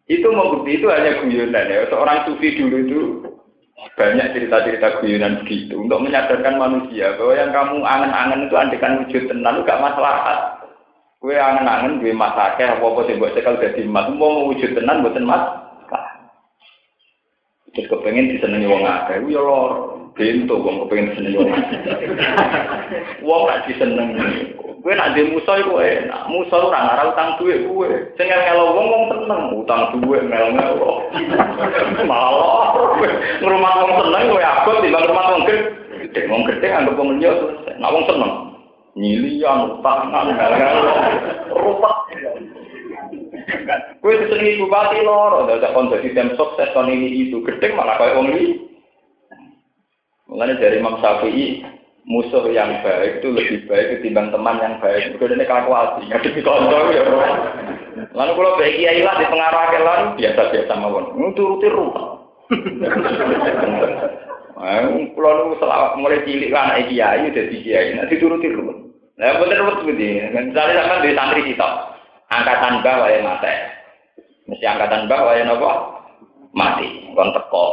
Itu 0.05 0.29
membukti 0.29 0.77
itu 0.77 0.93
hanya 0.93 1.17
guyonan 1.25 1.73
ya. 1.73 1.89
Seorang 1.89 2.29
sufi 2.29 2.53
dulu 2.53 2.77
itu 2.85 2.99
banyak 3.97 4.29
cerita-cerita 4.37 5.01
guyonan 5.01 5.41
begitu 5.41 5.73
untuk 5.81 6.05
menyadarkan 6.05 6.61
manusia 6.61 7.17
bahwa 7.17 7.33
yang 7.33 7.49
kamu 7.49 7.75
angen-angen 7.81 8.45
itu 8.45 8.55
andekan 8.61 8.99
wujud 9.01 9.23
tenan 9.25 9.65
gak 9.65 9.81
masalah. 9.81 10.53
Kue 11.17 11.33
angen-angen 11.33 11.97
gue 11.97 12.13
masaknya 12.13 12.77
apa-apa 12.77 13.09
sih 13.09 13.17
buat 13.17 13.33
cekal 13.33 13.57
jadi 13.57 13.89
mas. 13.89 14.05
Mau 14.13 14.53
wujud 14.53 14.77
tenan 14.77 15.01
buatan 15.01 15.25
mas. 15.25 15.43
Terus 17.73 17.89
kepengen 17.89 18.29
disenangi 18.29 18.69
wong 18.69 18.85
akeh, 18.85 19.17
ya 19.33 19.41
lor, 19.41 19.92
bento 20.13 20.55
wong 20.61 20.85
kepengen 20.85 21.09
disenangi 21.17 21.53
wong 23.25 23.41
gak 23.49 23.65
disenengi. 23.65 24.53
Kowe 24.83 24.91
nak 24.91 25.15
dhe 25.15 25.31
musa 25.31 25.63
iku 25.63 25.79
enak. 25.79 26.27
Musa 26.27 26.55
ora 26.59 26.79
ngarah 26.83 27.05
utang 27.15 27.29
duit 27.39 27.63
kowe. 27.65 27.87
Sing 28.19 28.27
ngelo 28.27 28.75
wong 28.75 28.87
wong 28.91 29.03
seneng 29.15 29.41
utang 29.63 29.81
duit 29.95 30.21
mel-mel. 30.27 30.75
Malah 32.09 32.75
ngrumat 33.39 33.73
wong 33.79 33.93
seneng 34.03 34.21
kowe 34.27 34.43
abot 34.43 34.75
timbang 34.83 35.03
ngrumat 35.07 35.27
wong 35.31 35.43
gede. 35.47 36.21
Wong 36.27 36.41
gede 36.51 36.67
anggap 36.67 36.99
wong 36.99 37.09
liya 37.15 37.31
selesai. 37.31 37.79
Nak 37.79 37.93
wong 37.95 38.03
seneng 38.11 38.31
nyilian 38.99 39.59
utangan 39.79 40.27
mel-mel. 40.35 40.77
Rupak. 41.55 41.97
Kue 44.03 44.19
disenangi 44.19 44.59
bupati 44.59 44.99
loro, 44.99 45.47
ada 45.47 45.71
konsep 45.71 46.03
sistem 46.03 46.35
sukses 46.35 46.67
kon 46.75 46.91
ini 46.91 47.27
itu 47.27 47.39
gede 47.39 47.71
malah 47.71 47.95
kayak 47.95 48.19
wong 48.19 48.35
ini. 48.35 48.72
Mulanya 50.27 50.55
dari 50.59 50.79
Imam 50.79 50.97
Syafi'i 51.03 51.63
musuh 52.03 52.43
yang 52.51 52.83
baik 52.83 53.23
itu 53.23 53.31
lebih 53.31 53.59
baik 53.67 53.99
ketimbang 53.99 54.31
teman 54.31 54.59
yang 54.59 54.75
baik. 54.83 55.15
Mereka 55.15 55.35
ini 55.35 55.45
kalkulasi, 55.47 56.01
ngadepi 56.11 56.41
konco 56.43 56.79
ya. 56.91 57.03
Lalu 58.11 58.31
kalau 58.35 58.57
baik 58.59 58.75
kiai 58.75 58.99
lah 59.03 59.15
di 59.19 59.25
pengarah 59.31 59.65
kelan 59.71 60.01
biasa-biasa 60.19 60.73
mawon. 60.79 61.15
Nuturuti 61.15 61.67
rupa. 61.71 62.19
Kalau 65.13 65.31
lu 65.49 65.55
mulai 65.99 66.23
cilik 66.27 66.51
kan 66.51 66.75
anak 66.75 66.91
kiai 66.91 67.31
jadi 67.31 67.55
kiai, 67.63 67.95
nanti 67.95 68.19
turuti 68.19 68.47
rupa. 68.51 68.73
Nah, 69.13 69.37
bener 69.37 69.61
betul 69.61 69.93
begini. 69.93 70.25
Misalnya 70.33 70.89
sampai 70.89 71.05
di 71.05 71.13
santri 71.13 71.41
kita, 71.45 71.69
angkatan 72.33 72.81
bah 72.81 73.05
wae 73.05 73.21
mate. 73.21 73.53
Mesti 74.49 74.65
angkatan 74.65 75.05
bah 75.05 75.21
wae 75.29 75.45
nopo? 75.45 75.69
Mati, 76.57 77.13
kon 77.13 77.29
teko. 77.33 77.65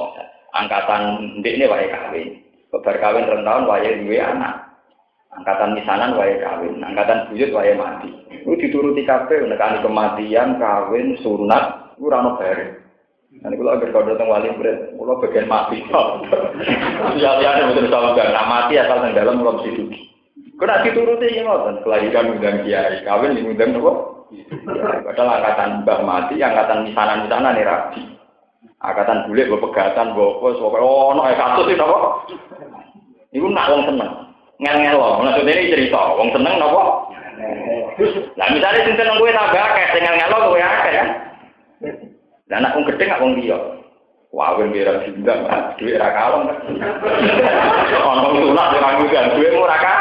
Angkatan 0.54 1.02
ndekne 1.38 1.66
wae 1.70 1.86
kawin. 1.86 2.28
Kebar 2.70 2.96
kawin 3.02 3.26
rong 3.30 3.42
tahun 3.46 3.68
wae 3.70 3.90
duwe 4.02 4.18
anak. 4.18 4.70
Angkatan 5.30 5.78
misanan 5.78 6.18
wae 6.18 6.42
kawin, 6.42 6.82
angkatan 6.82 7.30
buyut 7.30 7.54
wae 7.54 7.70
mati. 7.78 8.10
Itu 8.42 8.58
dituruti 8.58 9.06
kabeh 9.06 9.46
nekani 9.46 9.78
kematian, 9.78 10.58
kawin, 10.58 11.14
sunat, 11.22 11.94
ora 12.02 12.18
ono 12.18 12.34
bare. 12.34 12.82
Nanti 13.30 13.54
kalau 13.54 13.78
agar 13.78 13.88
kau 13.94 14.02
datang 14.02 14.26
wali 14.26 14.50
berat, 14.58 14.90
kalau 14.98 15.22
bagian 15.22 15.46
mati. 15.46 15.86
Ya, 17.14 17.38
ya, 17.38 17.62
betul 17.70 17.86
sama 17.86 18.18
nah, 18.18 18.46
mati 18.50 18.74
asal 18.74 19.06
yang 19.06 19.14
dalam 19.14 19.38
belum 19.38 19.62
situ. 19.62 19.86
Kau 20.58 20.66
nak 20.66 20.82
dituruti 20.82 21.38
ya 21.38 21.46
ngoten, 21.46 21.78
kelahiran 21.86 22.34
undang 22.34 22.66
kiai, 22.66 23.06
kawin 23.06 23.38
undang 23.38 23.70
nopo? 23.70 24.26
Padahal 25.06 25.40
angkatan 25.40 25.86
mbah 25.86 26.00
mati, 26.02 26.42
angkatan 26.42 26.90
misanan-misanan 26.90 27.54
nih 27.54 27.66
rabi. 27.66 28.00
Angkatan 28.80 29.28
bule, 29.28 29.44
gue 29.44 29.60
pegatan, 29.60 30.16
gue 30.16 30.24
apa, 30.24 30.56
soalnya 30.56 30.80
oh, 30.80 31.12
no, 31.12 31.28
kasus 31.28 31.68
itu 31.68 31.84
apa? 31.84 31.98
Iku 33.28 33.46
nak 33.52 33.68
wong 33.76 33.84
seneng, 33.84 34.12
ngel-ngel 34.56 34.96
loh. 34.96 35.20
Maksudnya 35.20 35.52
ini 35.52 35.68
cerita, 35.68 36.16
wong 36.16 36.32
seneng 36.32 36.56
apa? 36.56 36.82
Nah 38.40 38.46
misalnya 38.48 38.80
sing 38.88 38.96
seneng 38.96 39.20
gue 39.20 39.36
tambah 39.36 39.60
akeh, 39.60 39.86
sing 39.92 40.00
ngel-ngel 40.00 40.48
gue 40.48 40.64
akeh 40.64 40.92
kan? 40.96 41.08
Lah 42.48 42.56
anak 42.56 42.72
wong 42.72 42.84
gede 42.88 43.04
nggak 43.04 43.20
wong 43.20 43.32
dia. 43.36 43.58
Gue 44.32 44.66
biar 44.72 44.96
juga, 45.04 45.34
duit 45.76 46.00
rakalong. 46.00 46.48
Orang 48.00 48.32
sulak, 48.32 48.72
orang 48.80 48.96
juga, 49.04 49.20
duit 49.36 49.52
murah 49.60 49.76
kan? 49.76 49.98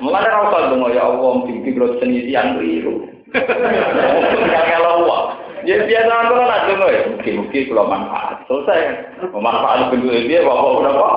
Mulai 0.00 0.24
rasa 0.24 0.72
dong 0.72 0.88
ya 0.88 1.04
Allah, 1.04 1.32
mimpi 1.44 1.76
kalau 1.76 2.00
seni 2.00 2.24
yang 2.32 2.56
keliru. 2.56 3.04
Kalau. 4.72 5.36
Ya 5.64 5.76
biasa 5.84 6.12
kalau 6.30 6.44
nak 6.44 6.64
dengar 6.68 6.88
ya, 6.88 7.02
mungkin-mungkin 7.12 7.62
kalau 7.68 7.84
manfaat 7.88 8.42
selesai. 8.48 8.80
Manfaat 9.32 9.92
bentuk 9.92 10.16
dia 10.24 10.40
bawa 10.40 10.80
berapa? 10.80 11.08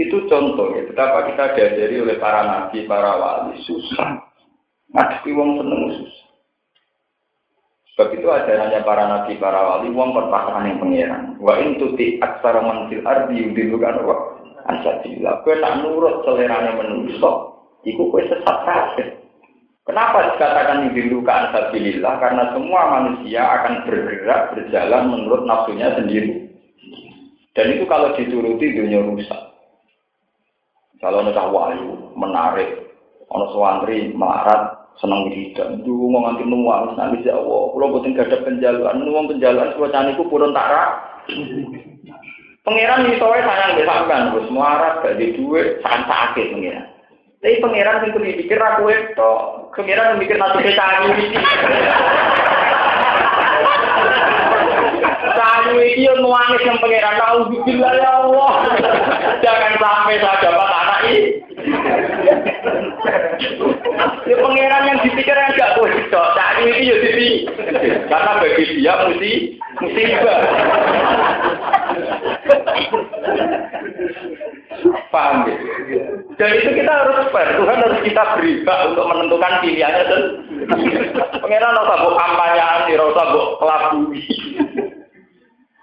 Itu 0.00 0.16
contoh 0.32 0.72
ya, 0.72 0.88
betapa 0.88 1.28
kita 1.28 1.44
diajari 1.58 1.96
oleh 2.00 2.16
para 2.16 2.40
nabi, 2.46 2.88
para 2.88 3.20
wali 3.20 3.60
susah. 3.68 4.22
Ngadepi 4.96 5.30
wong 5.36 5.60
seneng 5.60 5.82
susah. 5.92 6.26
Sebab 7.92 8.08
itu 8.16 8.26
ajarannya 8.32 8.80
para 8.80 9.04
nabi, 9.04 9.36
para 9.36 9.60
wali, 9.60 9.92
wong 9.92 10.16
perpasangan 10.16 10.64
yang 10.72 10.80
pengiran. 10.80 11.22
Wa 11.36 11.60
intuti 11.60 12.16
aksara 12.16 12.64
mansil 12.64 13.04
ardi 13.04 13.44
yudilukan 13.44 14.08
wa 14.08 14.16
ansatilah. 14.72 15.44
Kau 15.44 15.52
nak 15.58 15.84
nurut 15.84 16.24
seleranya 16.24 16.80
menusuk, 16.80 17.36
Iku 17.84 18.12
kue 18.12 18.24
sesat 18.28 18.56
kafir. 18.68 19.19
Kenapa 19.90 20.38
dikatakan 20.38 20.94
dirindukan 20.94 21.50
ansabilillah? 21.50 22.14
Karena 22.22 22.54
semua 22.54 22.80
manusia 22.94 23.42
akan 23.42 23.90
bergerak, 23.90 24.54
berjalan 24.54 25.10
menurut 25.10 25.42
nafsunya 25.50 25.90
sendiri. 25.98 26.46
Dan 27.58 27.74
itu 27.74 27.90
kalau 27.90 28.14
dituruti 28.14 28.70
dunia 28.70 29.02
rusak. 29.02 29.50
Kalau 31.02 31.26
ada 31.26 31.42
wahyu, 31.50 32.14
menarik, 32.14 32.86
ono 33.34 33.50
suwantri, 33.50 34.14
marat, 34.14 34.94
senang 35.02 35.26
wiridan. 35.26 35.82
Itu 35.82 35.90
mau 35.90 36.22
nganti 36.22 36.46
nuang, 36.46 36.94
nanti 36.94 37.26
ya 37.26 37.34
Allah. 37.34 37.74
Kalau 37.74 37.90
buatin 37.90 38.14
gak 38.14 38.30
ada 38.30 38.38
penjaluan, 38.46 39.02
nuang 39.02 39.26
penjaluan, 39.26 39.74
suacan 39.74 40.14
itu 40.14 40.22
purun 40.30 40.54
tak 40.54 40.70
Pangeran 42.62 43.10
misalnya 43.10 43.42
sayang 43.42 43.72
besakan, 43.74 44.22
terus 44.30 44.48
marat, 44.54 45.02
gak 45.02 45.18
di 45.18 45.34
duit, 45.34 45.82
sangat 45.82 46.06
sakit 46.06 46.46
pangeran. 46.54 46.86
Tapi 47.42 47.58
pangeran 47.58 48.06
itu 48.06 48.18
dipikir 48.22 48.60
aku 48.60 48.84
itu, 48.92 49.34
pangeran 49.76 50.18
mikir 50.18 50.36
nanti 50.36 50.66
kita 50.66 50.84
ini. 51.06 51.26
Kamu 55.30 55.72
ini 55.78 56.04
yang 56.04 56.18
nuangis 56.20 56.62
yang 56.66 56.78
pangeran 56.82 57.16
tahu 57.16 57.38
bikin 57.54 57.78
ya 57.78 58.10
Allah. 58.10 58.52
Jangan 59.40 59.72
sampai 59.78 60.18
saya 60.18 60.42
dapat 60.42 60.70
anak 60.74 60.98
ini. 61.06 61.22
Ya 64.26 64.36
pangeran 64.36 64.88
yang 64.90 64.98
dipikir 65.06 65.36
yang 65.36 65.54
gak 65.54 65.74
boleh 65.78 66.02
cok. 66.10 66.28
Saat 66.34 66.56
ini 66.66 66.90
ya 66.90 66.96
jadi 66.98 67.28
karena 68.10 68.32
bagi 68.42 68.64
dia 68.74 68.94
mesti 69.06 69.32
musibah. 69.80 70.38
Paham 75.10 75.46
ya? 75.46 75.56
Dan 76.38 76.50
itu 76.56 76.70
kita 76.72 76.92
harus 76.92 77.28
fair. 77.34 77.58
Tuhan 77.58 77.82
harus 77.82 78.00
kita 78.06 78.22
beri 78.38 78.62
hak 78.62 78.78
untuk 78.94 79.04
menentukan 79.10 79.58
pilihannya 79.60 80.04
dan 80.06 80.22
pengiran 81.42 81.78
rasa 81.82 81.94
buk 82.00 82.14
kampanye, 82.16 82.94
rasa 82.94 83.22
buk 83.34 83.46
kelabui. 83.58 84.22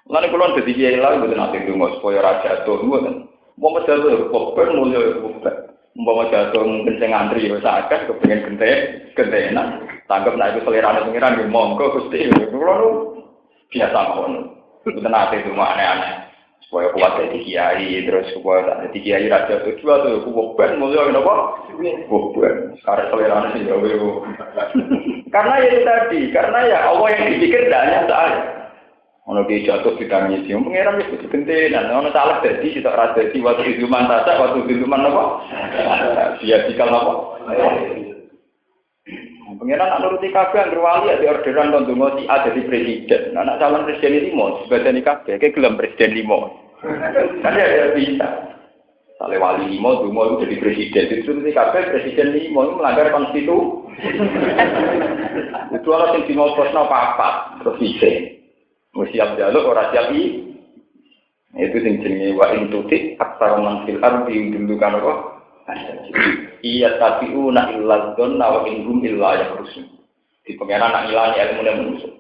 Lalu 0.07 0.27
kalau 0.31 0.55
jadi 0.55 0.71
kiai 0.71 0.97
lagi, 1.03 1.19
betul 1.19 1.35
nanti 1.35 1.67
tunggu 1.67 1.99
supaya 1.99 2.23
raja 2.23 2.63
tuh, 2.63 2.79
kan. 2.79 3.27
Mau 3.59 3.75
macam 3.75 3.99
itu, 3.99 4.31
bukan 4.31 4.77
mulia 4.79 5.19
bukan. 5.19 5.55
Mau 5.97 6.23
jatuh 6.29 6.63
mungkin 6.63 6.95
saya 7.01 7.09
ngantri 7.11 7.49
ya 7.49 7.57
sakit, 7.59 8.07
kepengen 8.07 8.55
gede, 8.55 8.71
gentenan. 9.17 9.83
Tanggap 10.07 10.39
nak 10.39 10.55
itu 10.55 10.63
selera 10.63 11.03
pengiran, 11.03 11.41
monggo 11.51 11.91
gusti. 11.91 12.31
Kalau 12.31 13.19
biasa 13.67 13.97
mau, 14.15 14.31
betul 14.87 15.03
nanti 15.03 15.43
itu 15.43 15.51
aneh-aneh 15.51 16.27
supaya 16.67 16.91
kuat 16.91 17.11
jadi 17.15 17.39
kiai 17.47 18.03
terus 18.03 18.27
supaya 18.35 18.83
jadi 18.91 18.97
kiai 18.99 19.27
raja 19.31 19.63
itu 19.63 19.79
juga 19.79 20.03
tuh 20.03 20.27
kububan 20.27 20.75
mulia 20.75 21.07
kenapa 21.07 21.63
kububan 22.11 22.75
karena 22.83 23.07
selera 23.07 23.39
sih 23.55 23.63
ya 23.63 23.75
karena 25.33 25.53
ya 25.63 25.67
itu 25.71 25.79
tadi 25.87 26.19
karena 26.35 26.59
ya 26.67 26.79
Allah 26.91 27.07
yang 27.15 27.23
dipikir 27.31 27.67
tidak 27.67 27.81
hanya 27.87 28.01
saya 28.11 28.39
Ono 29.27 29.43
dia 29.43 29.59
jatuh 29.59 29.99
di 29.99 30.07
tangis, 30.07 30.47
yang 30.47 30.63
pengiran 30.63 31.03
itu 31.03 31.19
kegentenan. 31.27 31.91
Ono 31.91 32.15
salah 32.15 32.39
jadi, 32.39 32.63
kita 32.63 32.95
rasa 32.95 33.27
di 33.27 33.43
waktu 33.43 33.75
itu 33.75 33.83
tasa, 33.91 34.39
waktu 34.39 34.71
itu 34.71 34.87
man 34.87 35.03
apa? 35.03 35.43
Dia 36.39 36.63
dikal 36.63 36.87
apa? 36.87 37.13
Pengiran 39.47 39.87
nak 39.87 40.01
nuruti 40.03 40.27
kabeh 40.35 40.59
yang 40.59 40.83
wali 40.83 41.07
ada 41.07 41.39
orderan 41.39 41.71
kon 41.71 41.87
donga 41.87 42.19
si 42.19 42.27
A 42.27 42.43
jadi 42.43 42.67
presiden. 42.67 43.31
Nah, 43.31 43.47
anak 43.47 43.63
calon 43.63 43.87
presiden 43.87 44.27
limo 44.27 44.59
sebadani 44.67 44.99
kabeh 44.99 45.39
kayak 45.39 45.55
gelam 45.55 45.79
presiden 45.79 46.19
limo. 46.19 46.51
Kan 46.83 47.55
ya 47.55 47.95
bisa. 47.95 48.27
Sale 49.15 49.39
wali 49.39 49.71
limo 49.71 50.03
donga 50.03 50.35
itu 50.35 50.43
jadi 50.43 50.55
presiden. 50.59 51.03
Itu 51.23 51.31
nuruti 51.31 51.55
kabeh 51.55 51.81
presiden 51.95 52.35
limo 52.35 52.59
itu 52.67 52.73
melanggar 52.75 53.07
konstitusi. 53.15 53.87
Itu 55.77 55.89
orang 55.89 56.21
yang 56.21 56.23
dimoposno 56.27 56.85
apa-apa 56.85 57.59
terus 57.63 57.79
bisa. 57.79 58.11
Mau 58.93 59.07
siap 59.07 59.39
jaluk 59.39 59.63
ora 59.63 59.89
siap 59.95 60.11
i. 60.11 60.43
Itu 61.55 61.77
sing 61.81 62.03
jenenge 62.03 62.35
wa 62.35 62.51
in 62.51 62.67
tuti 62.67 63.15
aktsar 63.15 63.57
man 63.63 63.87
fil 63.87 64.03
ardi 64.03 64.51
dulu 64.53 64.75
kan 64.75 64.99
apa? 64.99 65.36
Iya 66.63 66.95
tapi 66.95 67.31
una 67.35 67.67
illa 67.75 68.15
dzanna 68.15 68.45
wa 68.47 68.61
in 68.65 68.87
hum 68.87 69.03
illa 69.03 69.43
yakhrusun. 69.43 69.85
Di 70.47 70.55
pengenan 70.55 70.95
nak 70.95 71.05
ilangi 71.11 71.43
ilmu 71.43 71.61
manusia. 71.63 72.11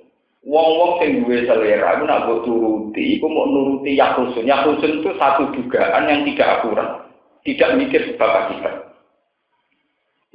Wong-wong 0.47 0.91
sing 0.99 1.09
duwe 1.23 1.43
selera 1.47 1.99
iku 1.99 2.03
nak 2.07 2.23
mbok 2.27 2.39
turuti, 2.43 3.19
iku 3.19 3.27
mau 3.27 3.47
nuruti 3.47 3.95
yakhrusun. 3.95 4.47
Yakhrusun 4.47 4.99
itu 4.99 5.11
satu 5.15 5.51
dugaan 5.55 6.11
yang 6.11 6.27
tidak 6.27 6.59
akurat. 6.59 6.89
Tidak 7.47 7.79
mikir 7.79 8.01
sebab 8.11 8.31
akibat. 8.43 8.75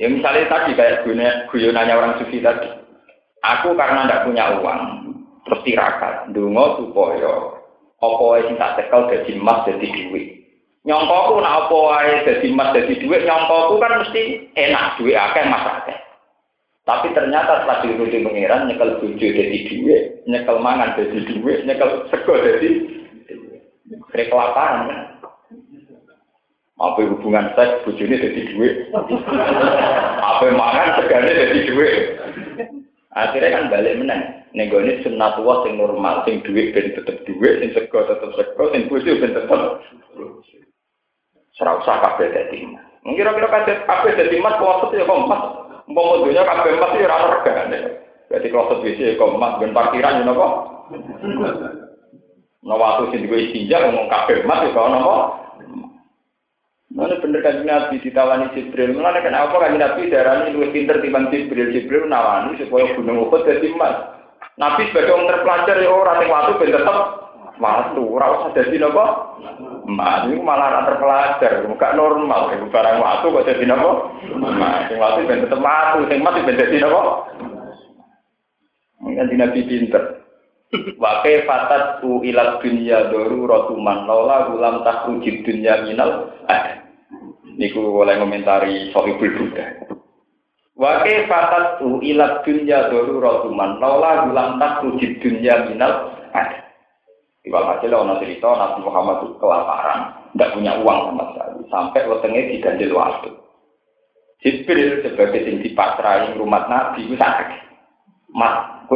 Ya 0.00 0.08
misalnya 0.08 0.48
tadi 0.48 0.72
kayak 0.72 1.04
guyonannya 1.52 1.92
orang 1.92 2.16
sufi 2.16 2.40
tadi. 2.40 2.72
Aku 3.44 3.76
karena 3.76 4.08
tidak 4.08 4.24
punya 4.24 4.44
uang, 4.64 4.80
terus 5.44 5.60
tirakat 5.68 6.32
ndonga 6.32 6.80
supaya 6.80 7.60
apa 8.02 8.24
sing 8.46 8.56
tak 8.58 8.74
tekel 8.78 9.00
dadi 9.10 9.30
emas 9.38 9.62
dadi 9.66 9.86
dhuwit 9.86 10.41
nyongkoku 10.82 11.38
nak 11.38 11.66
apa 11.66 11.76
wae 11.78 12.14
dadi 12.26 12.46
emas 12.50 12.74
dadi 12.74 12.98
dhuwit 12.98 13.22
nyongkoku 13.22 13.78
kan 13.78 14.02
mesti 14.02 14.50
enak 14.58 14.98
dhuwit 14.98 15.14
akeh 15.14 15.44
mas 15.46 15.66
akeh. 15.78 15.98
Tapi 16.82 17.14
ternyata 17.14 17.62
setelah 17.62 17.78
diikuti 17.86 18.26
pengiran 18.26 18.66
nyekel 18.66 18.98
bojo 18.98 19.26
dadi 19.30 19.58
dhuwit 19.70 20.02
nyekel 20.26 20.58
mangan 20.58 20.98
dadi 20.98 21.18
dhuwit 21.22 21.62
nyekel 21.62 22.10
sego 22.10 22.34
dadi 22.34 22.70
kira 24.10 24.24
kelaparan 24.26 24.90
kan? 24.90 25.00
Apa 26.82 26.98
hubungan 27.06 27.54
seks 27.54 27.86
bojone 27.86 28.18
dadi 28.18 28.40
dhuwit 28.50 28.74
apa 30.18 30.44
mangan 30.50 30.88
segane 30.98 31.30
dadi 31.30 31.58
dhuwit 31.70 31.94
akhirnya 33.14 33.54
kan 33.54 33.70
balik 33.70 34.02
menang 34.02 34.42
Nenggone 34.52 35.00
sunnatullah 35.00 35.64
sing 35.64 35.80
normal, 35.80 36.28
sing 36.28 36.44
duit 36.44 36.76
ben 36.76 36.92
tetep 36.92 37.24
duit, 37.24 37.64
sing 37.64 37.72
sego 37.72 38.04
tetep 38.04 38.36
sego, 38.36 38.68
sing 38.68 38.84
bojo 38.84 39.16
ben 39.16 39.32
tetep. 39.32 39.80
Ora 41.60 41.76
usah 41.84 41.96
kabeh 42.00 42.32
dadi. 42.32 42.64
Kira-kira 43.02 43.48
kabeh 43.50 43.74
kabeh 43.84 44.12
dadi 44.16 44.36
mas 44.40 44.56
kloset 44.56 44.96
ya 44.96 45.04
kok 45.04 45.20
mas. 45.28 45.42
Umpama 45.84 46.24
dunya 46.24 46.42
kabeh 46.48 46.72
mas 46.80 46.96
ya 46.96 47.10
ora 47.10 47.28
regane. 47.36 47.78
Dadi 48.32 48.46
kloset 48.48 48.80
wis 48.80 48.96
ya 48.96 49.18
kok 49.20 49.36
mas 49.36 49.60
ben 49.60 49.76
parkiran 49.76 50.22
ya 50.22 50.24
napa? 50.24 50.46
Nah 52.62 52.76
waktu 52.78 53.10
sing 53.10 53.26
digo 53.26 53.36
istinja 53.36 53.84
ngomong 53.84 54.08
kabeh 54.08 54.48
mas 54.48 54.64
ya 54.64 54.72
kok 54.72 54.88
napa? 54.88 55.16
Mana 56.92 57.16
bener 57.24 57.40
kan 57.40 57.64
Nabi 57.64 58.04
ditawani 58.04 58.52
Jibril. 58.52 59.00
Mana 59.00 59.24
kenapa 59.24 59.56
kan 59.56 59.80
Nabi 59.80 60.12
darah 60.12 60.44
ini 60.44 60.60
lebih 60.60 60.72
pinter 60.76 61.00
timbang 61.00 61.32
Jibril. 61.32 61.72
Jibril 61.72 62.04
nawani 62.04 62.60
supaya 62.60 62.92
gunung 62.92 63.28
Uhud 63.28 63.48
jadi 63.48 63.64
emas. 63.72 64.12
Nabi 64.60 64.92
sebagai 64.92 65.16
orang 65.16 65.28
terpelajar 65.32 65.76
ya 65.80 65.88
orang 65.88 66.20
yang 66.20 66.32
waktu 66.36 66.52
ben 66.60 66.76
tetep 66.76 66.96
waktu, 67.60 68.00
ora 68.00 68.26
usah 68.38 68.50
dadi 68.56 68.76
napa? 68.80 69.36
Mas 69.88 70.28
ini 70.30 70.40
malah 70.40 70.72
ora 70.72 70.80
terpelajar, 70.88 71.52
bukan 71.68 71.92
normal, 71.96 72.54
iku 72.54 72.66
barang 72.70 72.96
waktu 73.00 73.26
kok 73.28 73.46
dadi 73.48 73.64
napa? 73.68 73.90
Mas 74.38 74.88
sing 74.88 74.96
waktu 74.96 75.28
ben 75.28 75.42
tetep 75.44 75.60
waktu, 75.60 75.98
sing 76.08 76.18
mati 76.22 76.46
ben 76.46 76.60
dadi 76.60 76.76
napa? 76.80 77.00
Mungkin 79.02 79.34
Nabi 79.34 79.60
pinter. 79.66 80.22
Wakai 80.72 81.44
fatat 81.44 82.00
u 82.00 82.24
ilat 82.24 82.64
dunia 82.64 83.12
doru 83.12 83.44
rotuman 83.44 84.08
lola 84.08 84.48
gulam 84.48 84.80
tak 84.86 85.04
ujib 85.04 85.44
dunia 85.44 85.84
minal. 85.84 86.32
Niku 87.60 88.00
oleh 88.00 88.16
komentari 88.16 88.88
Sohibul 88.96 89.36
Buddha. 89.36 89.84
Wakai 90.72 91.28
fatat 91.28 91.84
tu 91.84 92.00
ilat 92.00 92.40
dunya 92.48 92.88
doru 92.88 93.20
rotuman, 93.20 93.76
laula 93.76 94.24
gulam 94.24 94.56
tak 94.56 94.80
tujib 94.80 95.20
dunya 95.20 95.68
minal 95.68 96.16
ada. 96.32 96.71
Iwal 97.42 97.66
hasil 97.74 97.90
ono 97.90 98.22
cerita 98.22 98.54
Nabi 98.54 98.86
Muhammad 98.86 99.26
itu 99.26 99.34
kelaparan, 99.42 100.14
tidak 100.30 100.54
punya 100.54 100.78
uang 100.78 100.98
sama 101.10 101.24
sekali, 101.34 101.58
sampai 101.74 102.06
wetenge 102.06 102.40
diganjil 102.54 102.94
waktu. 102.94 103.30
Jibril 104.42 105.02
sebagai 105.02 105.42
sing 105.42 105.58
dipasrahi 105.58 106.38
rumah 106.38 106.70
Nabi 106.70 107.02
itu 107.02 107.18
sakit. 107.18 107.74
Mas, 108.30 108.86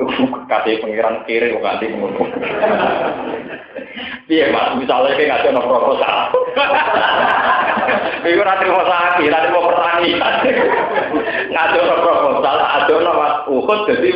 kasih 0.47 0.79
pengiran 0.79 1.27
kiri 1.27 1.53
kok 1.53 1.63
nanti 1.63 1.91
ngono. 1.91 2.23
Iya 4.27 4.51
mas, 4.51 4.75
misalnya 4.79 5.15
kayak 5.19 5.27
nggak 5.27 5.55
ada 5.55 5.61
proposal. 5.67 6.17
Iku 8.27 8.43
ora 8.43 8.59
trimo 8.59 8.83
sakit, 8.83 9.27
ora 9.31 9.43
trimo 9.43 9.61
pertani. 9.71 10.11
Ngado 11.51 11.81
proposal, 11.83 12.57
ada 12.59 12.95
nama 13.03 13.29
Uhud 13.51 13.81
jadi 13.91 14.11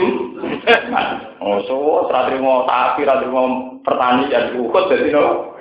Oh, 1.41 1.57
so, 1.65 2.05
ora 2.05 2.29
trimo 2.29 2.69
sapi, 2.69 3.09
ora 3.09 3.25
trimo 3.25 3.43
pertani 3.81 4.29
jadi 4.29 4.61
Uhud 4.61 4.85
jadi 4.93 5.09
no. 5.09 5.57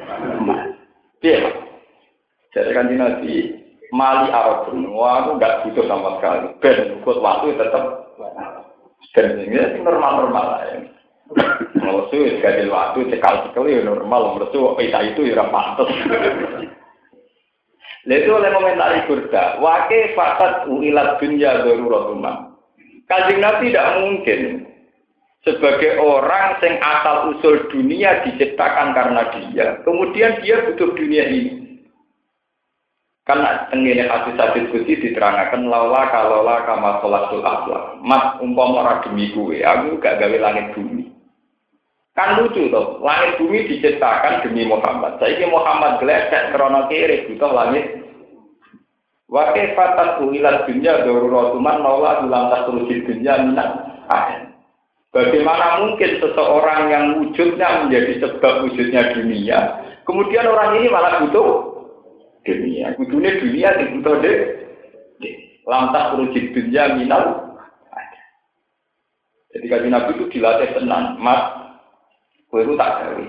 Iya. 1.24 1.56
Jadi 2.52 2.70
kan 2.76 2.92
nanti 2.92 3.34
Mali 3.96 4.28
Arab 4.28 4.70
wah 4.92 5.24
aku 5.24 5.39
nggak 5.39 5.63
butuh 5.63 5.86
sama 5.88 6.20
sekali. 6.20 6.52
Ben, 6.60 7.00
Uhud 7.00 7.18
waktu 7.24 7.56
tetap 7.56 7.84
dan 9.15 9.39
ini 9.39 9.80
normal-normal 9.80 10.46
ya. 10.68 10.78
Mersu 11.80 12.18
sekali 12.38 12.68
waktu 12.68 13.00
cekal 13.15 13.50
cekal 13.50 13.63
ya 13.70 13.80
normal, 13.86 14.36
mersu 14.36 14.76
kita 14.76 15.00
itu 15.13 15.32
ya 15.32 15.48
pantas. 15.48 15.89
Lalu 18.08 18.32
oleh 18.32 18.52
komentari 18.52 19.00
kurda, 19.06 19.62
wake 19.62 20.18
fakat 20.18 20.65
uilat 20.65 21.22
dunia 21.22 21.62
daruratuma. 21.62 22.58
Kajian 23.06 23.42
Nabi 23.42 23.70
tidak 23.70 23.89
mungkin 24.02 24.42
sebagai 25.47 25.95
orang 26.04 26.60
yang 26.60 26.75
asal 26.84 27.32
usul 27.32 27.71
dunia 27.71 28.28
diciptakan 28.28 28.91
karena 28.91 29.23
dia, 29.32 29.67
kemudian 29.88 30.43
dia 30.43 30.67
butuh 30.67 30.91
dunia 30.95 31.23
ini. 31.32 31.54
Karena 33.23 33.69
tenggine 33.69 34.10
hadis-hadis 34.10 34.73
kunci 34.73 34.97
diterangkan 35.06 35.69
laula 35.69 36.10
kalola 36.10 36.65
kama 36.65 36.97
sholatul 36.97 37.45
akhlak. 37.45 38.02
Mas 38.02 38.41
umpama 38.41 38.82
ora 38.82 39.06
demi 39.06 39.30
gue, 39.30 39.62
aku 39.62 40.02
gak 40.02 40.17
gawe 40.17 40.38
langit 40.41 40.73
bumi. 40.73 41.13
Kan 42.17 42.41
lucu 42.41 42.73
toh, 42.73 42.97
langit 43.06 43.38
bumi 43.38 43.69
diciptakan 43.69 44.41
demi 44.41 44.65
Muhammad. 44.65 45.21
Saya 45.21 45.45
Muhammad 45.45 46.02
gledek 46.02 46.58
krono 46.58 46.89
kiri 46.89 47.30
butuh 47.30 47.54
langit. 47.54 47.86
Wa 49.30 49.54
kefatan 49.54 50.25
uilat 50.25 50.65
dunya 50.65 51.06
daruratuman 51.06 51.86
laula 51.86 52.25
ulang 52.25 52.49
tasruji 52.49 53.06
dunya 53.06 53.45
minat 53.45 53.69
ada. 54.10 54.49
Bagaimana 55.10 55.82
mungkin 55.82 56.22
seseorang 56.22 56.82
yang 56.93 57.06
wujudnya 57.17 57.86
menjadi 57.86 58.22
sebab 58.22 58.69
wujudnya 58.69 59.10
dunia, 59.17 59.60
kemudian 60.06 60.45
orang 60.45 60.78
ini 60.78 60.88
malah 60.93 61.26
butuh 61.26 61.50
dunia. 62.45 62.93
Kudune 62.93 63.41
dunia 63.41 63.74
sing 63.74 64.00
butuh 64.00 64.22
dek. 64.22 64.39
Lantas 65.65 66.17
rujik 66.17 66.54
dunia 66.54 66.93
minal. 66.98 67.50
Jadi 69.50 69.65
kaji 69.65 69.88
Nabi 69.89 70.13
itu 70.13 70.26
dilatih 70.30 70.78
tenang. 70.78 71.17
Mas, 71.17 71.41
kue 72.54 72.62
itu 72.62 72.78
tak 72.78 73.02
gawe. 73.02 73.26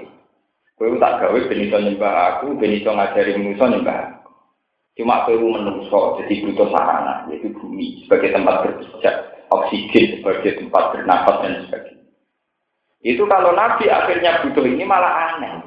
Kue 0.76 0.86
itu 0.92 0.96
tak 1.00 1.16
gawe 1.16 1.38
benito 1.48 1.76
nyembah 1.80 2.14
aku, 2.36 2.60
benito 2.60 2.92
ngajari 2.92 3.40
manusia 3.40 3.72
nyembah 3.72 3.96
aku. 4.04 4.30
Cuma 5.00 5.24
kue 5.24 5.40
itu 5.40 5.48
menungso, 5.48 6.20
jadi 6.20 6.44
butuh 6.44 6.68
sarana, 6.76 7.24
yaitu 7.32 7.48
bumi 7.57 8.05
sebagai 8.05 8.36
tempat 8.36 8.68
berpijak, 8.68 9.16
oksigen 9.51 10.18
sebagai 10.18 10.62
tempat 10.62 10.94
bernapas 10.94 11.36
dan 11.42 11.55
sebagainya. 11.66 12.09
Itu 13.03 13.24
kalau 13.26 13.53
Nabi 13.53 13.90
akhirnya 13.90 14.46
butuh 14.46 14.64
ini 14.64 14.84
malah 14.86 15.34
aneh. 15.34 15.66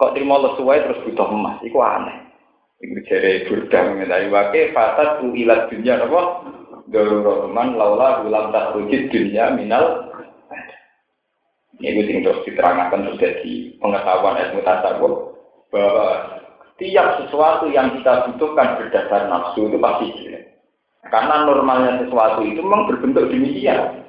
Kok 0.00 0.16
terima 0.16 0.40
lesuai 0.40 0.84
terus 0.88 1.02
butuh 1.06 1.28
emas, 1.28 1.60
itu 1.60 1.76
aneh. 1.78 2.18
Iku 2.80 2.96
jere 3.04 3.44
burda 3.44 3.78
mengenai 3.92 4.32
wake 4.32 4.72
fasad 4.72 5.20
ilat 5.36 5.68
dunia 5.68 6.00
apa? 6.00 6.20
Darurotuman 6.90 7.76
laula 7.76 8.24
ulam 8.24 8.50
tak 8.50 8.74
rujit 8.74 9.12
dunia 9.12 9.52
minal 9.54 10.10
ini 11.80 12.04
sing 12.04 12.20
terus 12.20 12.44
diterangkan 12.44 13.08
terus 13.08 13.20
jadi 13.20 13.52
pengetahuan 13.80 14.36
ilmu 14.36 14.60
tasawuf 14.60 15.14
bahwa 15.72 16.08
tiap 16.76 17.24
sesuatu 17.24 17.72
yang 17.72 17.96
kita 17.96 18.28
butuhkan 18.28 18.76
berdasar 18.76 19.32
nafsu 19.32 19.64
itu 19.64 19.80
pasti 19.80 20.06
jelek. 20.20 20.44
Karena 21.08 21.48
normalnya 21.48 22.04
sesuatu 22.04 22.44
itu 22.44 22.60
memang 22.60 22.84
berbentuk 22.84 23.32
demikian. 23.32 24.04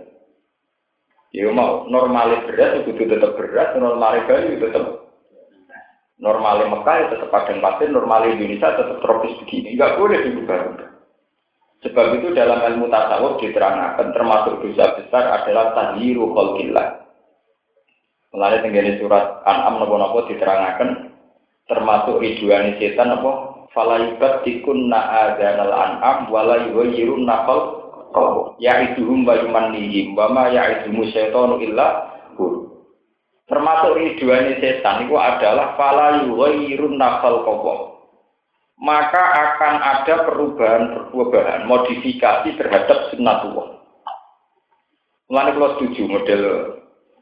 Ya 1.31 1.47
mau 1.55 1.87
normalnya 1.87 2.43
beras 2.43 2.83
itu 2.83 2.91
tetap 3.07 3.39
beras, 3.39 3.71
normalnya 3.79 4.27
Bali 4.27 4.59
itu 4.59 4.67
tetap 4.67 5.07
normalnya 6.19 6.67
Mekah 6.67 6.95
itu 6.99 7.07
tetap 7.15 7.29
padang 7.31 7.63
pasir, 7.63 7.87
normalnya 7.87 8.35
Indonesia 8.35 8.75
tetap 8.75 8.99
tropis 8.99 9.39
begini. 9.39 9.79
Enggak 9.79 9.95
boleh 9.95 10.19
diubah 10.27 10.59
Sebab 11.81 12.05
itu 12.21 12.35
dalam 12.37 12.61
ilmu 12.61 12.93
tasawuf 12.93 13.41
diterangkan 13.41 14.13
termasuk 14.13 14.61
dosa 14.61 15.01
besar 15.01 15.23
adalah 15.41 15.73
tahliru 15.73 16.29
khalqillah. 16.29 17.09
Melalui 18.31 18.63
tenggene 18.63 19.01
surat 19.01 19.41
An'am 19.49 19.81
nopo-nopo 19.81 20.29
diterangkan 20.29 21.09
termasuk 21.65 22.21
ridwani 22.21 22.77
setan 22.77 23.17
apa 23.17 23.50
falaibat 23.71 24.43
tikun 24.43 24.91
na'adanal 24.91 25.73
an'am 25.73 26.17
wala 26.31 26.67
yuhayyirun 26.71 27.27
ya 28.59 28.73
itu 28.91 29.07
wa 29.07 29.33
yumannihim 29.39 30.13
wa 30.15 30.27
ma 30.27 30.51
ya 30.51 30.83
itu 30.83 30.91
syaitanu 31.15 31.63
illa 31.63 32.11
hu. 32.35 32.67
Termasuk 33.47 33.99
ridwani 33.99 34.59
setan 34.63 35.07
itu 35.07 35.15
adalah 35.19 35.75
fala 35.75 36.23
yughayyirun 36.23 36.95
nafal 36.95 37.43
kau 37.43 37.91
maka 38.81 39.21
akan 39.21 39.75
ada 39.77 40.25
perubahan-perubahan 40.25 41.69
modifikasi 41.69 42.49
terhadap 42.57 43.13
sunnatullah 43.13 43.77
Mulai 45.31 45.55
kalau 45.55 45.79
setuju 45.79 46.11
model 46.11 46.43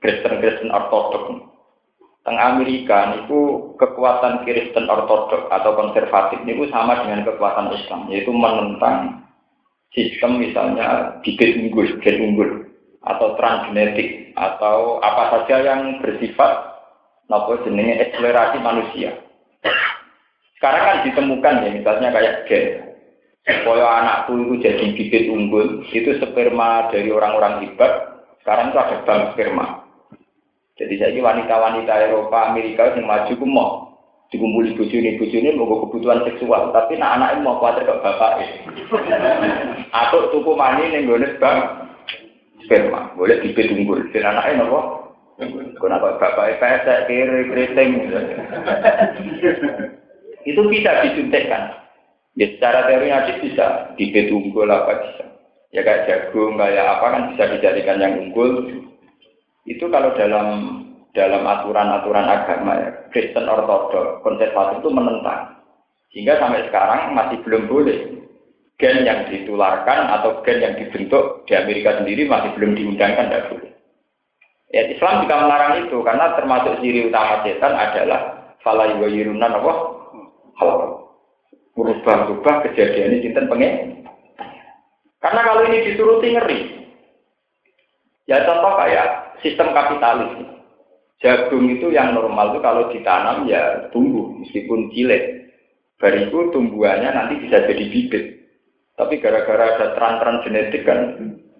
Kristen-Kristen 0.01 0.73
Ortodok. 0.73 1.45
Teng 2.27 2.35
Amerika 2.35 3.15
itu 3.15 3.71
kekuatan 3.79 4.43
Kristen 4.43 4.91
Ortodok 4.91 5.47
atau 5.49 5.71
konservatif 5.73 6.43
itu 6.43 6.67
sama 6.67 6.99
dengan 6.99 7.23
kekuatan 7.23 7.71
Islam, 7.71 8.11
yaitu 8.11 8.35
menentang 8.35 9.23
sistem 9.95 10.37
misalnya 10.37 11.15
bibit 11.23 11.55
unggul, 11.57 11.87
gen 12.03 12.17
unggul, 12.19 12.67
atau 13.07 13.39
transgenetik, 13.39 14.35
atau 14.35 14.99
apa 14.99 15.23
saja 15.31 15.63
yang 15.63 16.03
bersifat 16.03 16.75
nopo 17.31 17.55
jenenge 17.63 17.97
eksplorasi 18.03 18.57
manusia. 18.59 19.15
Sekarang 20.59 20.83
kan 20.83 20.97
ditemukan 21.07 21.63
ya, 21.63 21.69
misalnya 21.71 22.09
kayak 22.11 22.35
gen. 22.51 22.65
Supaya 23.49 24.03
anakku 24.03 24.35
itu 24.45 24.61
jadi 24.61 24.85
bibit 24.93 25.31
unggul, 25.31 25.81
itu 25.89 26.19
sperma 26.19 26.91
dari 26.91 27.09
orang-orang 27.09 27.65
hebat, 27.65 28.21
sekarang 28.43 28.69
itu 28.69 28.77
ada 28.77 28.97
bank 29.07 29.21
sperma. 29.33 29.78
Jadi 30.79 30.95
saya 30.95 31.11
ini 31.11 31.19
wanita-wanita 31.19 31.91
Eropa, 32.07 32.55
Amerika 32.55 32.95
yang 32.95 33.03
maju 33.03 33.33
ku 33.35 33.43
mau. 33.43 33.71
Dikumpuli 34.31 34.77
bojone 34.77 35.19
bojone 35.19 35.49
mau 35.57 35.89
kebutuhan 35.89 36.21
seksual 36.21 36.69
tapi 36.69 37.01
nak 37.01 37.17
anak 37.17 37.41
mau 37.41 37.57
khawatir 37.57 37.81
ke 37.81 37.97
bapak 37.97 38.45
atau 40.05 40.29
tuku 40.29 40.53
mani 40.53 40.85
ning 40.93 41.09
gone 41.09 41.25
bank 41.41 41.89
sperma 42.61 43.09
boleh 43.17 43.41
dibit 43.41 43.73
unggul. 43.73 43.97
Dan 44.13 44.29
anaknya 44.29 44.61
nopo? 44.61 44.79
Kenapa 45.81 46.21
bapak 46.21 46.61
pesek 46.61 47.09
kiri 47.09 47.49
keriting. 47.49 48.05
Itu 50.49 50.61
bisa 50.69 51.09
disuntikkan. 51.09 51.73
Ya 52.37 52.53
secara 52.53 52.85
teori 52.85 53.09
bisa. 53.41 53.97
Dibit 53.97 54.29
unggul 54.29 54.69
apa 54.69 55.09
bisa. 55.09 55.25
Ya 55.73 55.81
kayak 55.81 56.05
jagung 56.05 56.61
kayak 56.61 56.85
apa 56.85 57.05
kan 57.17 57.21
bisa 57.33 57.49
dijadikan 57.49 57.97
yang 57.97 58.29
unggul 58.29 58.61
itu 59.65 59.85
kalau 59.91 60.15
dalam 60.15 60.47
dalam 61.11 61.43
aturan-aturan 61.43 62.27
agama 62.29 62.71
ya, 62.79 62.89
Kristen 63.09 63.49
Ortodok, 63.49 64.21
konservatif 64.21 64.79
itu 64.85 64.89
menentang. 64.93 65.57
Sehingga 66.13 66.37
sampai 66.37 66.65
sekarang 66.69 67.17
masih 67.17 67.37
belum 67.45 67.65
boleh 67.69 67.99
gen 68.79 69.03
yang 69.03 69.27
ditularkan 69.27 70.07
atau 70.19 70.39
gen 70.45 70.63
yang 70.63 70.73
dibentuk 70.79 71.43
di 71.45 71.53
Amerika 71.57 71.99
sendiri 71.99 72.29
masih 72.29 72.55
belum 72.55 72.77
diundangkan, 72.77 73.27
tidak 73.29 73.45
boleh. 73.51 73.71
Ya, 74.69 74.85
Islam 74.85 75.25
juga 75.25 75.35
melarang 75.41 75.73
itu 75.81 75.97
karena 76.05 76.25
termasuk 76.37 76.77
ciri 76.85 77.09
utama 77.09 77.41
setan 77.41 77.73
adalah 77.73 78.53
falai 78.61 78.93
wa 79.01 79.09
yirunan 79.09 79.57
apa? 79.57 79.73
Hal 80.61 80.69
berubah-ubah 81.73 82.55
kejadian 82.69 83.17
ini 83.17 83.23
cinta 83.25 83.49
pengen. 83.49 84.05
Karena 85.19 85.41
kalau 85.43 85.63
ini 85.67 85.89
dituruti 85.89 86.27
ngeri. 86.35 86.59
Ya 88.29 88.45
contoh 88.45 88.77
kayak 88.77 89.18
sistem 89.43 89.71
kapitalis. 89.75 90.45
Jagung 91.19 91.67
itu 91.67 91.91
yang 91.91 92.15
normal 92.15 92.55
itu 92.55 92.59
kalau 92.63 92.83
ditanam 92.95 93.43
ya 93.47 93.91
tumbuh 93.91 94.31
meskipun 94.39 94.87
cilik. 94.95 95.51
Bariku 95.99 96.47
tumbuhannya 96.55 97.11
nanti 97.11 97.43
bisa 97.43 97.67
jadi 97.67 97.85
bibit. 97.91 98.39
Tapi 98.95 99.19
gara-gara 99.19 99.75
ada 99.75 99.87
tran-tran 99.95 100.43
genetik 100.47 100.87
kan, 100.87 101.15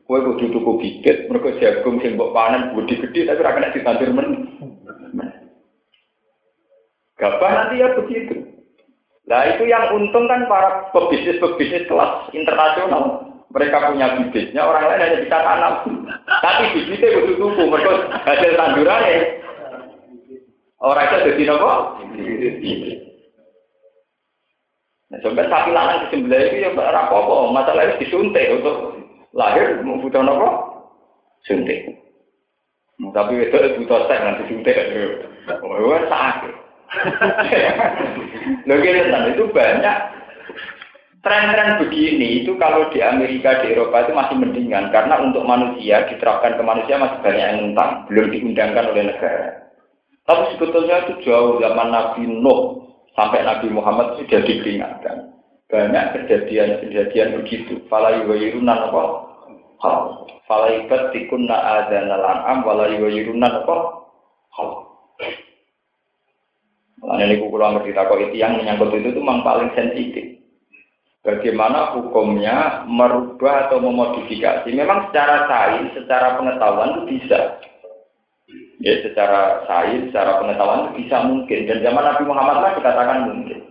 kue 0.08 0.20
kudu 0.20 0.52
tuku 0.52 0.72
bibit, 0.80 1.28
mereka 1.28 1.60
jagung 1.60 2.00
sing 2.00 2.16
mbok 2.16 2.32
panen 2.32 2.72
budi 2.72 3.00
gede 3.00 3.28
tapi 3.28 3.40
ora 3.44 3.56
kena 3.56 3.76
ditandur 3.76 4.10
men. 4.16 4.30
Gabah 7.20 7.52
nanti 7.52 7.84
ya 7.84 7.92
begitu. 8.00 8.48
Nah 9.28 9.46
itu 9.54 9.68
yang 9.70 9.92
untung 9.94 10.26
kan 10.26 10.50
para 10.50 10.90
pebisnis-pebisnis 10.96 11.86
kelas 11.86 12.32
internasional. 12.34 13.29
Mereka 13.50 13.82
punya 13.82 14.08
bibitnya, 14.14 14.62
orang 14.62 14.86
lain 14.93 15.02
hanya 15.02 15.18
bisa 15.26 15.38
tanam. 15.41 15.74
Tapi 16.30 16.64
bibitnya 16.78 17.18
butuh 17.18 17.36
tuku, 17.41 17.64
mereka 17.66 17.91
hasil 18.22 18.52
tandurannya 18.54 19.39
Orang 20.80 21.12
itu 21.12 21.18
jadi 21.36 21.43
nopo? 21.43 21.72
Nah, 25.10 25.18
sampai 25.26 25.50
sapi 25.50 25.70
lanang 25.74 26.08
disembelih 26.08 26.54
itu 26.54 26.64
ya 26.64 26.70
ora 26.72 27.10
apa-apa, 27.10 27.52
masalah 27.52 27.84
itu 27.84 28.08
disuntik 28.08 28.47
untuk 28.62 28.95
lahir 29.36 29.84
butuh 29.84 30.24
nopo? 30.24 30.50
Suntik. 31.43 31.84
Tapi 33.00 33.34
itu 33.43 33.58
butuh 33.84 34.08
seks 34.08 34.24
nanti 34.24 34.43
suntik. 34.47 34.76
Oh, 35.52 36.00
sakit. 36.08 36.54
Loh 38.70 38.78
itu 38.82 39.43
banyak 39.52 39.97
tren-tren 41.20 41.84
begini 41.84 42.44
itu 42.44 42.56
kalau 42.56 42.88
di 42.92 43.04
Amerika 43.04 43.60
di 43.60 43.76
Eropa 43.76 44.08
itu 44.08 44.14
masih 44.16 44.36
mendingan 44.40 44.88
karena 44.96 45.20
untuk 45.20 45.44
manusia 45.44 46.08
diterapkan 46.08 46.56
ke 46.56 46.64
manusia 46.64 46.96
masih 46.96 47.20
banyak 47.20 47.46
yang 47.46 47.60
tentang 47.72 47.90
belum 48.08 48.28
diundangkan 48.32 48.86
oleh 48.96 49.04
negara. 49.12 49.48
Tapi 50.24 50.44
sebetulnya 50.56 51.10
itu 51.10 51.14
jauh 51.28 51.58
zaman 51.60 51.90
Nabi 51.90 52.24
Nuh 52.30 52.88
sampai 53.18 53.44
Nabi 53.44 53.68
Muhammad 53.74 54.16
sudah 54.22 54.40
diperingatkan. 54.46 55.34
Banyak 55.70 56.06
kejadian-kejadian 56.18 57.42
begitu. 57.42 57.82
Fala 57.92 58.14
yuwayirunan 58.24 58.90
apa? 58.90 59.04
Hal. 59.86 59.98
Fala 60.50 60.74
ibat 60.82 61.14
tikunna 61.14 61.54
adana 61.54 62.16
lan'am 62.18 62.66
wala 62.66 62.90
yuwayirunan 62.90 63.66
apa? 63.66 63.78
Hal. 64.54 64.70
Makanya 67.00 67.26
ini 67.32 67.36
kukula 67.42 67.74
ngerti 67.78 67.92
takut 67.96 68.20
itu 68.20 68.36
yang 68.38 68.60
menyangkut 68.60 68.92
itu 68.92 69.14
memang 69.18 69.46
paling 69.46 69.72
sensitif. 69.78 70.39
Bagaimana 71.20 72.00
hukumnya 72.00 72.88
merubah 72.88 73.68
atau 73.68 73.84
memodifikasi. 73.84 74.72
Memang 74.72 75.12
secara 75.12 75.52
sains, 75.52 75.92
secara 75.92 76.40
pengetahuan 76.40 76.96
itu 76.96 77.02
bisa. 77.20 77.60
Ya, 78.80 79.04
secara 79.04 79.68
sains, 79.68 80.08
secara 80.10 80.40
pengetahuan 80.40 80.96
bisa 80.96 81.20
mungkin. 81.28 81.68
Dan 81.68 81.84
zaman 81.84 82.08
Nabi 82.08 82.24
Muhammad 82.24 82.58
lah 82.64 82.72
dikatakan 82.80 83.28
mungkin. 83.28 83.68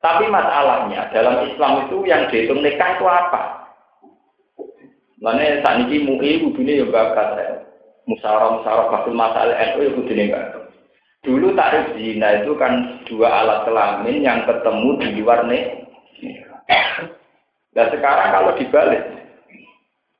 Tapi 0.00 0.28
masalahnya 0.28 1.08
dalam 1.12 1.48
Islam 1.48 1.88
itu 1.88 2.04
yang 2.04 2.28
dihitung 2.28 2.60
nikah 2.60 2.96
itu 2.96 3.04
apa? 3.08 3.64
Mana 5.24 5.64
saat 5.64 5.88
ini 5.88 6.04
MUI 6.04 6.44
ini 6.44 6.84
ya 6.84 6.86
bakat 6.92 7.28
ya. 7.40 7.48
Musara 8.04 8.60
musara 8.60 8.92
bakul 8.92 9.16
masalah 9.16 9.56
NU 9.72 9.80
ya 9.80 9.92
ini 9.96 10.28
bakat. 10.28 10.64
Dulu 11.24 11.56
tarif 11.56 11.96
zina 11.96 12.44
itu 12.44 12.52
kan 12.60 13.00
dua 13.08 13.32
alat 13.32 13.64
kelamin 13.64 14.20
yang 14.20 14.44
ketemu 14.44 15.00
di 15.00 15.08
luar 15.24 15.48
nih. 15.48 15.83
Nah 17.74 17.86
sekarang 17.90 18.28
kalau 18.30 18.52
dibalik, 18.54 19.02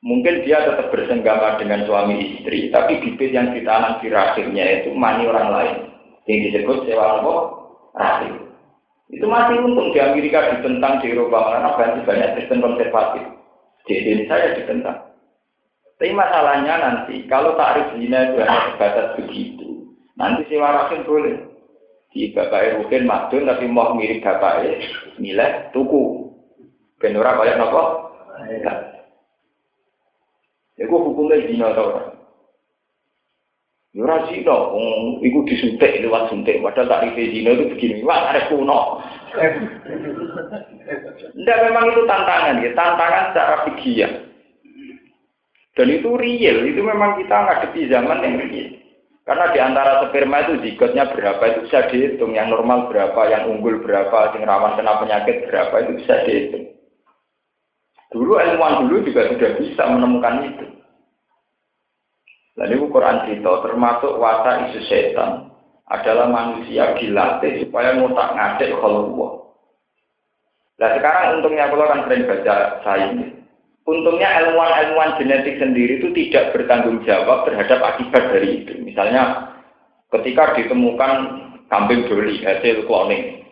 Mungkin 0.05 0.45
dia 0.45 0.61
tetap 0.61 0.93
bersenggama 0.93 1.57
dengan 1.57 1.89
suami 1.89 2.37
istri, 2.37 2.69
tapi 2.69 3.01
bibit 3.01 3.33
yang 3.33 3.57
ditanam 3.57 3.97
di 4.05 4.13
rahimnya 4.13 4.85
itu 4.85 4.93
mani 4.93 5.25
orang 5.25 5.49
lain. 5.49 5.77
Yang 6.29 6.53
disebut 6.53 6.85
sewa 6.85 7.25
apa? 7.25 7.35
Rahim. 7.97 8.35
Itu 9.09 9.25
masih 9.25 9.65
untung 9.65 9.97
di 9.97 10.05
Amerika 10.05 10.45
ditentang 10.53 11.01
di 11.01 11.09
Eropa 11.09 11.57
karena 11.57 11.71
banyak 11.73 12.05
banyak 12.05 12.29
Kristen 12.37 12.61
konservatif. 12.61 13.25
Di 13.89 13.93
Indonesia 13.97 14.37
ya 14.37 14.51
ditentang. 14.61 14.99
Tapi 15.97 16.13
masalahnya 16.13 16.75
nanti 16.85 17.25
kalau 17.25 17.57
tarif 17.57 17.97
zina 17.97 18.29
itu 18.29 18.45
hanya 18.45 18.77
sebatas 18.77 19.09
begitu, 19.17 19.89
nanti 20.21 20.45
sewa 20.53 20.85
rahim 20.85 21.01
boleh. 21.09 21.37
Di 22.13 22.29
bapak 22.37 22.77
Rukin 22.77 23.09
madun 23.09 23.49
tapi 23.49 23.65
mau 23.73 23.97
mirip 23.97 24.21
bapak 24.21 24.69
nilai 25.17 25.73
tuku. 25.73 26.24
Benora 27.05 27.37
banyak 27.37 27.61
nopo. 27.61 27.83
Ya 30.81 30.89
kok 30.89 31.05
hukumnya 31.05 31.37
zina 31.45 31.77
tau 31.77 31.93
ora? 31.93 32.03
Ya 33.93 34.01
ora 34.09 34.25
wong 34.73 35.21
iku 35.21 35.45
disuntik 35.45 36.01
lewat 36.01 36.33
suntik. 36.33 36.65
Padahal 36.65 36.89
tak 36.89 37.03
rike 37.13 37.29
zina 37.29 37.53
itu 37.53 37.69
begini, 37.77 38.01
wah 38.09 38.33
ada 38.33 38.49
kuno. 38.49 39.05
Tidak 41.37 41.59
memang 41.69 41.93
itu 41.93 42.09
tantangan 42.09 42.65
ya, 42.65 42.73
tantangan 42.73 43.25
secara 43.37 43.57
fikih 43.69 44.09
Dan 45.75 45.91
itu 45.91 46.09
real, 46.17 46.57
itu 46.65 46.81
memang 46.81 47.21
kita 47.21 47.35
ngadepi 47.35 47.91
zaman 47.93 48.25
yang 48.25 48.41
real. 48.41 48.69
Karena 49.29 49.51
di 49.53 49.59
antara 49.61 49.93
sperma 50.07 50.47
itu 50.47 50.63
zigotnya 50.63 51.11
berapa 51.11 51.43
itu 51.51 51.61
bisa 51.69 51.89
dihitung, 51.91 52.33
yang 52.33 52.49
normal 52.49 52.89
berapa, 52.89 53.27
yang 53.29 53.51
unggul 53.51 53.83
berapa, 53.83 54.37
yang 54.37 54.47
rawan 54.47 54.77
kena 54.79 55.01
penyakit 55.03 55.51
berapa 55.51 55.75
itu 55.83 55.93
bisa 55.99 56.15
dihitung. 56.29 56.74
Dulu 58.15 58.39
ilmuwan 58.39 58.87
dulu 58.87 59.03
juga 59.11 59.27
sudah 59.35 59.51
bisa 59.59 59.83
menemukan 59.91 60.47
itu. 60.47 60.67
Lalu 62.55 62.87
Quran 62.87 63.27
cerita 63.27 63.51
termasuk 63.67 64.15
wasa 64.23 64.71
isu 64.71 64.81
setan 64.87 65.51
adalah 65.91 66.31
manusia 66.31 66.95
dilatih 66.95 67.67
supaya 67.67 67.99
ngotak 67.99 68.31
ngadek 68.39 68.71
kalau 68.79 69.11
Nah 70.75 70.91
sekarang 70.95 71.39
untungnya 71.43 71.67
kalau 71.71 71.87
kan 71.91 72.07
sering 72.07 72.23
baca 72.31 72.55
saya 72.87 73.05
ini. 73.11 73.27
Untungnya 73.85 74.31
ilmuwan-ilmuwan 74.41 75.21
genetik 75.21 75.61
sendiri 75.61 76.01
itu 76.01 76.09
tidak 76.15 76.57
bertanggung 76.57 77.05
jawab 77.05 77.45
terhadap 77.45 77.85
akibat 77.85 78.33
dari 78.33 78.65
itu. 78.65 78.81
Misalnya 78.81 79.53
ketika 80.09 80.57
ditemukan 80.57 81.12
kambing 81.69 82.07
doli 82.09 82.41
hasil 82.41 82.87
cloning. 82.89 83.45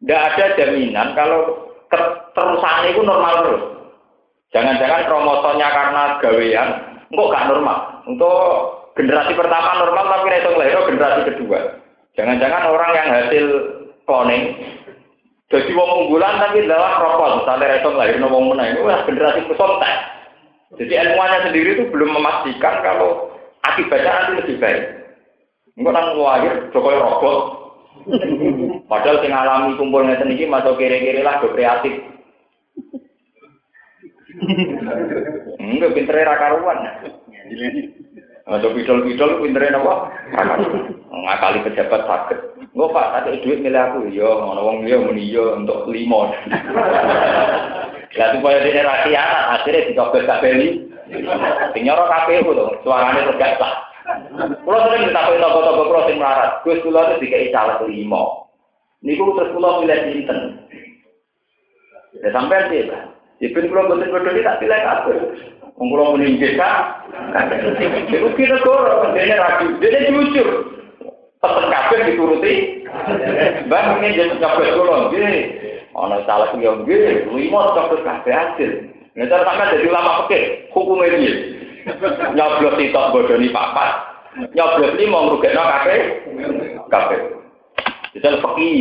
Tidak 0.00 0.16
ada 0.16 0.44
jaminan 0.56 1.12
kalau 1.12 1.70
ter 1.92 2.02
terusannya 2.32 2.88
itu 2.96 3.02
normal 3.04 3.34
terus. 3.44 3.79
Jangan-jangan 4.50 5.06
kromosomnya 5.06 5.68
karena 5.70 6.02
gawean, 6.18 6.68
kok 7.06 7.30
gak 7.30 7.46
normal. 7.46 7.78
Untuk 8.10 8.38
generasi 8.98 9.32
pertama 9.38 9.78
normal 9.78 10.04
tapi 10.10 10.34
itu 10.34 10.50
lahir 10.58 10.78
generasi 10.90 11.20
kedua. 11.30 11.58
Jangan-jangan 12.18 12.62
orang 12.66 12.90
yang 12.98 13.08
hasil 13.14 13.46
cloning 14.04 14.58
jadi 15.50 15.74
wong 15.74 16.06
unggulan 16.06 16.38
tapi 16.38 16.62
adalah 16.62 17.02
rokok, 17.02 17.42
misalnya 17.42 17.74
reso 17.74 17.90
lahir 17.90 18.22
wong 18.22 18.54
menang 18.54 18.70
itu 18.70 18.86
generasi 18.86 19.50
pesontek. 19.50 19.94
Jadi 20.78 20.94
ilmuannya 20.94 21.50
sendiri 21.50 21.70
itu 21.74 21.84
belum 21.90 22.14
memastikan 22.14 22.78
kalau 22.86 23.34
akibatnya 23.66 24.14
nanti 24.14 24.32
lebih 24.38 24.56
baik. 24.62 24.82
Enggak 25.74 25.92
nang 25.98 26.06
lahir 26.14 26.54
Jokowi 26.70 27.02
rokok. 27.02 27.38
Padahal 28.86 29.18
sing 29.26 29.34
alami 29.34 29.74
kumpul 29.74 30.06
ngeten 30.06 30.30
iki 30.30 30.46
masuk 30.46 30.78
kiri-kiri 30.78 31.26
lah 31.26 31.42
kreatif. 31.42 31.98
Enggak 35.60 35.94
pintere 35.96 36.26
ra 36.26 36.36
karuan. 36.38 36.78
Masuk 38.50 38.74
pidol-pidol 38.74 39.42
pintere 39.42 39.70
napa? 39.70 40.10
Ngakali 41.10 41.66
pejabat 41.66 42.02
sakit. 42.06 42.38
Enggak 42.70 42.92
Pak, 42.94 43.06
ada 43.22 43.30
duit 43.42 43.62
milih 43.62 43.82
aku. 43.82 43.98
Iya, 44.10 44.30
ngono 44.30 44.60
wong 44.62 44.76
liya 44.86 44.96
muni 45.02 45.30
iya 45.30 45.44
untuk 45.58 45.90
limo. 45.90 46.30
Lah 48.10 48.28
supaya 48.34 48.58
dene 48.62 48.80
ra 48.82 49.06
anak 49.06 49.42
akhirnya 49.60 49.86
dicobet 49.90 50.26
kabeli. 50.26 50.68
Sing 51.74 51.82
nyoro 51.82 52.06
KPU 52.06 52.54
to, 52.54 52.66
suarane 52.86 53.26
tegak 53.34 53.58
lah. 53.58 53.74
Kulo 54.62 54.78
sering 54.86 55.10
ditakoki 55.10 55.42
toko-toko 55.42 55.82
kulo 55.90 56.00
sing 56.06 56.16
melarat. 56.18 56.62
Gus 56.62 56.82
kulo 56.82 57.00
itu 57.06 57.26
dikai 57.26 57.50
caleg 57.54 57.82
limo. 57.86 58.50
Niku 59.02 59.34
terus 59.34 59.54
kulo 59.54 59.82
milih 59.82 59.98
sinten. 60.06 60.38
Ya 62.22 62.28
sampai 62.34 62.66
sih, 62.70 62.90
Pak. 62.90 63.19
Ipin 63.40 63.72
kulo 63.72 63.88
boten-boten 63.88 64.44
tak 64.44 64.60
pilih 64.60 64.76
kabeh. 64.76 65.16
Wong 65.80 65.88
kulo 65.88 66.12
muni 66.12 66.36
desa. 66.36 67.00
Iku 68.12 68.28
kira 68.36 68.60
kok 68.60 69.16
dene 69.16 69.34
ra 69.40 69.64
dene 69.80 69.98
jujur 70.12 70.48
pesen 71.40 71.66
kabeh 71.72 71.98
dituruti. 72.04 72.54
Mbak 73.64 73.84
mungkin 73.96 74.12
jadi 74.12 74.36
kabeh 74.36 74.66
kula 74.76 75.08
nggih. 75.08 75.36
Ana 75.96 76.20
salah 76.28 76.52
yo 76.60 76.84
nggih, 76.84 77.32
lima 77.32 77.72
kabeh 77.72 78.04
kabeh 78.04 78.32
hasil. 78.32 78.70
Nek 79.16 79.26
cara 79.32 79.42
sampe 79.42 79.64
dadi 79.72 79.88
ulama 79.88 80.28
fikih, 80.28 80.44
hukume 80.76 81.08
piye? 81.08 81.32
Nyoblos 82.36 82.76
sitok 82.76 83.10
bodoni 83.16 83.48
papat. 83.50 83.90
Nyoblos 84.52 85.00
lima 85.00 85.18
ngrugekno 85.26 85.64
kabeh 85.64 86.00
kabeh. 86.92 87.20
Jadi 88.20 88.36
fikih. 88.36 88.80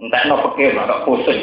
Entah 0.00 0.22
no 0.32 0.36
fikih 0.48 0.72
maka 0.72 1.04
pusing. 1.04 1.40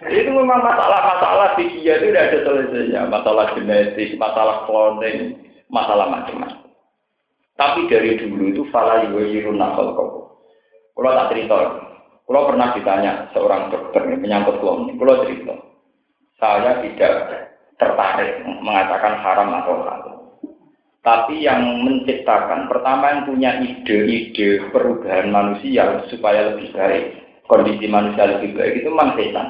Itu 0.00 0.30
memang 0.32 0.60
masalah-masalah 0.60 1.56
fikih 1.56 1.80
itu 1.80 2.12
tidak 2.12 2.28
ada 2.28 2.38
selesainya. 2.44 3.00
Masalah 3.08 3.56
genetik, 3.56 4.20
masalah 4.20 4.68
cloning, 4.68 5.40
masalah 5.72 6.08
macam-macam. 6.12 6.68
Tapi 7.56 7.88
dari 7.88 8.16
dulu 8.16 8.44
itu 8.52 8.62
fala 8.72 9.04
yuwirun 9.08 9.56
nakal 9.56 9.92
kau. 9.92 10.40
Kalau 10.96 11.16
tak 11.16 11.28
cerita, 11.32 11.56
kalau 12.28 12.48
pernah 12.48 12.72
ditanya 12.76 13.12
seorang 13.32 13.72
dokter 13.72 14.04
menyangkut 14.04 14.60
cloning, 14.60 14.96
kalau 15.00 15.24
cerita, 15.24 15.54
saya 16.40 16.80
tidak 16.84 17.12
tertarik 17.80 18.44
mengatakan 18.44 19.16
haram 19.20 19.48
atau 19.60 19.80
halal. 19.84 20.09
Tapi 21.00 21.48
yang 21.48 21.80
menciptakan, 21.80 22.68
pertama 22.68 23.08
yang 23.08 23.22
punya 23.24 23.50
ide-ide 23.64 24.68
perubahan 24.68 25.32
manusia 25.32 26.04
supaya 26.12 26.52
lebih 26.52 26.76
baik, 26.76 27.04
kondisi 27.48 27.88
manusia 27.88 28.28
lebih 28.28 28.52
baik 28.52 28.84
itu 28.84 28.88
memang 28.92 29.16
setan. 29.16 29.48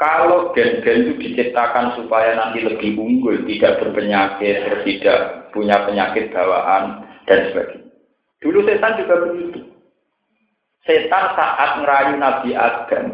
Kalau 0.00 0.56
gen-gen 0.56 1.04
itu 1.04 1.12
diciptakan 1.20 1.92
supaya 1.92 2.32
nanti 2.32 2.64
lebih 2.64 2.96
unggul, 2.96 3.44
tidak 3.44 3.84
berpenyakit, 3.84 4.80
tidak 4.88 5.52
punya 5.52 5.76
penyakit 5.84 6.32
bawaan, 6.32 7.04
dan 7.28 7.52
sebagainya. 7.52 7.92
Dulu 8.40 8.64
setan 8.64 8.96
juga 8.96 9.14
begitu. 9.28 9.60
Setan 10.88 11.36
saat 11.36 11.84
ngerayu 11.84 12.16
Nabi 12.16 12.56
Adam, 12.56 13.06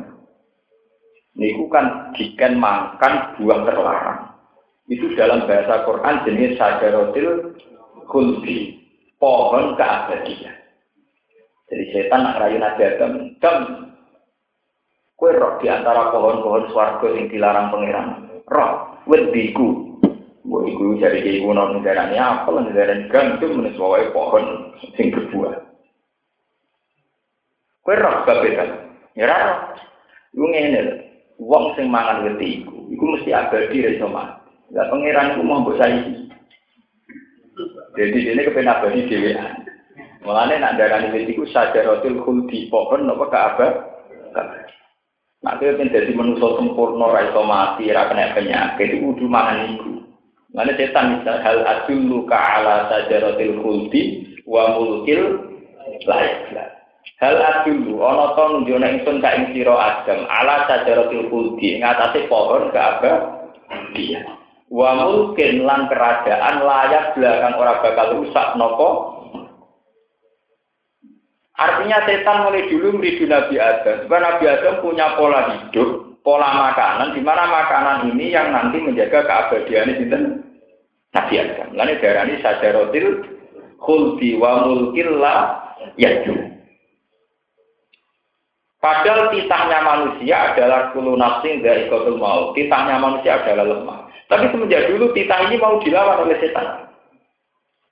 ini 1.34 1.58
kan 1.74 2.14
diken 2.14 2.54
makan 2.54 3.34
buah 3.34 3.60
terlarang. 3.66 4.25
Itu 4.86 5.12
dalam 5.18 5.50
bahasa 5.50 5.82
Quran 5.82 6.22
jenis 6.22 6.54
sajarotil 6.58 7.58
kulbi, 8.06 8.78
pohon 9.18 9.74
keabadian. 9.74 10.54
Jadi 11.66 11.84
setan 11.90 12.22
ngerayu 12.22 12.62
Nabi 12.62 12.82
Adam, 12.86 13.12
Kue 15.16 15.32
roh 15.32 15.56
di 15.64 15.66
antara 15.72 16.12
pohon-pohon 16.12 16.68
swarga 16.70 17.08
yang 17.08 17.32
dilarang 17.32 17.72
pangeran. 17.72 18.08
Roh, 18.52 19.00
wediku. 19.08 19.96
Gue 20.46 20.70
iku 20.70 20.94
kayak 21.00 21.26
ibu 21.26 21.50
non 21.50 21.80
negara 21.80 22.06
ini 22.06 22.20
apa 22.20 22.46
lah 22.52 22.62
negara 22.62 22.94
ini 22.94 23.10
gantung 23.10 23.58
menesuai 23.58 24.12
pohon 24.12 24.76
sing 24.94 25.10
berbuah. 25.10 25.56
Kue 27.80 27.96
roh 27.96 28.28
kan? 28.28 28.70
Ya 29.16 29.24
roh. 29.24 29.58
Gue 30.36 30.48
ngene. 30.52 30.80
Wong 31.40 31.76
sing 31.76 31.88
mangan 31.92 32.24
wediku, 32.24 32.88
iku 32.92 33.04
mesti 33.12 33.28
abadi 33.32 33.84
dari 33.84 34.00
sama. 34.00 34.45
Gak 34.74 34.88
pangeran 34.90 35.38
iku 35.38 35.42
mau 35.46 35.62
mbok 35.62 35.78
saiki. 35.78 36.26
Jadi 37.96 38.18
ini 38.28 38.42
kepen 38.44 38.68
abadi 38.68 39.06
dhewean. 39.06 39.64
Mulane 40.26 40.58
nak 40.58 40.74
darani 40.74 41.14
wediku 41.14 41.46
sajaratul 41.48 42.18
khuldi 42.26 42.66
pohon 42.66 43.06
napa 43.06 43.24
ka 43.30 43.38
abad. 43.54 43.72
Nak 45.46 45.62
kowe 45.62 45.70
ben 45.78 45.94
dadi 45.94 46.10
manusa 46.10 46.58
sempurna 46.58 47.06
ra 47.14 47.30
mati, 47.46 47.94
ra 47.94 48.10
kena 48.10 48.34
penyakit, 48.34 48.98
itu 48.98 49.06
kudu 49.06 49.30
mangan 49.30 49.78
iku. 49.78 49.92
Mana 50.50 50.74
setan 50.74 51.20
misal 51.20 51.38
hal 51.46 51.62
adullu 51.62 52.26
ka 52.26 52.34
ala 52.34 52.90
sajaratil 52.90 53.62
khuldi 53.62 54.02
wa 54.48 54.74
mulkil 54.74 55.46
layak 56.10 56.74
Hal 57.22 57.36
adullu 57.38 58.02
ana 58.02 58.34
to 58.34 58.44
nunjukna 58.50 58.98
ingsun 58.98 59.22
ka 59.22 59.30
ing 59.38 59.54
sira 59.54 59.72
Adam 59.72 60.26
ala 60.26 60.68
sajaratil 60.68 61.30
khuldi 61.32 61.78
ing 61.78 61.86
atase 61.86 62.26
pohon 62.28 62.68
ke 62.74 63.12
dia. 63.94 64.35
Wa 64.66 64.98
mulkin 64.98 65.62
lan 65.62 65.86
kerajaan 65.86 66.58
layak 66.58 67.14
belakang 67.14 67.54
ora 67.54 67.78
bakal 67.86 68.18
rusak 68.18 68.48
nopo 68.58 69.16
Artinya 71.56 72.04
setan 72.04 72.44
mulai 72.44 72.68
dulu 72.68 73.00
meridu 73.00 73.24
Nabi 73.24 73.56
Adam. 73.56 74.04
Sebab 74.04 74.20
Nabi 74.20 74.44
Adam 74.44 74.84
punya 74.84 75.16
pola 75.16 75.40
hidup, 75.56 76.20
pola 76.20 76.52
makanan, 76.52 77.16
di 77.16 77.24
mana 77.24 77.48
makanan 77.48 78.12
ini 78.12 78.28
yang 78.28 78.52
nanti 78.52 78.76
menjaga 78.76 79.24
keabadian 79.24 79.96
itu 79.96 80.04
Nabi 81.16 81.34
Adam. 81.40 81.72
Lalu 81.72 81.96
darah 82.04 82.28
ini 82.28 82.44
sajarotil 82.44 83.08
khuldi 83.80 84.36
wa 84.36 84.68
mulkilla 84.68 85.34
yaju. 85.96 86.56
Padahal 88.76 89.32
titahnya 89.32 89.80
manusia 89.80 90.52
adalah 90.52 90.92
kulu 90.92 91.16
nafsing 91.16 91.64
dari 91.64 91.88
kotul 91.88 92.20
mau. 92.20 92.52
Titahnya 92.52 93.00
manusia 93.00 93.40
adalah 93.40 93.64
lemah. 93.64 94.05
Tapi 94.26 94.44
semenjak 94.50 94.90
dulu 94.90 95.14
titah 95.14 95.46
ini 95.46 95.56
mau 95.62 95.78
dilawan 95.78 96.26
oleh 96.26 96.36
setan 96.42 96.90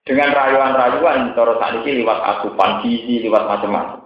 dengan 0.05 0.35
rayuan-rayuan 0.35 1.33
cara 1.33 1.55
saat 1.57 1.81
ini 1.81 2.03
lewat 2.03 2.19
asupan 2.21 2.83
gizi, 2.85 3.25
lewat 3.25 3.49
macam-macam. 3.49 4.05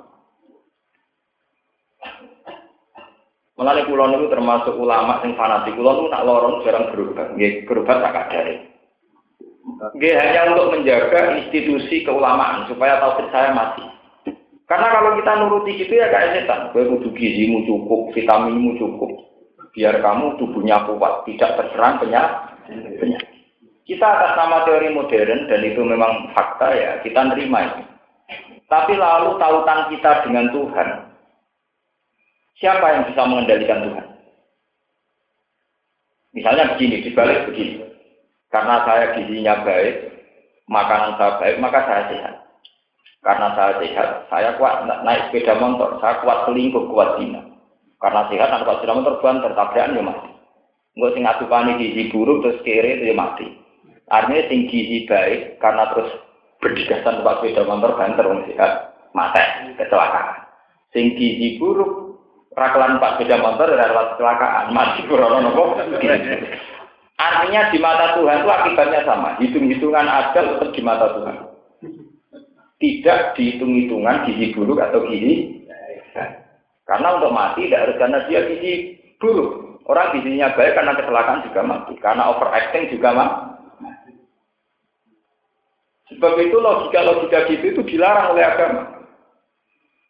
Mulane 3.58 3.82
kula 3.90 4.06
niku 4.06 4.30
termasuk 4.30 4.78
ulama 4.78 5.18
yang 5.26 5.34
fanatik. 5.34 5.74
Kula 5.74 5.98
niku 5.98 6.06
nak 6.14 6.22
lorong 6.22 6.62
jarang 6.62 6.94
berubah, 6.94 7.34
nggih 7.34 7.66
berubah 7.66 7.96
tak 7.98 8.14
kadare. 8.14 8.54
Nggih 9.98 10.14
hanya 10.14 10.54
untuk 10.54 10.78
menjaga 10.78 11.34
institusi 11.42 12.06
keulamaan 12.06 12.70
supaya 12.70 13.02
tauhid 13.02 13.26
saya 13.34 13.50
mati. 13.50 13.82
Karena 14.70 14.92
kalau 14.94 15.16
kita 15.18 15.32
nuruti 15.42 15.80
gitu 15.80 15.96
ya 15.96 16.12
kayak 16.12 16.38
setan. 16.38 16.70
Gue 16.70 16.86
kudu 16.86 17.10
gizimu 17.16 17.66
cukup, 17.66 18.14
vitaminmu 18.14 18.78
cukup. 18.78 19.27
Biar 19.78 20.02
kamu 20.02 20.42
tubuhnya 20.42 20.90
kuat, 20.90 21.22
tidak 21.22 21.54
terserang 21.54 22.02
penyakit. 22.02 23.22
Kita 23.86 24.02
atas 24.02 24.34
nama 24.34 24.66
teori 24.66 24.90
modern, 24.90 25.46
dan 25.46 25.60
itu 25.62 25.78
memang 25.86 26.34
fakta 26.34 26.74
ya, 26.74 26.90
kita 27.06 27.30
nerima 27.30 27.62
itu. 27.62 27.82
Tapi 28.66 28.98
lalu 28.98 29.38
tautan 29.38 29.86
kita 29.94 30.26
dengan 30.26 30.50
Tuhan, 30.50 30.88
siapa 32.58 32.86
yang 32.90 33.06
bisa 33.06 33.22
mengendalikan 33.22 33.86
Tuhan? 33.86 34.06
Misalnya 36.34 36.74
begini, 36.74 37.06
dibalik 37.06 37.46
begini. 37.46 37.86
Karena 38.50 38.82
saya 38.82 39.14
gizinya 39.14 39.62
baik, 39.62 39.94
makanan 40.66 41.16
saya 41.16 41.32
baik, 41.38 41.56
maka 41.62 41.80
saya 41.86 42.02
sehat. 42.10 42.34
Karena 43.22 43.48
saya 43.54 43.72
sehat, 43.78 44.08
saya 44.26 44.50
kuat 44.58 44.84
naik 44.84 45.30
sepeda 45.30 45.54
motor, 45.56 46.02
saya 46.02 46.18
kuat 46.20 46.50
selingkuh, 46.50 46.90
kuat 46.90 47.22
zina. 47.22 47.47
Karena 47.98 48.30
sehat, 48.30 48.48
anak 48.54 48.66
sepeda 48.78 48.94
motor 48.94 49.14
banter, 49.18 49.50
tabrakan 49.58 49.98
ya 49.98 50.02
mati. 50.06 50.30
Enggak 50.94 51.12
sing 51.14 51.22
ngadupani 51.26 51.78
gizi 51.78 52.02
buruk 52.14 52.42
terus 52.42 52.62
kere 52.62 52.90
itu 52.98 53.10
ya 53.10 53.14
mati. 53.14 53.46
Artinya 54.06 54.42
sing 54.46 54.60
gizi 54.70 55.06
baik 55.06 55.58
karena 55.58 55.90
terus 55.94 56.10
berdigasan 56.62 57.22
tempat 57.22 57.38
sepeda 57.42 57.62
motor 57.66 57.94
banter 57.98 58.24
wong 58.26 58.40
sehat, 58.50 58.94
mati, 59.14 59.42
kecelakaan. 59.78 60.46
Sing 60.94 61.18
gizi 61.18 61.58
buruk 61.58 62.22
rakalan 62.54 63.02
pak 63.02 63.18
sepeda 63.18 63.38
motor 63.42 63.66
dan 63.74 63.90
kecelakaan 63.94 64.66
mati 64.74 65.00
kurang 65.10 65.42
nopo. 65.42 65.78
Artinya 67.18 67.74
di 67.74 67.78
mata 67.82 68.14
Tuhan 68.14 68.46
itu 68.46 68.50
akibatnya 68.50 69.00
sama. 69.02 69.34
Hitung-hitungan 69.42 70.06
adil 70.06 70.54
tetap 70.54 70.70
di 70.70 70.82
mata 70.86 71.06
Tuhan 71.18 71.36
tidak 72.78 73.34
dihitung-hitungan 73.34 74.22
gizi 74.26 74.54
buruk 74.54 74.78
atau 74.78 75.02
gizi 75.10 75.66
karena 76.88 77.20
untuk 77.20 77.36
mati 77.36 77.68
tidak 77.68 77.84
harus 77.84 77.96
karena 78.00 78.18
dia 78.24 78.40
gizi 78.48 78.72
buruk. 79.20 79.84
Orang 79.84 80.16
gizinya 80.16 80.52
baik 80.56 80.76
karena 80.76 80.96
kecelakaan 80.96 81.44
juga 81.48 81.60
mati, 81.64 81.92
karena 82.00 82.32
overacting 82.32 82.88
juga 82.92 83.08
mati. 83.12 83.40
Sebab 86.08 86.32
itu 86.40 86.56
logika-logika 86.56 87.44
gitu 87.52 87.64
itu 87.76 87.82
dilarang 87.84 88.32
oleh 88.32 88.44
agama. 88.44 89.04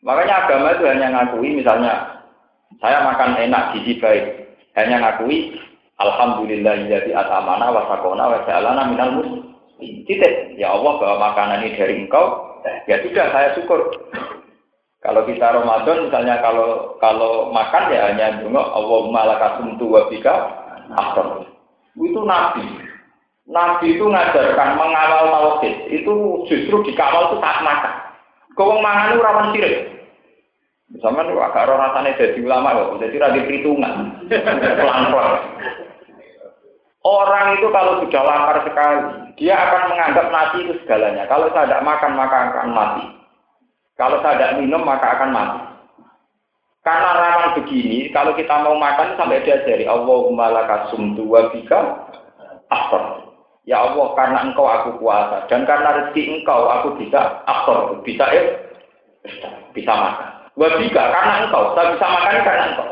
Makanya 0.06 0.46
agama 0.46 0.78
itu 0.78 0.86
hanya 0.86 1.06
ngakui 1.10 1.58
misalnya 1.58 2.22
saya 2.78 3.02
makan 3.02 3.34
enak 3.42 3.74
gizi 3.74 3.98
baik, 3.98 4.24
hanya 4.78 5.02
ngakui 5.02 5.58
Alhamdulillah 5.98 6.86
jadi 6.86 7.10
atamana 7.10 7.74
wasakona 7.74 8.38
wasalana 8.38 8.86
minal 8.86 9.18
muslim. 9.18 9.50
Titik. 9.78 10.58
Ya 10.58 10.74
Allah 10.74 10.94
bahwa 10.98 11.30
makanan 11.30 11.62
ini 11.66 11.78
dari 11.78 11.94
engkau, 12.02 12.58
ya 12.90 12.98
sudah 13.02 13.26
saya 13.30 13.48
syukur. 13.54 13.94
Kalau 14.98 15.22
kita 15.22 15.54
Ramadan 15.54 16.10
misalnya 16.10 16.42
kalau 16.42 16.98
kalau 16.98 17.54
makan 17.54 17.94
ya 17.94 18.10
hanya 18.10 18.42
dungo 18.42 18.58
Allahumma 18.58 19.30
lakasum 19.30 19.78
wa 19.78 20.10
bika 20.10 20.34
after. 20.90 21.46
Itu 21.94 22.20
nabi. 22.26 22.66
Nabi 23.48 23.96
itu 23.96 24.04
ngajarkan 24.04 24.74
mengawal 24.74 25.24
tauhid. 25.30 25.86
Itu 25.88 26.44
justru 26.50 26.82
dikawal 26.82 27.30
itu 27.30 27.36
saat 27.38 27.58
makan. 27.62 27.94
Kau 28.58 28.74
mangan 28.82 29.22
rawan 29.22 29.54
sirik. 29.54 29.98
Sama 30.98 31.20
nih 31.20 31.36
agak 31.36 31.68
rasanya 31.68 32.16
jadi 32.16 32.40
ulama 32.48 32.72
kok, 32.72 33.04
jadi 33.04 33.16
radhi 33.20 33.44
perhitungan, 33.44 34.24
pelan-pelan. 34.80 35.44
Orang 37.04 37.60
itu 37.60 37.68
kalau 37.68 38.00
sudah 38.00 38.22
lapar 38.24 38.56
sekali, 38.64 39.30
dia 39.36 39.52
akan 39.52 39.82
menganggap 39.92 40.26
nasi 40.32 40.64
itu 40.64 40.74
segalanya. 40.80 41.28
Kalau 41.28 41.52
saya 41.52 41.68
tidak 41.68 41.84
makan, 41.84 42.12
maka 42.16 42.36
akan 42.50 42.68
mati. 42.72 43.04
Kalau 43.98 44.22
saya 44.22 44.38
tidak 44.38 44.56
minum, 44.62 44.86
maka 44.86 45.18
akan 45.18 45.30
mati. 45.34 45.60
Karena 46.86 47.10
rawan 47.18 47.52
begini, 47.58 48.08
kalau 48.14 48.32
kita 48.32 48.64
mau 48.64 48.78
makan 48.78 49.18
sampai 49.18 49.42
diajari 49.42 49.84
Allahumma 49.84 50.54
lakasumtu 50.54 51.26
wa 51.26 51.50
bika 51.50 52.08
after. 52.70 53.28
Ya 53.68 53.84
Allah, 53.84 54.16
karena 54.16 54.48
engkau 54.48 54.64
aku 54.64 54.96
kuasa 54.96 55.44
dan 55.52 55.68
karena 55.68 56.00
rezeki 56.00 56.40
engkau 56.40 56.70
aku 56.72 56.96
bisa 56.96 57.44
after, 57.44 58.00
bisa 58.06 58.24
eh, 58.32 58.46
bisa 59.76 59.92
makan. 59.92 60.48
Wa 60.56 60.68
bika 60.80 61.02
karena 61.12 61.34
engkau, 61.44 61.76
saya 61.76 61.92
bisa 61.92 62.06
makan 62.08 62.46
karena 62.46 62.64
engkau. 62.72 62.88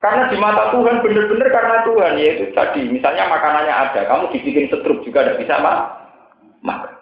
Karena 0.00 0.22
di 0.32 0.36
mata 0.40 0.72
Tuhan 0.72 1.00
benar-benar 1.04 1.48
karena 1.48 1.76
Tuhan 1.84 2.12
yaitu 2.16 2.44
tadi 2.56 2.80
misalnya 2.88 3.28
makanannya 3.28 3.74
ada, 3.74 4.00
kamu 4.08 4.32
dibikin 4.32 4.72
setruk 4.72 5.04
juga 5.04 5.20
tidak 5.26 5.40
bisa 5.44 5.60
mak 5.60 5.76
makan. 6.64 6.93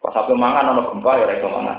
Pas 0.00 0.12
sampai 0.16 0.32
makan 0.32 0.72
ono 0.72 0.82
gempa 0.96 1.12
ya 1.20 1.28
reso 1.28 1.48
makan. 1.52 1.78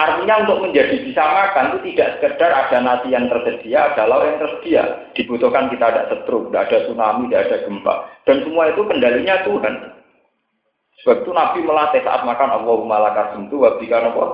Artinya 0.00 0.34
untuk 0.48 0.64
menjadi 0.64 0.96
bisa 1.04 1.20
makan 1.20 1.76
itu 1.76 1.92
tidak 1.92 2.08
sekedar 2.16 2.50
ada 2.56 2.78
nasi 2.80 3.12
yang 3.12 3.28
tersedia, 3.28 3.92
ada 3.92 4.08
lauk 4.08 4.24
yang 4.24 4.40
tersedia. 4.40 4.82
Dibutuhkan 5.12 5.68
kita 5.68 5.92
ada 5.92 6.08
setruk, 6.08 6.48
tidak 6.48 6.72
ada 6.72 6.78
tsunami, 6.88 7.28
tidak 7.28 7.42
ada 7.44 7.56
gempa. 7.68 7.94
Dan 8.24 8.36
semua 8.40 8.72
itu 8.72 8.80
kendalinya 8.88 9.44
Tuhan. 9.44 9.74
Sebab 11.04 11.16
itu 11.20 11.30
Nabi 11.36 11.60
melatih 11.64 12.00
saat 12.00 12.24
makan 12.24 12.48
Allahumma 12.48 12.96
lakasumtu 13.12 13.60
wa 13.60 13.76
bika 13.76 14.00
apa? 14.00 14.24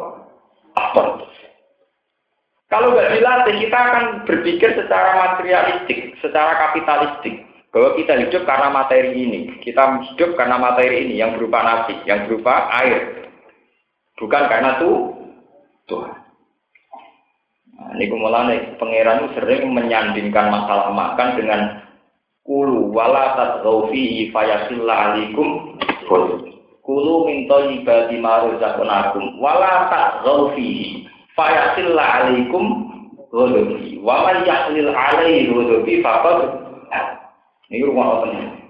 Kalau 2.67 2.91
nggak 2.95 3.11
dilatih, 3.15 3.55
kita 3.63 3.79
akan 3.79 4.05
berpikir 4.27 4.75
secara 4.75 5.15
materialistik, 5.15 6.19
secara 6.19 6.59
kapitalistik. 6.67 7.47
Bahwa 7.75 7.99
kita 7.99 8.13
hidup 8.27 8.43
karena 8.49 8.69
materi 8.73 9.11
ini. 9.13 9.41
Kita 9.61 10.01
hidup 10.13 10.39
karena 10.39 10.57
materi 10.57 11.07
ini 11.09 11.15
yang 11.21 11.37
berupa 11.37 11.61
nasi, 11.61 11.95
yang 12.09 12.25
berupa 12.25 12.73
air. 12.83 13.29
Bukan 14.17 14.43
karena 14.49 14.81
tuh 14.81 15.13
Tuhan. 15.87 16.27
Nah, 17.77 17.93
ini 17.93 18.09
kumulane 18.09 18.57
pangeran 18.81 19.29
itu 19.29 19.29
sering 19.37 19.69
menyandingkan 19.77 20.49
masalah 20.49 20.89
makan 20.97 21.29
dengan 21.37 21.61
kulu 22.49 22.89
wala 22.95 23.37
tadghaufi 23.37 24.33
fayasilla 24.33 25.13
alikum 25.13 25.77
kulu 26.87 27.15
min 27.29 27.45
thayyibati 27.51 28.17
ma 28.17 28.49
razaqnakum 28.49 29.37
wala 29.37 29.93
tadghaufi 29.93 31.05
fayasilla 31.37 32.25
alaikum 32.25 32.65
ghadabi 33.29 34.01
wa 34.01 34.25
man 34.25 34.47
yahlil 34.49 34.91
alaihi 34.97 36.01
faqad 36.01 36.66
ini 37.71 37.83
rumah 37.83 38.23
nih 38.27 38.67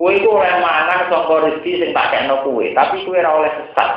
kue 0.00 0.16
itu 0.16 0.28
oleh 0.32 0.48
mangan 0.64 1.12
saka 1.12 1.34
rezeki 1.44 1.72
sing 1.76 1.90
tak 1.92 2.08
kena 2.08 2.40
kue. 2.40 2.72
Tapi 2.72 3.04
kue 3.04 3.20
ora 3.20 3.36
oleh 3.36 3.52
sesat. 3.52 3.90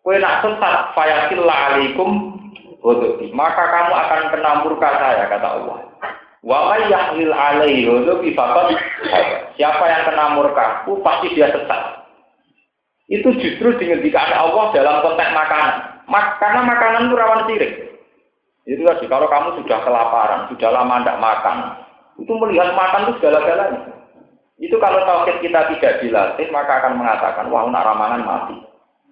Kue 0.00 0.16
nak 0.16 0.40
sesat 0.40 0.96
fayasilla 0.96 1.56
alaikum 1.68 2.40
ghadabi 2.80 3.28
maka 3.36 3.64
kamu 3.68 3.92
akan 3.92 4.22
kena 4.32 4.50
murka 4.64 4.88
saya 4.88 5.28
kata 5.28 5.48
Allah. 5.60 5.78
Wa 6.40 6.80
yahlil 6.80 7.36
alaihi 7.36 7.84
ghadabi 7.84 8.32
faqad 8.32 8.72
siapa 9.60 9.84
yang 9.84 10.02
kena 10.08 10.24
murka 10.32 10.88
pasti 11.04 11.36
dia 11.36 11.52
sesat. 11.52 12.08
Itu 13.12 13.36
justru 13.36 13.76
dihentikan 13.76 14.32
Allah 14.32 14.72
dalam 14.72 15.04
konteks 15.04 15.28
makanan. 15.36 16.08
Mak 16.08 16.40
karena 16.40 16.60
makanan 16.64 17.12
itu 17.12 17.16
rawan 17.20 17.44
sirik. 17.44 17.72
Itu 18.64 18.80
tadi, 18.80 19.04
kalau 19.12 19.28
kamu 19.28 19.60
sudah 19.60 19.76
kelaparan, 19.84 20.48
sudah 20.48 20.72
lama 20.72 21.04
tidak 21.04 21.20
makan, 21.20 21.56
itu 22.18 22.32
melihat 22.38 22.74
makan 22.74 23.10
itu 23.10 23.12
segala-galanya. 23.18 23.80
Itu 24.62 24.78
kalau 24.78 25.02
tauhid 25.02 25.42
kita 25.42 25.66
tidak 25.74 25.98
dilatih, 25.98 26.46
maka 26.54 26.78
akan 26.78 27.02
mengatakan, 27.02 27.50
wah 27.50 27.66
nak 27.66 27.84
ramangan 27.84 28.22
mati. 28.22 28.56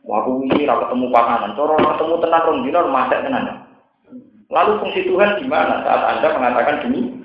Wah 0.07 0.23
ini 0.27 0.67
tidak 0.67 0.87
ketemu 0.87 1.07
panganan, 1.15 1.55
coro 1.55 1.79
ketemu 1.79 2.15
tenang 2.23 2.43
rong 2.47 2.61
dino 2.67 2.81
masak 2.91 3.23
tenan. 3.23 3.47
Lalu 4.53 4.73
fungsi 4.83 5.01
Tuhan 5.07 5.39
di 5.39 5.47
mana 5.47 5.81
saat 5.87 6.03
Anda 6.19 6.29
mengatakan 6.37 6.83
demi 6.85 7.23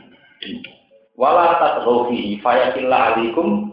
wala 1.17 1.57
tatghafi 1.59 2.39
fayatillah 2.39 3.17
alaikum 3.17 3.67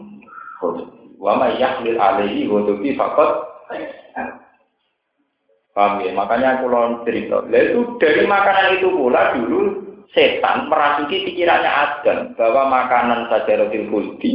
wa 1.21 1.39
may 1.39 1.55
yahlil 1.61 1.95
alaihi 1.95 2.49
ghadabi 2.49 2.97
faqad 2.97 3.31
Paham 5.75 5.99
ya? 6.07 6.15
Makanya 6.15 6.47
aku 6.55 6.71
lawan 6.71 7.03
cerita. 7.03 7.43
Lah 7.51 7.59
itu 7.59 7.99
dari 7.99 8.23
makanan 8.23 8.79
itu 8.79 8.87
pula 8.95 9.35
dulu 9.35 9.61
setan 10.13 10.69
merasuki 10.69 11.25
pikirannya 11.25 11.71
Adam 11.71 12.19
bahwa 12.37 12.69
makanan 12.69 13.31
saja 13.31 13.63
roti 13.63 13.79
kulti 13.89 14.31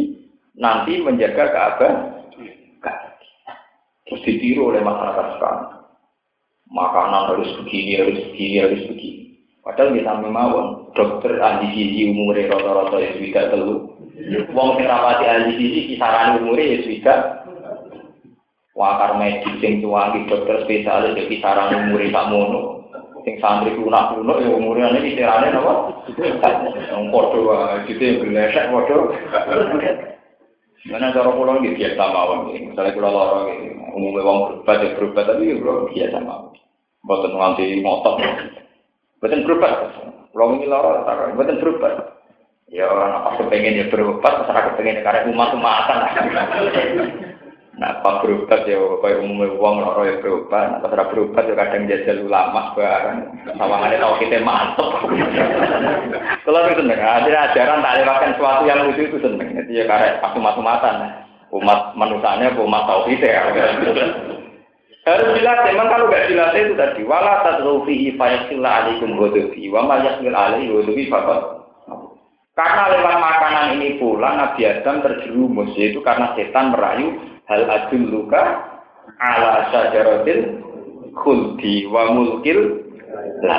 nanti 0.58 0.98
menjaga 0.98 1.52
keabah. 1.52 1.92
Terus 4.10 4.26
ditiru 4.26 4.74
oleh 4.74 4.82
masyarakat 4.82 5.38
sekarang. 5.38 5.86
Makanan 6.70 7.30
harus 7.30 7.50
begini, 7.62 7.92
harus 8.02 8.18
begini, 8.34 8.56
harus 8.58 8.82
begini. 8.90 9.22
Padahal 9.62 9.94
kita 9.94 10.12
memang 10.18 10.48
dokter 10.98 11.38
ahli 11.38 11.70
gizi 11.70 12.10
umurnya 12.10 12.50
rata-rata 12.50 12.96
ya 12.98 13.10
sudah 13.14 13.44
telu. 13.54 13.76
Wong 14.50 14.68
sing 14.74 14.86
rapati 14.90 15.24
ahli 15.30 15.50
gizi 15.54 15.80
kisaran 15.94 16.42
umurnya 16.42 16.74
ya 16.74 16.78
sudah 16.82 17.18
wakar 18.74 19.20
medis 19.20 19.54
sing 19.60 19.84
cuangi 19.84 20.26
dokter 20.26 20.64
spesialis 20.64 21.12
ya 21.12 21.24
kisaran 21.28 21.70
umur 21.86 22.00
tak 22.08 22.26
mono 22.32 22.79
sing 23.24 23.36
santri 23.40 23.76
lunak 23.76 24.16
ya 24.16 24.48
umurnya 24.48 24.96
ini 24.96 25.14
kisarannya 25.16 25.58
apa? 25.60 25.72
Yang 26.90 27.04
podo 27.12 27.40
gitu 27.88 28.00
yang 28.00 28.16
belesek 28.24 28.64
podo. 28.72 28.96
Mana 30.88 31.12
cara 31.12 31.28
pulau 31.28 31.60
ini 31.60 31.76
biasa 31.76 32.02
mawon 32.08 32.56
ini. 32.56 32.72
Misalnya 32.72 32.96
pulau 32.96 33.12
lorong 33.12 33.46
ini, 33.52 33.68
umumnya 33.92 34.24
wong 34.24 34.38
berubah 34.64 34.74
ya 34.80 34.88
berubah 34.96 35.22
tapi 35.28 35.52
ya 35.52 35.54
pulau 35.60 35.84
biasa 35.92 36.16
mawon. 36.24 36.56
Buatan 37.04 37.32
nganti 37.36 37.64
ngotot. 37.84 38.16
Pulau 39.20 40.46
ini 40.56 40.64
lorong, 40.64 41.36
buatan 41.36 41.60
berubah. 41.60 41.92
Ya 42.70 42.86
apa 42.86 43.34
kepengen 43.42 43.82
ya 43.82 43.84
berubah, 43.90 44.46
masyarakat 44.46 44.78
kepengen 44.78 45.02
ya 45.02 45.04
karena 45.04 45.28
umat 45.34 45.50
umatan. 45.58 45.98
Nah, 47.78 48.02
pas 48.02 48.18
berobat 48.18 48.66
ya, 48.66 48.76
kayak 48.76 49.22
umumnya 49.22 49.54
uang 49.54 49.74
loro 49.78 50.02
ya 50.02 50.18
berobat. 50.18 50.66
Nah, 50.74 50.78
pas 50.82 51.06
berobat 51.14 51.46
ya 51.46 51.54
kadang 51.54 51.86
jajal 51.86 52.26
ulama 52.26 52.74
bareng. 52.74 53.18
Sawangannya 53.54 54.02
tahu 54.02 54.14
kita 54.18 54.42
mantep. 54.42 54.90
Kalau 56.42 56.66
itu 56.66 56.82
seneng, 56.82 56.98
ada 56.98 57.30
ajaran 57.46 57.78
tak 57.78 57.96
lewatkan 58.02 58.32
sesuatu 58.34 58.62
yang 58.66 58.84
lucu 58.90 59.02
itu 59.06 59.18
seneng. 59.22 59.48
Jadi 59.54 59.72
ya 59.80 59.84
karena 59.86 60.18
pas 60.18 60.34
umat-umatan. 60.34 60.94
Umat 61.50 61.98
manusianya, 61.98 62.54
umat 62.58 62.86
tauhid 62.86 63.22
ya. 63.22 63.50
Harus 65.00 65.34
jelas, 65.34 65.58
memang 65.66 65.88
kalau 65.90 66.06
nggak 66.06 66.26
jelas 66.30 66.54
itu 66.54 66.74
tadi. 66.78 67.02
Wala 67.02 67.42
tadrufihi 67.42 68.14
fayasilla 68.14 68.86
alaikum 68.86 69.18
godobi. 69.18 69.66
Wa 69.70 69.82
ma 69.86 69.98
yasmil 70.02 70.34
alaihi 70.34 71.10
fakat. 71.10 71.42
Karena 72.54 72.92
lewat 72.92 73.16
makanan 73.24 73.66
ini 73.78 73.96
pula 73.96 74.36
Nabi 74.36 74.68
Adam 74.68 75.00
terjerumus, 75.00 75.72
yaitu 75.80 76.04
karena 76.04 76.36
setan 76.36 76.74
merayu 76.76 77.29
hal 77.50 77.66
adul 77.66 78.06
luka 78.14 78.42
ala 79.18 79.66
syajaratil 79.74 80.62
khuldi 81.18 81.90
wa 81.90 82.14
mulkil 82.14 82.78
la. 83.42 83.58